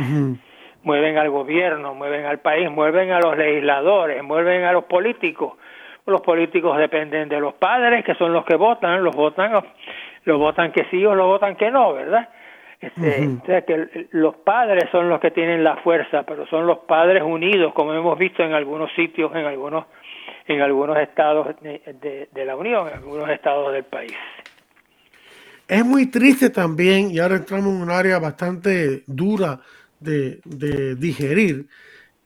mueven 0.81 1.17
al 1.17 1.29
gobierno, 1.29 1.93
mueven 1.93 2.25
al 2.25 2.39
país, 2.39 2.71
mueven 2.71 3.11
a 3.11 3.19
los 3.19 3.37
legisladores, 3.37 4.23
mueven 4.23 4.63
a 4.63 4.71
los 4.71 4.85
políticos. 4.85 5.53
Los 6.07 6.21
políticos 6.21 6.75
dependen 6.77 7.29
de 7.29 7.39
los 7.39 7.53
padres, 7.53 8.03
que 8.03 8.15
son 8.15 8.33
los 8.33 8.45
que 8.45 8.55
votan, 8.55 9.03
los 9.03 9.15
votan, 9.15 9.63
los 10.23 10.39
votan 10.39 10.71
que 10.71 10.85
sí 10.85 11.05
o 11.05 11.13
los 11.13 11.27
votan 11.27 11.55
que 11.55 11.69
no, 11.69 11.93
¿verdad? 11.93 12.29
Este, 12.79 13.27
O 13.27 13.45
sea 13.45 13.61
que 13.63 14.07
los 14.11 14.35
padres 14.35 14.85
son 14.91 15.09
los 15.09 15.19
que 15.19 15.31
tienen 15.31 15.63
la 15.63 15.77
fuerza, 15.77 16.23
pero 16.23 16.45
son 16.47 16.67
los 16.67 16.79
padres 16.79 17.23
unidos, 17.23 17.73
como 17.73 17.93
hemos 17.93 18.17
visto 18.19 18.43
en 18.43 18.53
algunos 18.53 18.91
sitios, 18.95 19.31
en 19.35 19.45
algunos, 19.45 19.85
en 20.47 20.61
algunos 20.61 20.97
estados 20.97 21.55
de, 21.61 22.45
la 22.45 22.55
Unión, 22.55 22.87
en 22.87 22.93
algunos 22.95 23.29
estados 23.29 23.73
del 23.73 23.83
país. 23.83 24.13
Es 25.67 25.83
muy 25.83 26.05
triste 26.11 26.49
también, 26.49 27.09
y 27.11 27.19
ahora 27.19 27.37
entramos 27.37 27.73
en 27.73 27.81
un 27.81 27.89
área 27.89 28.19
bastante 28.19 29.03
dura 29.07 29.59
de, 29.99 30.39
de 30.45 30.95
digerir, 30.95 31.67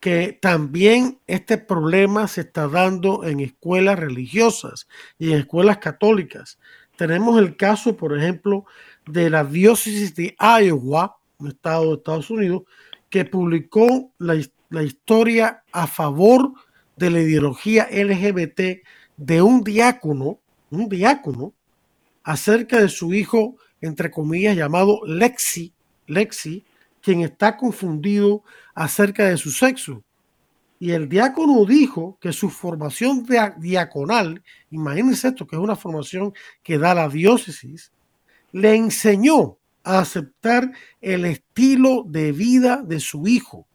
que 0.01 0.37
también 0.41 1.19
este 1.27 1.57
problema 1.59 2.27
se 2.27 2.41
está 2.41 2.67
dando 2.67 3.23
en 3.23 3.39
escuelas 3.39 3.97
religiosas 3.97 4.89
y 5.17 5.31
en 5.31 5.39
escuelas 5.39 5.77
católicas. 5.77 6.59
Tenemos 6.97 7.39
el 7.39 7.55
caso, 7.55 7.95
por 7.95 8.17
ejemplo, 8.17 8.65
de 9.05 9.29
la 9.29 9.43
diócesis 9.43 10.15
de 10.15 10.35
Iowa, 10.39 11.17
un 11.39 11.49
estado 11.49 11.87
de 11.87 11.97
Estados 11.97 12.29
Unidos, 12.29 12.63
que 13.09 13.25
publicó 13.25 14.11
la, 14.17 14.35
historia 14.83 15.63
a 15.71 15.85
favor 15.85 16.53
de 16.95 17.09
la 17.09 17.19
ideología 17.19 17.89
LGBT 17.91 18.83
de 19.17 19.41
un 19.41 19.63
diácono, 19.63 20.39
un 20.69 20.87
diácono, 20.87 21.53
acerca 22.23 22.79
de 22.79 22.87
su 22.87 23.13
hijo, 23.13 23.57
entre 23.81 24.11
comillas, 24.11 24.55
llamado 24.55 25.01
Lexi, 25.05 25.73
Lexi, 26.07 26.63
quien 27.01 27.21
está 27.21 27.57
confundido 27.57 28.43
acerca 28.73 29.25
de 29.25 29.37
su 29.37 29.51
sexo. 29.51 30.03
Y 30.79 30.91
el 30.91 31.09
diácono 31.09 31.65
dijo 31.65 32.17
que 32.21 32.31
su 32.31 32.49
formación 32.49 33.25
diaconal, 33.57 34.41
imagínense 34.71 35.27
esto, 35.27 35.45
que 35.45 35.55
es 35.55 35.61
una 35.61 35.75
formación 35.75 36.33
que 36.63 36.77
da 36.77 36.95
la 36.95 37.09
diócesis, 37.09 37.91
le 38.51 38.75
enseñó 38.75 39.57
a 39.83 39.99
aceptar 39.99 40.71
el 41.01 41.25
estilo 41.25 42.03
de 42.07 42.31
vida 42.31 42.81
de 42.83 42.99
su 42.99 43.27
hijo. 43.27 43.65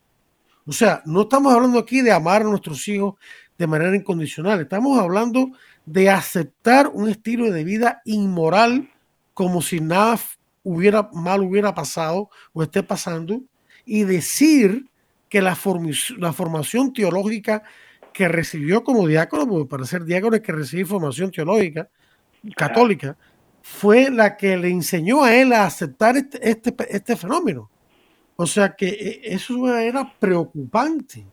O 0.66 0.72
sea, 0.72 1.02
no 1.04 1.22
estamos 1.22 1.52
hablando 1.52 1.78
aquí 1.78 2.00
de 2.00 2.12
amar 2.12 2.42
a 2.42 2.46
nuestros 2.46 2.86
hijos 2.88 3.14
de 3.58 3.66
manera 3.66 3.96
incondicional, 3.96 4.60
estamos 4.60 4.98
hablando 4.98 5.50
de 5.86 6.10
aceptar 6.10 6.88
un 6.88 7.08
estilo 7.08 7.50
de 7.50 7.64
vida 7.64 8.02
inmoral 8.04 8.90
como 9.32 9.62
si 9.62 9.80
nada 9.80 10.18
hubiera 10.62 11.08
mal 11.12 11.40
hubiera 11.42 11.74
pasado 11.74 12.28
o 12.52 12.62
esté 12.62 12.82
pasando 12.82 13.40
y 13.84 14.02
decir 14.02 14.90
que 15.28 15.40
la, 15.40 15.56
la 16.18 16.32
formación 16.32 16.92
teológica 16.92 17.62
que 18.12 18.28
recibió 18.28 18.82
como 18.82 19.06
diácono, 19.06 19.46
porque 19.46 19.68
para 19.68 19.84
ser 19.84 20.04
diácono 20.04 20.34
hay 20.34 20.42
que 20.42 20.52
recibir 20.52 20.86
formación 20.86 21.30
teológica 21.30 21.88
católica, 22.56 23.16
fue 23.66 24.10
la 24.10 24.36
que 24.36 24.56
le 24.56 24.68
enseñó 24.68 25.24
a 25.24 25.34
él 25.34 25.52
a 25.52 25.64
aceptar 25.64 26.16
este, 26.16 26.38
este, 26.48 26.72
este 26.88 27.16
fenómeno. 27.16 27.68
O 28.36 28.46
sea 28.46 28.76
que 28.76 28.86
eh, 28.86 29.20
eso 29.24 29.76
era 29.76 30.04
preocupante. 30.20 31.24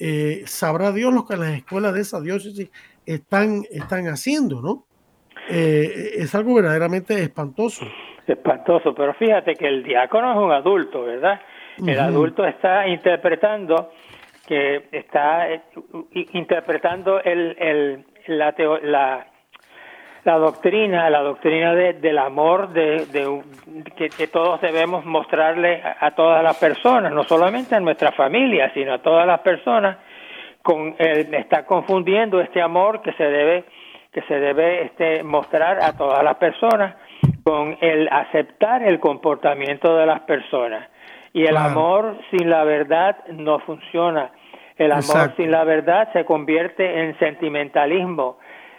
Eh, 0.00 0.42
sabrá 0.46 0.92
Dios 0.92 1.12
lo 1.12 1.26
que 1.26 1.36
las 1.36 1.50
escuelas 1.50 1.92
de 1.92 2.00
esa 2.00 2.20
diócesis 2.20 2.70
están, 3.04 3.62
están 3.70 4.06
haciendo, 4.06 4.62
¿no? 4.62 4.86
Eh, 5.50 6.14
es 6.16 6.34
algo 6.34 6.54
verdaderamente 6.54 7.22
espantoso. 7.22 7.84
Espantoso, 8.26 8.94
pero 8.94 9.12
fíjate 9.14 9.54
que 9.54 9.68
el 9.68 9.82
diácono 9.84 10.32
es 10.32 10.38
un 10.38 10.52
adulto, 10.52 11.02
¿verdad? 11.02 11.40
El 11.86 12.00
adulto 12.00 12.44
está 12.44 12.88
interpretando 12.88 13.90
que 14.46 14.88
está 14.90 15.46
interpretando 16.32 17.22
el, 17.22 17.56
el, 17.58 18.06
la, 18.26 18.54
la, 18.82 19.26
la 20.28 20.36
doctrina, 20.36 21.08
la 21.08 21.22
doctrina 21.22 21.74
del 21.74 22.18
amor 22.18 22.74
de, 22.74 23.06
que, 23.96 24.26
todos 24.26 24.60
debemos 24.60 25.06
mostrarle 25.06 25.82
a, 25.82 26.10
todas 26.10 26.42
las 26.42 26.54
personas, 26.58 27.10
no 27.12 27.24
solamente 27.24 27.74
a 27.74 27.80
nuestra 27.80 28.12
familia, 28.12 28.70
sino 28.74 28.92
a 28.92 28.98
todas 28.98 29.26
las 29.26 29.40
personas, 29.40 29.96
con 30.62 30.94
está 30.98 31.64
confundiendo 31.64 32.42
este 32.42 32.60
amor 32.60 33.00
que 33.00 33.12
se 33.14 33.24
debe 33.24 33.64
que 34.12 34.20
se 34.22 34.38
debe 34.38 34.82
este, 34.82 35.22
mostrar 35.22 35.82
a 35.82 35.96
todas 35.96 36.22
las 36.22 36.36
personas 36.36 36.96
con 37.42 37.78
el 37.80 38.08
aceptar 38.08 38.82
el 38.82 39.00
comportamiento 39.00 39.96
de 39.96 40.04
las 40.04 40.20
personas. 40.20 40.88
Y 41.32 41.44
el 41.44 41.56
amor 41.56 42.18
sin 42.30 42.50
la 42.50 42.64
verdad 42.64 43.16
no 43.28 43.60
funciona. 43.60 44.30
El 44.76 44.92
amor 44.92 45.34
sin 45.36 45.50
la 45.50 45.64
verdad 45.64 46.12
se 46.12 46.24
convierte 46.26 47.00
en 47.02 47.18
sentimentalismo 47.18 48.38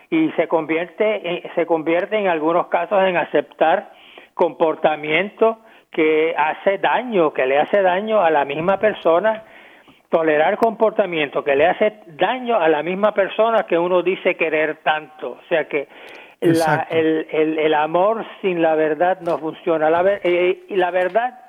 y 0.10 0.32
se 0.32 0.48
convierte, 0.48 1.44
se 1.56 1.66
convierte 1.66 2.18
en 2.18 2.28
algunos 2.28 2.68
casos 2.68 3.04
en 3.04 3.18
aceptar 3.18 3.92
comportamiento 4.34 5.60
que 5.92 6.34
hace 6.38 6.78
daño, 6.78 7.34
que 7.34 7.46
le 7.46 7.60
hace 7.60 7.82
daño 7.82 8.22
a 8.22 8.30
la 8.30 8.46
misma 8.46 8.78
persona, 8.80 9.44
tolerar 10.10 10.58
comportamiento 10.58 11.44
que 11.44 11.56
le 11.56 11.68
hace 11.68 12.02
daño 12.08 12.58
a 12.58 12.68
la 12.68 12.82
misma 12.82 13.14
persona 13.14 13.64
que 13.64 13.78
uno 13.78 14.02
dice 14.02 14.36
querer 14.36 14.78
tanto. 14.78 15.32
O 15.32 15.48
sea 15.48 15.68
que 15.68 15.88
la, 16.42 16.88
el, 16.90 17.28
el, 17.32 17.60
el, 17.60 17.74
amor 17.74 18.26
sin 18.42 18.62
la 18.62 18.76
verdad 18.76 19.20
no 19.22 19.38
funciona. 19.38 19.90
La, 19.90 20.20
eh, 20.24 20.64
y 20.68 20.76
la 20.76 20.90
verdad 20.90 21.40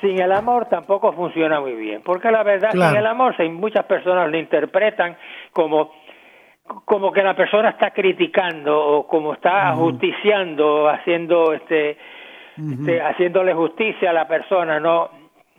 sin 0.00 0.20
el 0.20 0.32
amor 0.32 0.66
tampoco 0.66 1.12
funciona 1.12 1.60
muy 1.60 1.74
bien, 1.74 2.02
porque 2.02 2.30
la 2.30 2.42
verdad 2.42 2.70
sin 2.70 2.96
el 2.96 3.06
amor, 3.06 3.34
muchas 3.50 3.84
personas 3.86 4.30
lo 4.30 4.38
interpretan 4.38 5.16
como 5.52 5.92
como 6.84 7.12
que 7.12 7.22
la 7.22 7.34
persona 7.34 7.70
está 7.70 7.92
criticando 7.92 8.78
o 8.78 9.06
como 9.06 9.34
está 9.34 9.74
justiciando, 9.74 10.88
haciendo 10.88 11.52
este, 11.52 11.98
este, 12.56 13.00
haciéndole 13.00 13.54
justicia 13.54 14.10
a 14.10 14.12
la 14.12 14.28
persona, 14.28 14.80
no. 14.80 15.10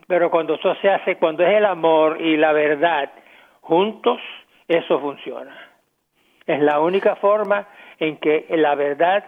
Pero 0.08 0.30
cuando 0.32 0.56
eso 0.56 0.76
se 0.82 0.90
hace, 0.90 1.18
cuando 1.18 1.44
es 1.44 1.56
el 1.56 1.66
amor 1.66 2.22
y 2.22 2.38
la 2.38 2.54
verdad 2.54 3.12
juntos, 3.62 4.20
eso 4.68 5.00
funciona. 5.00 5.56
Es 6.46 6.62
la 6.62 6.80
única 6.80 7.16
forma 7.18 7.68
en 8.00 8.18
que 8.18 8.46
la 8.50 8.76
verdad 8.76 9.24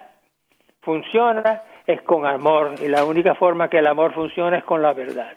funciona 0.81 1.63
es 1.85 2.01
con 2.03 2.25
amor 2.25 2.75
y 2.81 2.87
la 2.87 3.03
única 3.03 3.35
forma 3.35 3.69
que 3.69 3.79
el 3.79 3.87
amor 3.87 4.13
funciona 4.13 4.57
es 4.57 4.63
con 4.63 4.81
la 4.81 4.93
verdad. 4.93 5.33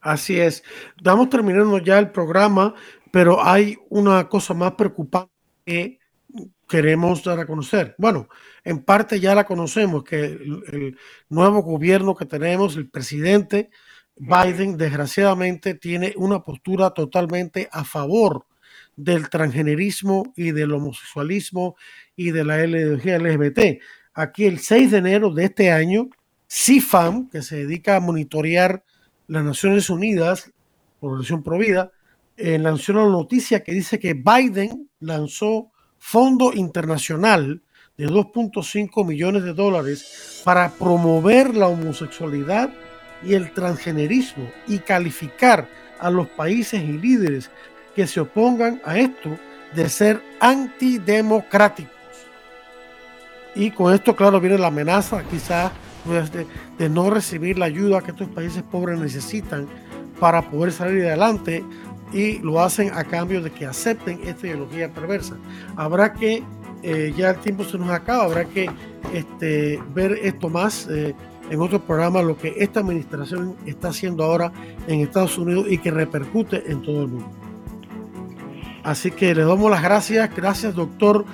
Así 0.00 0.40
es. 0.40 0.62
Estamos 0.96 1.28
terminando 1.28 1.78
ya 1.78 1.98
el 1.98 2.10
programa, 2.10 2.74
pero 3.16 3.42
hay 3.42 3.78
una 3.88 4.28
cosa 4.28 4.52
más 4.52 4.72
preocupante 4.72 5.30
que 5.64 5.98
queremos 6.68 7.24
dar 7.24 7.40
a 7.40 7.46
conocer. 7.46 7.94
Bueno, 7.96 8.28
en 8.62 8.84
parte 8.84 9.18
ya 9.18 9.34
la 9.34 9.46
conocemos, 9.46 10.04
que 10.04 10.22
el, 10.22 10.98
nuevo 11.30 11.62
gobierno 11.62 12.14
que 12.14 12.26
tenemos, 12.26 12.76
el 12.76 12.90
presidente 12.90 13.70
Biden, 14.16 14.76
desgraciadamente 14.76 15.72
tiene 15.72 16.12
una 16.18 16.42
postura 16.42 16.90
totalmente 16.90 17.70
a 17.72 17.84
favor 17.84 18.44
del 18.96 19.30
transgenerismo 19.30 20.34
y 20.36 20.50
del 20.50 20.72
homosexualismo 20.72 21.74
y 22.16 22.32
de 22.32 22.44
la 22.44 22.66
LGBT. 22.66 23.80
Aquí 24.12 24.44
el 24.44 24.58
6 24.58 24.90
de 24.90 24.98
enero 24.98 25.30
de 25.30 25.46
este 25.46 25.72
año, 25.72 26.10
CIFAM, 26.50 27.30
que 27.30 27.40
se 27.40 27.64
dedica 27.64 27.96
a 27.96 28.00
monitorear 28.00 28.84
las 29.26 29.42
Naciones 29.42 29.88
Unidas 29.88 30.52
por 31.00 31.12
Relación 31.12 31.42
Provida, 31.42 31.92
eh, 32.36 32.58
lanzó 32.58 32.92
una 32.92 33.06
noticia 33.06 33.62
que 33.62 33.72
dice 33.72 33.98
que 33.98 34.14
Biden 34.14 34.90
lanzó 35.00 35.70
fondo 35.98 36.52
internacional 36.52 37.62
de 37.96 38.06
2.5 38.06 39.06
millones 39.06 39.42
de 39.42 39.54
dólares 39.54 40.42
para 40.44 40.70
promover 40.70 41.54
la 41.54 41.68
homosexualidad 41.68 42.70
y 43.24 43.34
el 43.34 43.52
transgenerismo 43.52 44.50
y 44.68 44.78
calificar 44.78 45.68
a 45.98 46.10
los 46.10 46.28
países 46.28 46.82
y 46.82 46.92
líderes 46.92 47.50
que 47.94 48.06
se 48.06 48.20
opongan 48.20 48.82
a 48.84 48.98
esto 48.98 49.38
de 49.74 49.88
ser 49.88 50.22
antidemocráticos. 50.40 51.94
Y 53.54 53.70
con 53.70 53.94
esto, 53.94 54.14
claro, 54.14 54.38
viene 54.38 54.58
la 54.58 54.66
amenaza 54.66 55.24
quizás 55.30 55.72
pues, 56.04 56.30
de, 56.30 56.46
de 56.76 56.88
no 56.90 57.08
recibir 57.08 57.58
la 57.58 57.64
ayuda 57.64 58.02
que 58.02 58.10
estos 58.10 58.28
países 58.28 58.62
pobres 58.62 58.98
necesitan 58.98 59.66
para 60.20 60.42
poder 60.42 60.72
salir 60.72 61.06
adelante 61.06 61.64
y 62.12 62.38
lo 62.38 62.60
hacen 62.60 62.90
a 62.94 63.04
cambio 63.04 63.40
de 63.42 63.50
que 63.50 63.66
acepten 63.66 64.20
esta 64.24 64.46
ideología 64.46 64.92
perversa. 64.92 65.36
Habrá 65.76 66.12
que, 66.12 66.42
eh, 66.82 67.12
ya 67.16 67.30
el 67.30 67.36
tiempo 67.38 67.64
se 67.64 67.78
nos 67.78 67.90
acaba, 67.90 68.24
habrá 68.24 68.44
que 68.44 68.70
este, 69.12 69.80
ver 69.94 70.18
esto 70.22 70.48
más 70.48 70.88
eh, 70.90 71.14
en 71.50 71.60
otro 71.60 71.80
programa, 71.80 72.22
lo 72.22 72.36
que 72.36 72.54
esta 72.58 72.80
administración 72.80 73.56
está 73.66 73.88
haciendo 73.88 74.24
ahora 74.24 74.52
en 74.86 75.00
Estados 75.00 75.38
Unidos 75.38 75.66
y 75.68 75.78
que 75.78 75.90
repercute 75.90 76.70
en 76.70 76.82
todo 76.82 77.02
el 77.02 77.08
mundo. 77.08 77.30
Así 78.82 79.10
que 79.10 79.34
le 79.34 79.44
damos 79.44 79.70
las 79.70 79.82
gracias, 79.82 80.34
gracias 80.34 80.74
doctor 80.74 81.24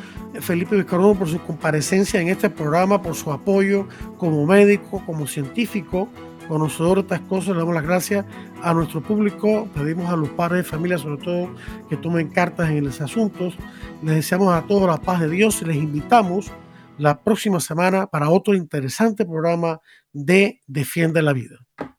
Felipe 0.41 0.77
Vizcarrono 0.77 1.15
por 1.15 1.29
su 1.29 1.39
comparecencia 1.41 2.21
en 2.21 2.29
este 2.29 2.49
programa, 2.49 3.03
por 3.03 3.15
su 3.15 3.31
apoyo 3.31 3.87
como 4.17 4.47
médico, 4.47 5.03
como 5.05 5.27
científico 5.27 6.09
conocedor 6.43 6.97
de 6.97 7.03
estas 7.03 7.21
cosas. 7.29 7.49
Le 7.51 7.59
damos 7.59 7.75
las 7.75 7.85
gracias 7.85 8.25
a 8.63 8.75
nuestro 8.75 9.03
público. 9.03 9.69
Pedimos 9.75 10.11
a 10.13 10.17
los 10.17 10.29
padres 10.31 10.65
de 10.65 10.71
familia, 10.71 10.99
sobre 10.99 11.23
todo, 11.23 11.55
que 11.89 11.97
tomen 11.97 12.29
cartas 12.29 12.71
en 12.71 12.85
los 12.85 13.01
asuntos. 13.01 13.57
Les 14.03 14.17
deseamos 14.17 14.55
a 14.55 14.63
todos 14.67 14.89
la 14.89 14.99
paz 14.99 15.21
de 15.21 15.29
Dios 15.29 15.63
y 15.63 15.65
les 15.65 15.77
invitamos 15.77 16.53
la 16.99 17.23
próxima 17.23 17.61
semana 17.61 18.07
para 18.07 18.31
otro 18.31 18.55
interesante 18.55 19.25
programa 19.25 19.81
de 20.13 20.61
Defiende 20.67 21.23
la 21.23 21.33
Vida. 21.33 21.57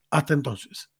Hasta 0.09 0.33
entonces. 0.33 0.92